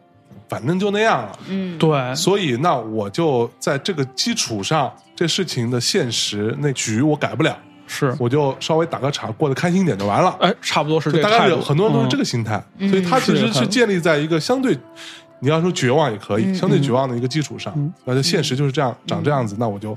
[0.48, 7.58] 反正就那样了，嗯，对，所以那我就在这个基础上，这事情的现实那局我改不了，
[7.92, 10.34] 是，我就稍微打个岔，过得开心点就完了。
[10.40, 11.60] 哎，差不多是这大概是态度。
[11.60, 14.74] 很多人都是这个，心态，嗯所以他其实是建立在一个相对，
[15.40, 19.94] 你要说绝望也可以，嗯相对绝望的一个基础上，那就现实就是这样，长这样子，那我就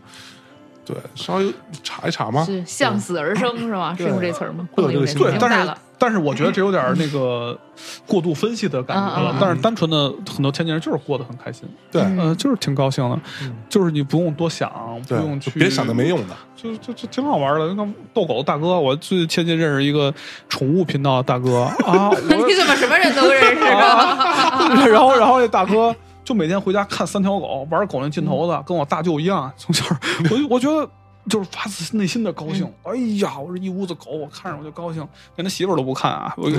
[0.84, 3.95] 对稍微查一查嘛，是向死而生，是吗？
[3.97, 4.67] 是用这词儿吗？
[4.73, 5.77] 会有这个心态但是用大了。
[6.06, 7.57] 但是我觉得这有点那个
[8.06, 9.36] 过度分析的感觉了。
[9.41, 13.19] 但是单纯的很多天津人就是过得很开心，对嗯呃，就是挺高兴的，
[13.68, 14.72] 就是你不用多想，
[15.07, 17.65] 不用，去就别想那没用的，就就就挺好玩的。
[17.69, 20.14] 那个逗狗大哥，我最天津认识一个
[20.48, 24.86] 宠物频道的大哥 啊，我你怎么什么人都认识啊？
[24.88, 29.52] 然后然后那大哥就每天回家看三条狗，玩狗那劲头子，跟我大舅一样。
[29.57, 29.84] 从小
[30.30, 30.88] 我就我觉得。
[31.30, 36.34] 就是发自内心的高兴，哎呀，我这一屋子狗，我看着我就高兴，连他媳妇儿都不看啊。
[36.38, 36.49] 我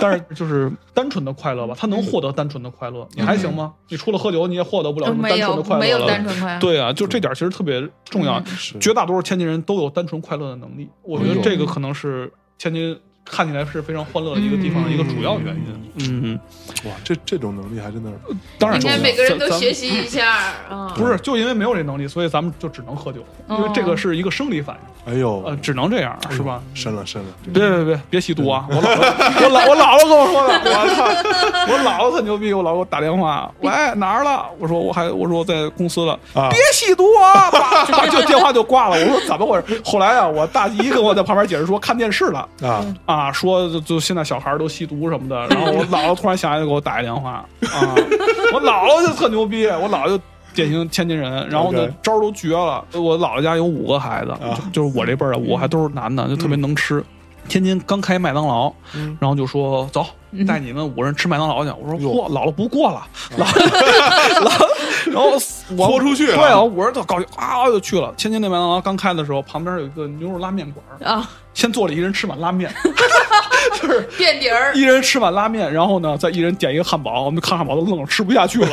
[0.00, 3.72] 但是就是单纯的快乐吧，他能获得单纯的快乐，你还行吗？
[3.88, 6.60] 你除了喝酒，你也获得不了什么单纯的快乐没有了单纯快乐。
[6.60, 8.44] 对啊，就这点其实特别重要。
[8.44, 8.78] 是。
[8.78, 15.82] 绝大多数天津人都有单纯快乐的能力，我觉得这个可能是天津看起来是非常欢乐的一个地方的一个主要原因。
[15.94, 16.40] 嗯，
[16.84, 18.16] 哇，这这种能力还真的是
[18.58, 19.72] 当然应该每个人都学。
[19.72, 20.30] 习一下
[20.68, 20.92] 啊。
[20.96, 24.76] 不是，就因为没有这能力，所以咱们就只能喝酒，因为这个是一个生理反
[25.06, 26.62] 应，哎呦，呃，只能这样，是吧？
[26.74, 28.66] 深了深了，别别别别吸毒啊！
[28.70, 31.72] 我姥姥，我姥我姥姥跟我说的， 我操！
[31.72, 34.46] 我姥姥特牛逼，我姥给我打电话，喂哪儿了？
[34.58, 37.50] 我说我还我说我在公司了，啊别吸毒啊！
[37.50, 38.96] 叭就电话就挂了。
[38.98, 39.80] 我说怎么回事？
[39.84, 45.46] 后来啊，我大姨跟我在旁边解释说看电视了啊，啊，说就就现在小孩儿都吸毒什么的。
[45.48, 47.94] 然后我姥姥突然想起来给我打一电话啊，
[48.52, 50.20] 我姥姥就特牛逼，我姥姥就。
[50.54, 52.84] 典型天津人，然后呢招儿都绝了。
[52.92, 57.02] 我姥姥家有五个孩子，就就是我这辈儿的五个孩子都是男的，就特别能吃。
[57.48, 59.16] 天津刚开麦当劳，嗯。
[59.20, 60.06] 然后就说走，
[60.46, 61.70] 带你们五人吃麦当劳去。
[61.80, 62.10] 我说哟。
[62.10, 63.06] 嚯，姥姥不过了，
[63.36, 64.66] 姥姥，
[65.12, 65.32] 然后
[65.76, 66.36] 我豁出去了。
[66.36, 68.12] 对啊，五人特高兴啊，就去了。
[68.16, 72.72] 天津那麦当劳刚开的时候，旁边有一个牛肉拉面馆，啊，先坐了一人吃碗拉面，
[73.80, 74.72] 就是垫底儿。
[74.74, 78.68] 一人吃碗拉面，然后呢，再一人点一个汉堡，我们看汉堡都愣了，吃不下去了。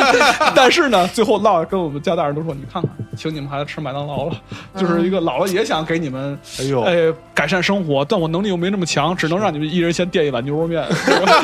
[0.54, 4.32] 但是呢，最后唠跟我们家大人都说：“你看看，请你们孩子吃麦当劳了。”
[4.76, 10.84] 就是一个姥姥也想给你们，哎呦哎，改善生活，但我能力又没那么强，只能让你们一人先垫一碗牛肉面。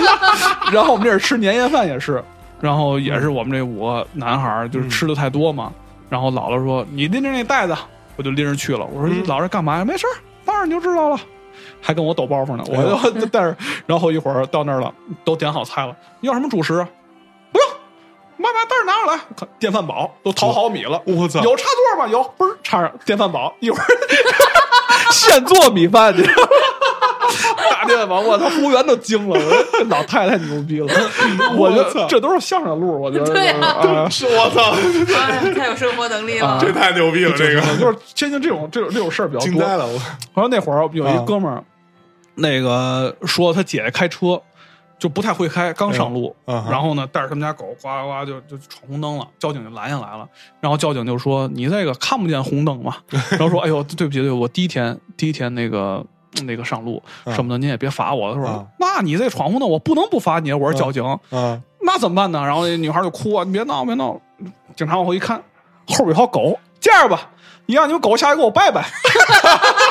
[0.73, 2.23] 然后我们这儿吃年夜饭也是，
[2.60, 5.73] 然后也是我们这五个男孩儿就是吃的太多嘛。
[6.09, 7.77] 然后姥姥说：“你拎着那袋子。”
[8.16, 8.85] 我就拎着去了。
[8.85, 9.85] 我说：“姥姥干嘛呀？
[9.85, 11.20] 没事儿，当然你就知道了。”
[11.81, 13.57] 还跟我抖包袱呢，我就 但是，
[13.87, 14.93] 然后一会儿到那儿了，
[15.25, 16.89] 都点好菜了，你要什么主食啊？
[17.53, 17.69] 不用，
[18.37, 22.11] 妈把袋儿拿上来，看电饭煲都淘好米了，我操有插座吗？
[22.11, 23.85] 有，嘣儿插上电饭煲，一会儿
[25.11, 26.23] 现做米饭去。
[27.89, 28.48] 大电饭煲，我操！
[28.51, 29.40] 服务员都惊了，
[29.73, 30.86] 这老太太牛逼了。
[31.56, 34.74] 我觉我操这都是相声路，我觉得对啊是我操，
[35.55, 36.59] 太有生活能力了。
[36.60, 39.48] 这太牛逼了，这个就是天津这种这种这种事儿比较多。
[39.48, 39.93] 惊呆了，我
[40.35, 41.65] 然后那会儿有一哥们儿，
[42.35, 44.40] 那个说他姐姐开车
[44.98, 50.28] 就不太会开，刚上路，然后呢带着他们家狗呱呱呱就就闯红灯了，交警就拦下来了。
[50.60, 52.97] 然后交警就说：“你这个看不见红灯嘛？”
[53.31, 56.05] 然后说：“哎呦，对不起，对不起，我第一天第一天那个。”
[56.45, 58.35] 那个上路啊什么的，您也别罚我。
[58.35, 62.45] 他说：“啊那你这闯红灯，我不能不罚你。”我是交警，啊，那怎么办呢？
[62.45, 64.21] 然后那女孩就哭啊：“你别闹，别闹！”
[64.77, 65.43] 警察往后一看，
[65.87, 67.31] 后边有条狗，这样吧，
[67.67, 68.85] 你让你们狗下来给我拜拜。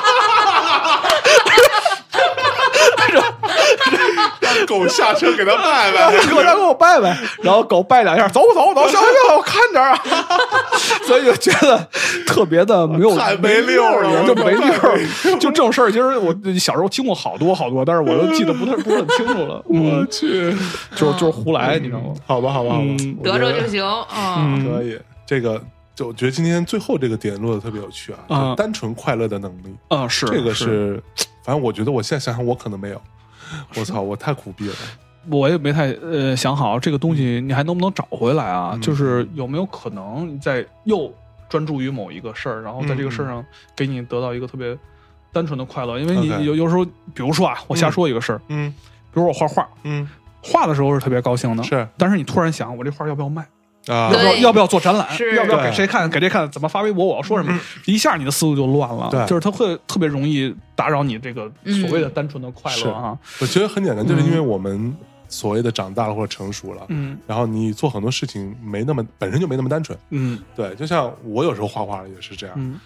[4.67, 10.03] 狗下车给他拜拜，狗 来给我拜拜，然后狗拜两下，走走走，小心我看点儿啊，
[11.05, 11.87] 所以就觉得
[12.25, 15.37] 特别的没有太没溜儿了就没溜。
[15.37, 19.61] 就这种事儿，其实我小时候听过好多好多，但是我都记得不太不是很清楚了。
[19.67, 20.51] 我嗯，去，
[20.95, 22.13] 就是就是胡来，你知道吗？
[22.25, 22.81] 好吧，好吧，好吧。
[22.81, 24.35] 嗯，得着就行啊。
[24.39, 24.65] 嗯。
[24.65, 25.61] 可以，这个
[25.95, 28.49] 就我觉得今天最后这个点落的特别有趣啊，啊。
[28.49, 31.01] 就单纯快乐的能力，啊，是这个是，
[31.43, 33.01] 反正我觉得我现在想想，我可能没有，
[33.77, 34.75] 我操，我太苦逼了，
[35.29, 38.71] 我也没太呃想好这个东西你还能不能找回来啊？
[38.73, 38.81] 嗯。
[38.81, 41.13] 就是有没有可能你在又
[41.49, 43.45] 专注于某一个事儿，然后在这个事儿上
[43.75, 44.77] 给你得到一个特别
[45.31, 45.99] 单纯的快乐？
[45.99, 48.73] 因为你有有时候，比如说啊，我瞎说一个事儿，嗯。
[49.13, 50.07] 比如我画画，嗯，
[50.43, 51.87] 画的时候是特别高兴的，是。
[51.97, 53.43] 但是你突然想，我这画要不要卖？
[53.91, 55.07] 啊要不要要不要做展览？
[55.35, 56.09] 要不要给谁看？
[56.09, 56.49] 给谁看？
[56.51, 57.05] 怎么发微博？
[57.05, 57.59] 我要说什么？
[57.85, 61.51] 一下你的思路就乱了对，就是他会特别容易打扰你这个
[61.81, 63.17] 所谓的单纯的快乐啊。
[63.39, 64.95] 我觉得很简单，就是因为我们
[65.27, 69.97] 所谓的长大了或者成熟了，嗯然后你做很多事情没那么本身就没那么单纯。
[70.09, 72.79] 嗯对，就像我有时候画画也是这样，嗯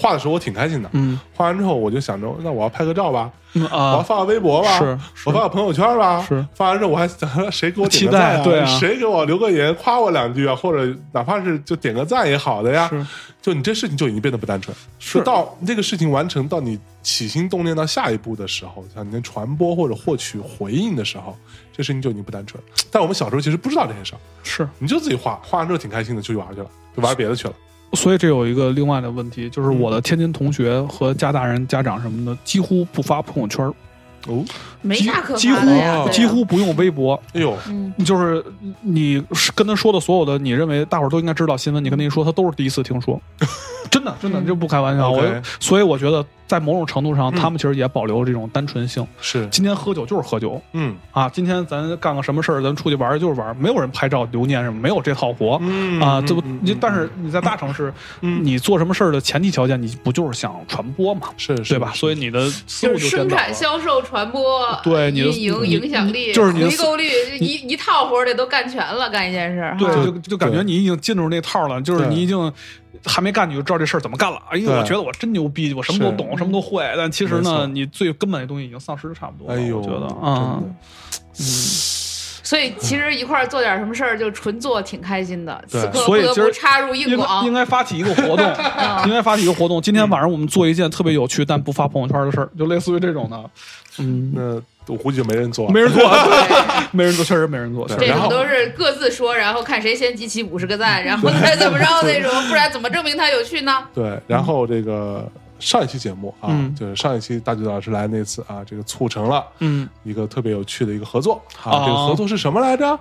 [0.00, 13.06] 画的时候我挺开心的，嗯画完之后我就想着，那我要拍个照吧，嗯我要啊，发个微博吧，是我发个朋友圈吧，是发完之后我还想 谁给我点赞待对啊谁给我留个言夸我两句啊，或者哪怕是就点个赞也好的呀是，
[13.42, 21.36] 就你这事情就已经变得不单纯，是就到这个事情完成到你起心动念到下一步的时候，像你能传播或者获取回应的时候，
[21.76, 22.62] 这事情就已经不单纯。
[22.90, 24.68] 但我们小时候其实不知道这些事儿，是。
[24.78, 26.66] 你就自己画，画完之后挺开心的，出去玩去了，
[26.96, 27.54] 就玩别的去了。
[27.94, 33.74] 所以这有一个另外的问题，就是我的天津同学和家大人、家长什么的，几乎不发朋友圈儿，
[34.28, 34.52] 哦，几
[34.82, 35.58] 没啥可几乎
[36.10, 37.20] 几乎不用微博。
[37.32, 37.92] 哎呦，嗯。
[38.04, 38.44] 就是
[38.80, 39.22] 你
[39.54, 43.20] 跟他说的所有的，你认为大伙儿都应该知道新闻，你跟他一说，他都是第一次听说。
[43.90, 45.10] 真的，真的，这不开玩笑。
[45.10, 45.22] 我
[45.58, 49.06] 所以我觉得，在某种程度上，嗯他们其实也保留这种单纯性。
[49.20, 55.58] 是，今天喝酒就是喝酒嗯啊，今天咱干个什么事儿，咱出去玩儿就是玩儿，没有人拍照留念什么，没有这套活。
[55.62, 56.42] 嗯啊，这不
[56.80, 61.92] 但是你在大城市，嗯你做什么事儿的前提条件，你不就是想传播嘛，是是对吧？
[61.94, 63.52] 所以你的思路就是生产。
[63.54, 67.08] 销售、传播，对你的运营、影响力，就是你的回购率，
[67.38, 69.74] 一一套活儿得都干全了，干一件事。
[69.78, 72.52] 对，就就感觉你已经进入那套了，就是你已经
[73.04, 74.40] 还没干，你就知道这事儿怎么干了。
[74.50, 76.84] 哎呦，我觉得我真牛逼，我什么都懂，什么都会。
[76.96, 79.60] 但其实呢，你最根本的东西已经丧失的差不多了。
[79.60, 81.42] 哎呦，我觉得啊的，
[82.42, 85.62] 所以其实一块儿做点什么事儿，就纯做挺开心的。
[85.70, 88.44] 对此刻所以今儿不得不插入硬应该广应，该发起一个活动，
[89.06, 89.80] 应该发起一个活动。
[89.80, 93.50] 今天晚上我们做一件特别有趣但不发朋友圈的事儿，就类似于这种的。
[93.98, 94.60] 嗯，那
[94.90, 96.10] 我估计就没人做，没人做，
[96.92, 97.86] 没人做，确实没人做。
[97.88, 103.84] 这种都是各自说，然后看谁先集齐五十个赞，然后再怎么着那种，不然怎么证明它有趣呢？
[103.94, 112.98] 对，然后这个上一期节目啊，嗯就是上一期大橘子老师来那次啊，这个促成了嗯，一个特别有趣的一个合作啊，哦这个合作是什么来着？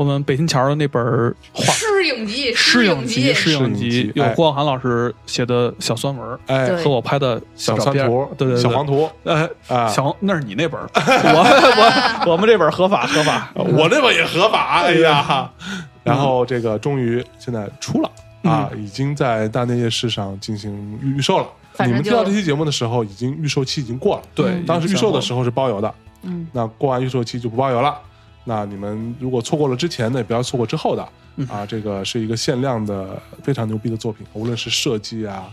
[0.00, 4.32] 我们北新桥的那本画诗影集，诗影影集，诗影影集集有哎。
[4.34, 8.08] 郭晓涵老师写的小酸文儿，哎，和我拍的小照片儿。
[8.08, 9.10] 酸图，对对对，小黄图。
[9.24, 15.52] 哎，啊，小那是你那本， 我我我们这本合法合法，我这本也合法， 哎呀，
[16.02, 18.10] 然后这个终于现在出了
[18.44, 21.46] 啊，已经在大内夜市上进行预预售了。
[21.84, 24.22] 你们听到这期节目的时候，已经预售期已经过了。
[24.34, 27.94] 对嗯，当时预售的时，候是包邮的，嗯，那过完预售期就不包邮了。
[28.44, 31.64] 那你们如果错过了之前的，也不要错过之后的嗯啊。
[31.66, 35.44] 这个是一个限量的非常牛逼的作品，无论是设计啊、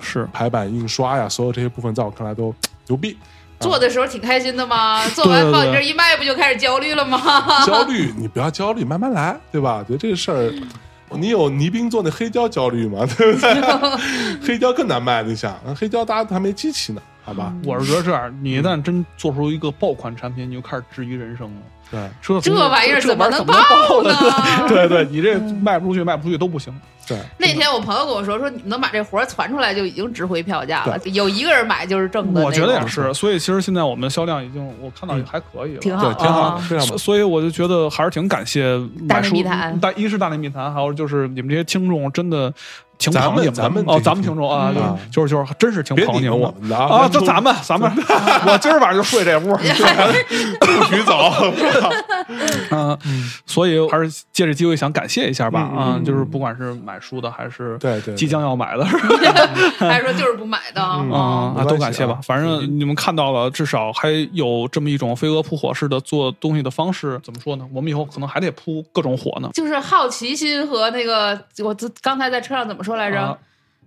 [0.00, 2.54] 是排版、印刷呀，所有这些部分，在我看来都
[2.86, 3.16] 牛逼。
[3.60, 7.18] 做的时候挺开心的嘛， 做完放你这儿一卖，不就开始焦虑了吗？
[7.66, 9.82] 焦虑，你不要焦虑，慢慢来，对吧？
[9.82, 10.54] 觉得这个事儿，
[11.18, 13.04] 你有倪斌做那黑胶焦虑吗？
[13.18, 14.46] 对不对？
[14.46, 17.52] 黑胶更难卖，你想，黑胶大家都还没机器呢，好吧？
[17.64, 21.60] 我是觉得这样，你一旦真做出一个爆款产品，你就开始质疑人生了。
[21.90, 23.54] 对，说这玩意儿怎么能爆
[23.88, 24.68] 爆呢呢？
[24.68, 26.72] 对对，你这卖不出去，卖不出去都不行。
[27.06, 30.98] 对，那天我朋友跟我说，说你们能把这活儿传出来，就已经值回票价了。
[31.04, 36.60] 有一个人买就是挣的，我觉得也是，所以其实现在我们销量已经我看到也还可以了，挺好对，挺好。
[36.86, 38.78] 所所以我就觉得还是挺感谢
[39.08, 42.52] 大内密谈大一是大内密谈，还有就是你们这些听众真的
[42.98, 47.20] 挺咱们捧你们的哦，咱们这咱们听众啊嗯，就是就是真是挺捧你们我们的啊就！
[47.22, 47.90] 咱们咱们，
[48.46, 51.32] 我今儿晚上就睡这屋，不许走，
[52.70, 52.98] 嗯，
[53.46, 58.84] 所以还是借着机会想感谢一下吧嗯啊，就是不管是买书的还是对对，即将要买的
[59.78, 62.20] 还是说就是不买的嗯啊都感谢吧啊。
[62.22, 67.66] 反正你们看到了，至少还有这么一种飞蛾扑火式的做东西的方式，怎么说呢？
[67.72, 69.50] 我们以后可能还得扑各种火呢。
[69.54, 73.38] 就是好奇心和那个，我这刚才在车上怎么说来着？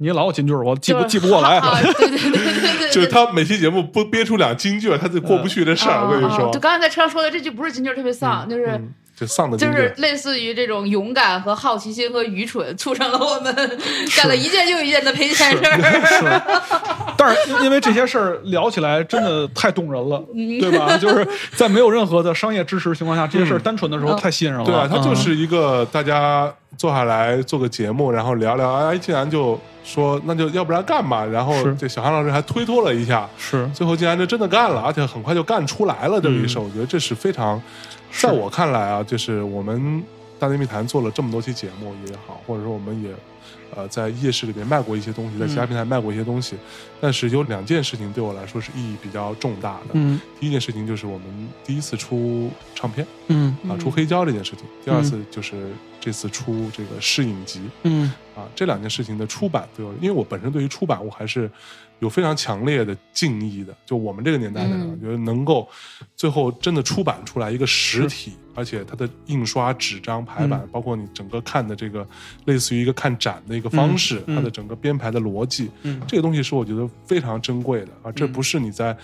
[0.02, 1.60] 啊你老有金句儿，我记不记不过来。
[1.60, 6.04] 啊，对对对对对，就是他每期节目不憋出两金句，他就过不去这事儿。
[6.04, 8.66] 我跟你说啊就，刚才在车上说的这句不是金句，特别丧，就是。
[8.68, 9.68] 嗯，就丧的就。
[9.68, 13.54] 是类似于这种勇敢和好奇心和愚蠢，促成了我们
[14.18, 16.42] 干了一件又一件的赔钱事儿。
[17.16, 20.98] 但是因因为这些事儿聊起来真的太动人了，嗯对吧？
[20.98, 24.66] 就是在没有任何的商业支持情况下，这些事儿单纯的时候太吸引人了。
[24.66, 33.68] 对啊，它就嗯是一个大家坐下来做个节目，然后聊聊，哎，竟然就说那就要不然干吧，然后这小韩老师还推脱了一下，是。
[33.74, 37.62] 最后竟然就真的干了，而且很快就干出来了这个一嗯事，我觉得这是非常，
[38.12, 40.04] 在我看来啊，就是我们
[40.40, 43.10] 大内密谈做了这么多期节目也好，或者说我们也
[43.76, 46.56] 呃在夜市里面卖过一些东西，在其他平台卖过一些东西，
[47.00, 49.92] 但是有两件事情对我来说是意义比较重大的。
[49.94, 50.20] 嗯。
[50.40, 53.56] 第一件事情就是我们第一次出唱片嗯。
[53.70, 57.62] 啊，出黑胶这件事情；第二次就是这次出这个试影集。
[57.84, 58.12] 嗯。
[58.36, 61.50] 啊，这两件事情的出版对我，因为我本身对于出版我还是
[62.00, 63.76] 有非常强烈的敬意的。
[63.86, 65.68] 就我们这个年代的人，觉得能够
[66.16, 72.08] 最后真的出版出来一个实体，而且它的印刷、纸张、排版，嗯包括你整个看的这个
[72.46, 78.98] 类似于一个看展的一个方式，嗯嗯它的整个编排的逻辑，嗯这个东西是我觉得非常珍贵的啊，这嗯不是你在。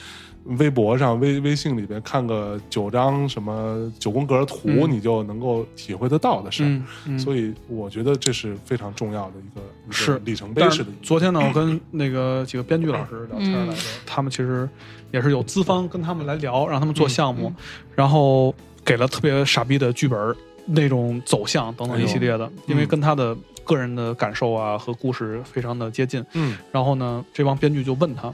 [0.59, 6.67] 微博上、微微信里边看个九张什么九宫格图，嗯你就能够体会得到的事儿。
[6.67, 10.91] 嗯嗯，所以我觉得这是非常重要的一个一个是里程碑是式的。
[11.03, 14.69] 昨天呢，我跟那个几个编剧老师聊天来着，他们其实
[15.11, 17.51] 也是有资方跟他们来聊，让他们做项目，
[17.93, 18.55] 然后
[18.87, 20.33] 给了特别傻逼的剧本
[20.65, 23.35] 那种走向等等一系列的，因为跟他的
[23.65, 26.23] 个人的感受啊和故事非常的接近。
[26.33, 28.33] 嗯然后呢，这帮编剧就问他，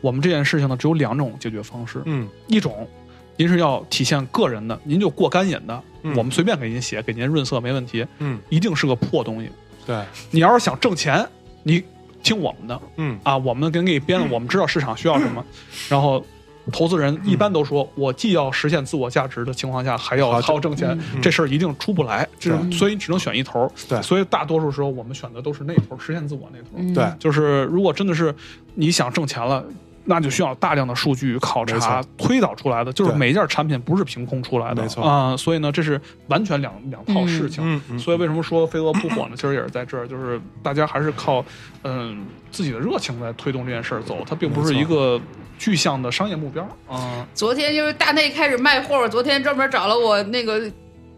[0.00, 2.88] 我们这件事情呢只有两种解决方式，嗯一种。
[3.36, 9.50] 您是要体现个人的，您就过干瘾的，嗯我们随便给您写，给您润色没问题，嗯，一定是个破东西。
[9.86, 11.26] 对，你要是想挣钱，
[11.62, 11.82] 你
[12.22, 15.44] 听我们的嗯啊，我们给你编了， 我们知道市场需要什么，
[15.90, 16.24] 然后。
[16.72, 23.70] 投资人一般都说，我既要实现自我价值的情况下，还要好靠挣钱，嗯这事儿一定出不来，这对所以你只能选一头。
[23.88, 24.00] 对。
[24.02, 26.68] 所以大多数时候我们选的都是那头，实现自我那头。
[26.76, 26.94] 嗯。
[26.94, 28.34] 对，就是如果真的是
[28.74, 29.64] 你想挣钱了，
[30.10, 37.62] 那就需要大量的数据考没察推导出来的，就是每一件产品不是凭空出来的，没错啊、所以呢，这是完全两两套事情。
[37.64, 39.36] 嗯嗯，所以为什么说飞蛾扑火呢？
[39.36, 41.44] 其实也是在这儿，就是大家还是靠
[41.84, 45.20] 嗯自己的热情在推动这件事儿走，它并不是一个
[45.60, 47.24] 具象的商业目标啊。
[47.32, 50.60] 昨天就是大内开始卖货，昨天专门找了我那个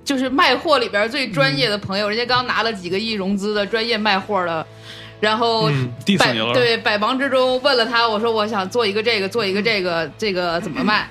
[0.05, 4.67] 就是卖货里边最专业的朋友，人家刚拿了几个亿融资的专业卖货的，
[5.23, 5.89] 然后嗯
[6.19, 11.09] 百对百忙之中问了他，我说我想做一个这个，做一个这个，这个怎么卖？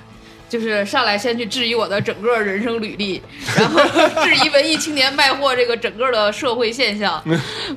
[0.50, 3.22] 就是上来先去质疑我的整个人生履历，
[3.56, 3.80] 然后
[4.22, 7.24] 质疑文艺青年卖货这个整个的社会现象，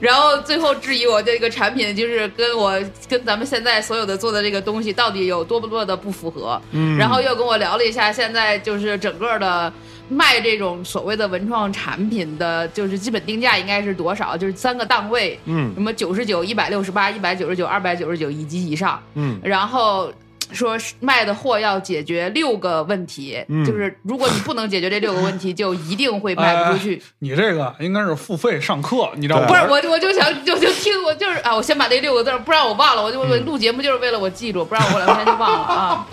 [0.01, 2.77] 然后最后质疑我这个产品就是跟我
[3.09, 9.73] 跟咱们现在所有的做的这个东西到底有多么多的不符合，嗯然后又跟我聊了一下现在就是整个的。
[10.09, 14.36] 卖这种所谓的文创产品的，就是基本定价应该是多少？
[14.36, 20.12] 就是三个档位，嗯什么九十九、一百六十八、一百九十九、二百九十九以及以上，嗯然后
[20.52, 27.02] 说卖的货要解决六个问题，嗯就是如果你不能解决这六个问题，就一定会卖不出去。
[27.20, 29.47] 你这个应该是付费上课，你知道吗？
[29.47, 36.06] 不是我，我就想就就听我就是啊，我先把那六个字，不然我忘了，我就我录节目就是为了我记住，不然我两天就忘了啊。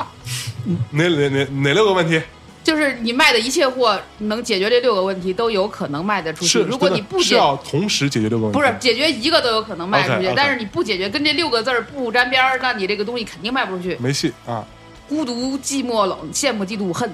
[0.92, 2.22] 哪哪哪哪六个问题？
[2.64, 6.48] 就是你卖的一切货能解决这六个问题，都有可能卖得出去。
[6.48, 13.98] 是如果你不解是要同时解决六个问题，不是解决一个都有可能卖出去但是你不解决跟这六个字儿不沾边儿，那你这个东西肯定卖不出去。
[14.00, 14.66] 没戏啊！
[15.10, 17.12] 孤独、寂寞、冷、羡慕、嫉妒、恨，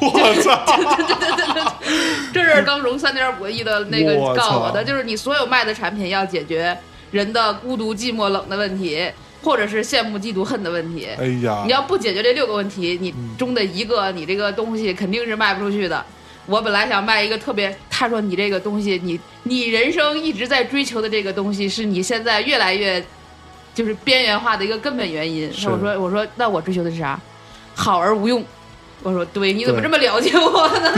[0.00, 1.72] 我操！
[2.32, 6.78] 这是刚融三点五个亿的那个告诉我的，就是你所有卖的产品要解决
[7.10, 9.10] 人的孤独、寂寞、冷的问题，
[9.46, 11.06] 或者是羡慕、嫉妒、恨的问题。
[11.16, 16.04] 哎呀，你要不解决这六个问题，你中的一个，你这个东西肯定是卖不出去的。
[16.46, 23.00] 我本来想卖一个特别，他说你这个东西，你你人生一直在追求的这个东西，是你现在越来越
[23.72, 25.52] 就是边缘化的一个根本原因。
[25.52, 27.16] 是我说我说那我追求的是啥？
[27.76, 28.44] 好而无用。
[29.04, 30.90] 我说对，你怎么这么了解我呢？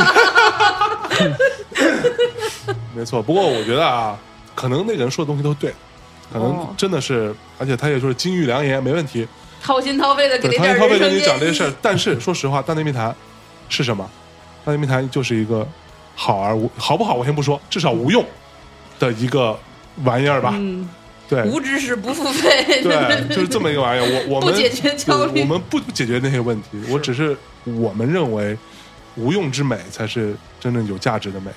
[2.96, 3.22] 没错。
[3.22, 4.18] 不过我觉得啊，
[4.54, 5.74] 可能那个人说的东西都对，
[6.32, 9.26] 可能哦真的是，而且他也就是金玉良言，没问题。
[9.60, 13.14] 掏心掏肺的给掏心掏肺跟你讲这事儿，但是说实话，大内密谈
[13.68, 14.08] 是什么？
[14.64, 15.66] 大内密谈就是一个
[16.14, 18.24] 好而无好不好，我先不说，至少无用
[18.98, 19.58] 的一个
[20.04, 20.54] 玩意儿吧。
[20.54, 20.88] 嗯，
[21.28, 22.82] 对，无知识不付费。
[22.82, 24.24] 对，就是这么一个玩意儿。
[24.28, 28.56] 我我们 不解决焦虑我们不解决那些问题，我只是我们认为
[29.16, 31.50] 无用之美才是真正有价值的美。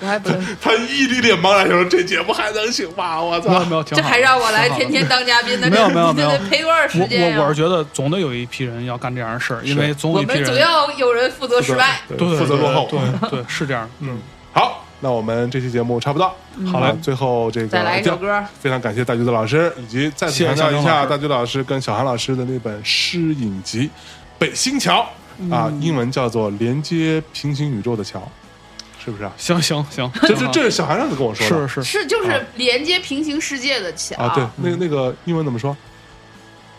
[0.00, 3.20] 我还不能，他一脸脸茫然说：“这节目还能行吗？
[3.20, 3.82] 我操没有没有。
[3.82, 5.68] 这还让我来天天当嘉宾呢？
[5.70, 7.38] 没有这没有没有这得陪多少时间呀？
[7.40, 12.00] 我我是觉得总得有一批人要干这样的事儿，因为总有我一批人们总要有人负责失败。
[12.08, 12.88] 对对对负责落后。
[12.90, 13.88] 对对对，是这样。
[14.00, 14.18] 嗯，
[14.52, 16.30] 好，那我们这期节目差不多。
[16.72, 23.82] 好嘞啊最后这个再来一首歌，非常感谢大橘子老师，以及再次强调一下大橘老师跟小韩老师的那本诗影集
[24.38, 25.06] 《北新桥》
[25.54, 28.18] 啊，嗯英文叫做《连接平行宇宙的桥》，
[29.06, 29.32] 是不是啊？
[29.38, 31.68] 行行行， 这这这是小孩上次跟我说的。
[31.68, 35.74] 是是，是就是连接平行世界的桥啊，对，那个那个英文怎么说？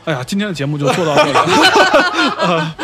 [0.03, 1.45] 哎呀，今天的节目就做到这里了。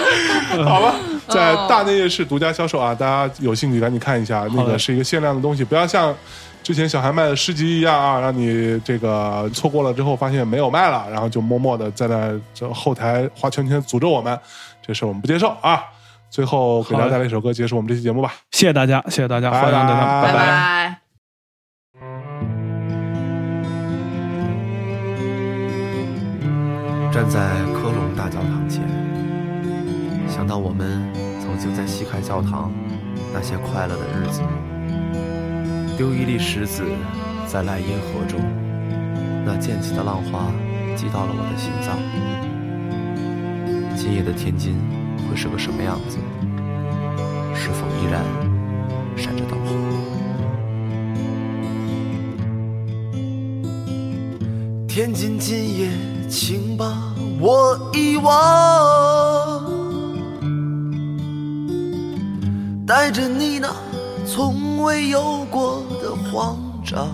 [0.66, 0.96] 好吧，
[1.28, 2.96] 在大内夜市独家销售啊！
[2.96, 6.16] 大家有兴趣赶紧看一下，那个是一个限量的东西，不要像
[6.62, 14.38] 之前小韩卖的诗集一样啊，让你这个错过了之后发现没有卖了，然后就默默的在那这后台画圈圈诅咒我们，
[14.86, 15.84] 这事我们不接受啊！
[16.34, 18.34] 最后给大家带来一首歌，结束我们这期节目吧。
[18.50, 20.48] 谢谢大家，谢谢大家，欢迎大家，拜拜拜。
[20.48, 21.00] 拜。
[27.12, 27.40] 站在
[27.72, 28.82] 科隆大教堂前，
[30.28, 31.08] 想到我们
[31.40, 32.72] 曾经在西开教堂
[33.32, 34.42] 那些快乐的日子，
[35.96, 36.84] 丢一粒石子
[37.46, 38.40] 在莱茵河中，
[39.46, 40.52] 那溅起的浪花
[40.96, 41.96] 击到了我的心脏。
[43.96, 44.76] 今夜的天津
[45.30, 46.18] 会是个什么样子？
[47.56, 48.22] 是否依然
[49.16, 49.74] 闪着灯火？
[54.88, 55.90] 天津今夜，
[56.30, 56.86] 请把
[57.40, 59.64] 我遗忘，
[62.86, 63.74] 带着你那
[64.28, 67.08] 从未有过的慌张。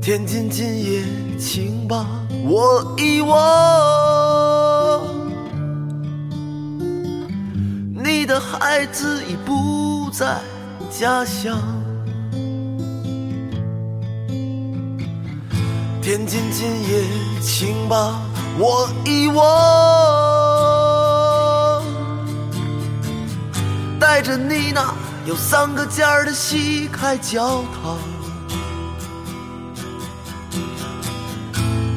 [0.00, 1.02] 天津今夜，
[1.36, 2.06] 请把
[2.44, 3.36] 我遗忘，
[8.40, 10.40] 孩子已不在
[10.90, 11.58] 家乡。
[16.02, 17.04] 天津今夜，
[17.40, 18.20] 请把
[18.58, 19.42] 我遗忘，
[23.98, 24.94] 带着你那
[25.24, 27.98] 有三个尖儿的西开教堂。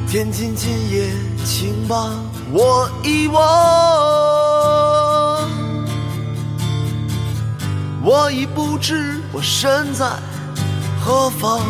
[0.08, 1.12] 天津今夜，
[1.44, 2.10] 请把
[2.50, 3.40] 我遗忘，
[8.02, 10.06] 我已不知我身在
[11.00, 11.60] 何方。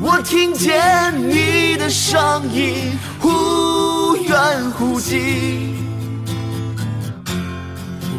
[0.00, 5.76] 我听见你的声音忽远忽近，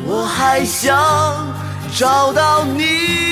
[0.05, 1.47] 我还想
[1.95, 3.28] 找到你。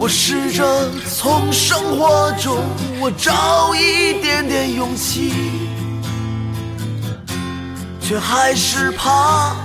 [0.00, 2.64] 我试着从生活中
[3.00, 5.32] 我找一点点勇气，
[8.00, 9.56] 却还是怕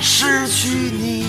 [0.00, 1.26] 失去你。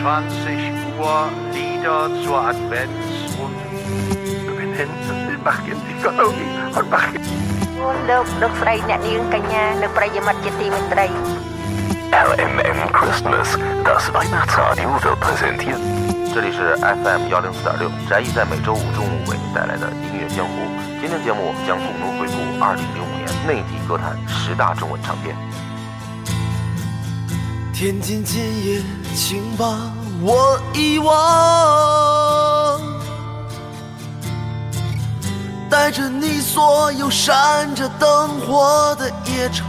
[0.00, 3.52] 20 Uhr Lieder zur Advents- und
[4.56, 7.12] Bekenntnis-Bachetikologie und Bach
[8.09, 11.07] លោកលោកស្រីអ្នកនាងកញ្ញានិងប្រិយមិត្តជាទីមេត្រី
[12.29, 13.47] RMM Christmas,
[13.87, 15.81] das Weihnachtsradio wird präsentiert.
[16.33, 16.59] 这里是
[17.01, 20.53] FM 幺零四点六，翟毅在每周五中午为您带来的音乐江湖。
[20.99, 25.35] 今天节目我们将共同回顾二零零五年内地歌坛十大中文唱片。
[27.73, 28.33] 天津今
[28.63, 28.81] 夜，
[29.15, 29.63] 请把
[30.21, 31.09] 我遗忘，
[35.70, 39.66] 带着你所有闪着灯火的夜场。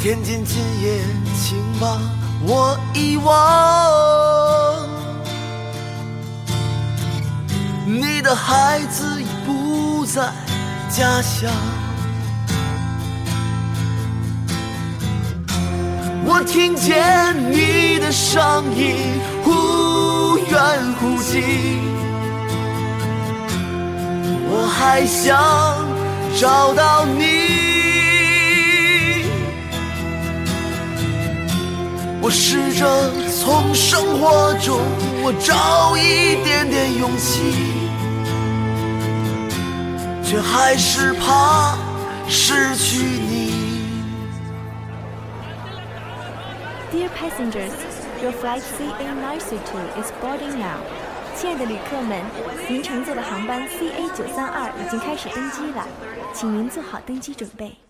[0.00, 1.02] 天津今夜，
[1.36, 1.98] 请把
[2.42, 3.32] 我遗忘，
[7.86, 10.32] 你的孩子已不在
[10.88, 11.50] 家乡。
[16.24, 19.50] 我听见你的声音呼
[20.60, 21.42] 深呼吸，
[24.46, 25.34] 我还想
[26.38, 27.24] 找到你。
[32.20, 34.78] 我试着从生活中
[35.22, 37.40] 我找一点点勇气，
[40.22, 41.78] 却还是怕
[42.28, 43.88] 失去你。
[46.92, 47.72] Dear passengers,
[48.22, 50.78] your flight CA932 is boarding now.
[51.34, 52.20] 亲爱的旅客们，
[52.68, 55.86] 您乘坐的航班 CA932 已经开始登机了，
[56.34, 57.89] 请您做好登机准备。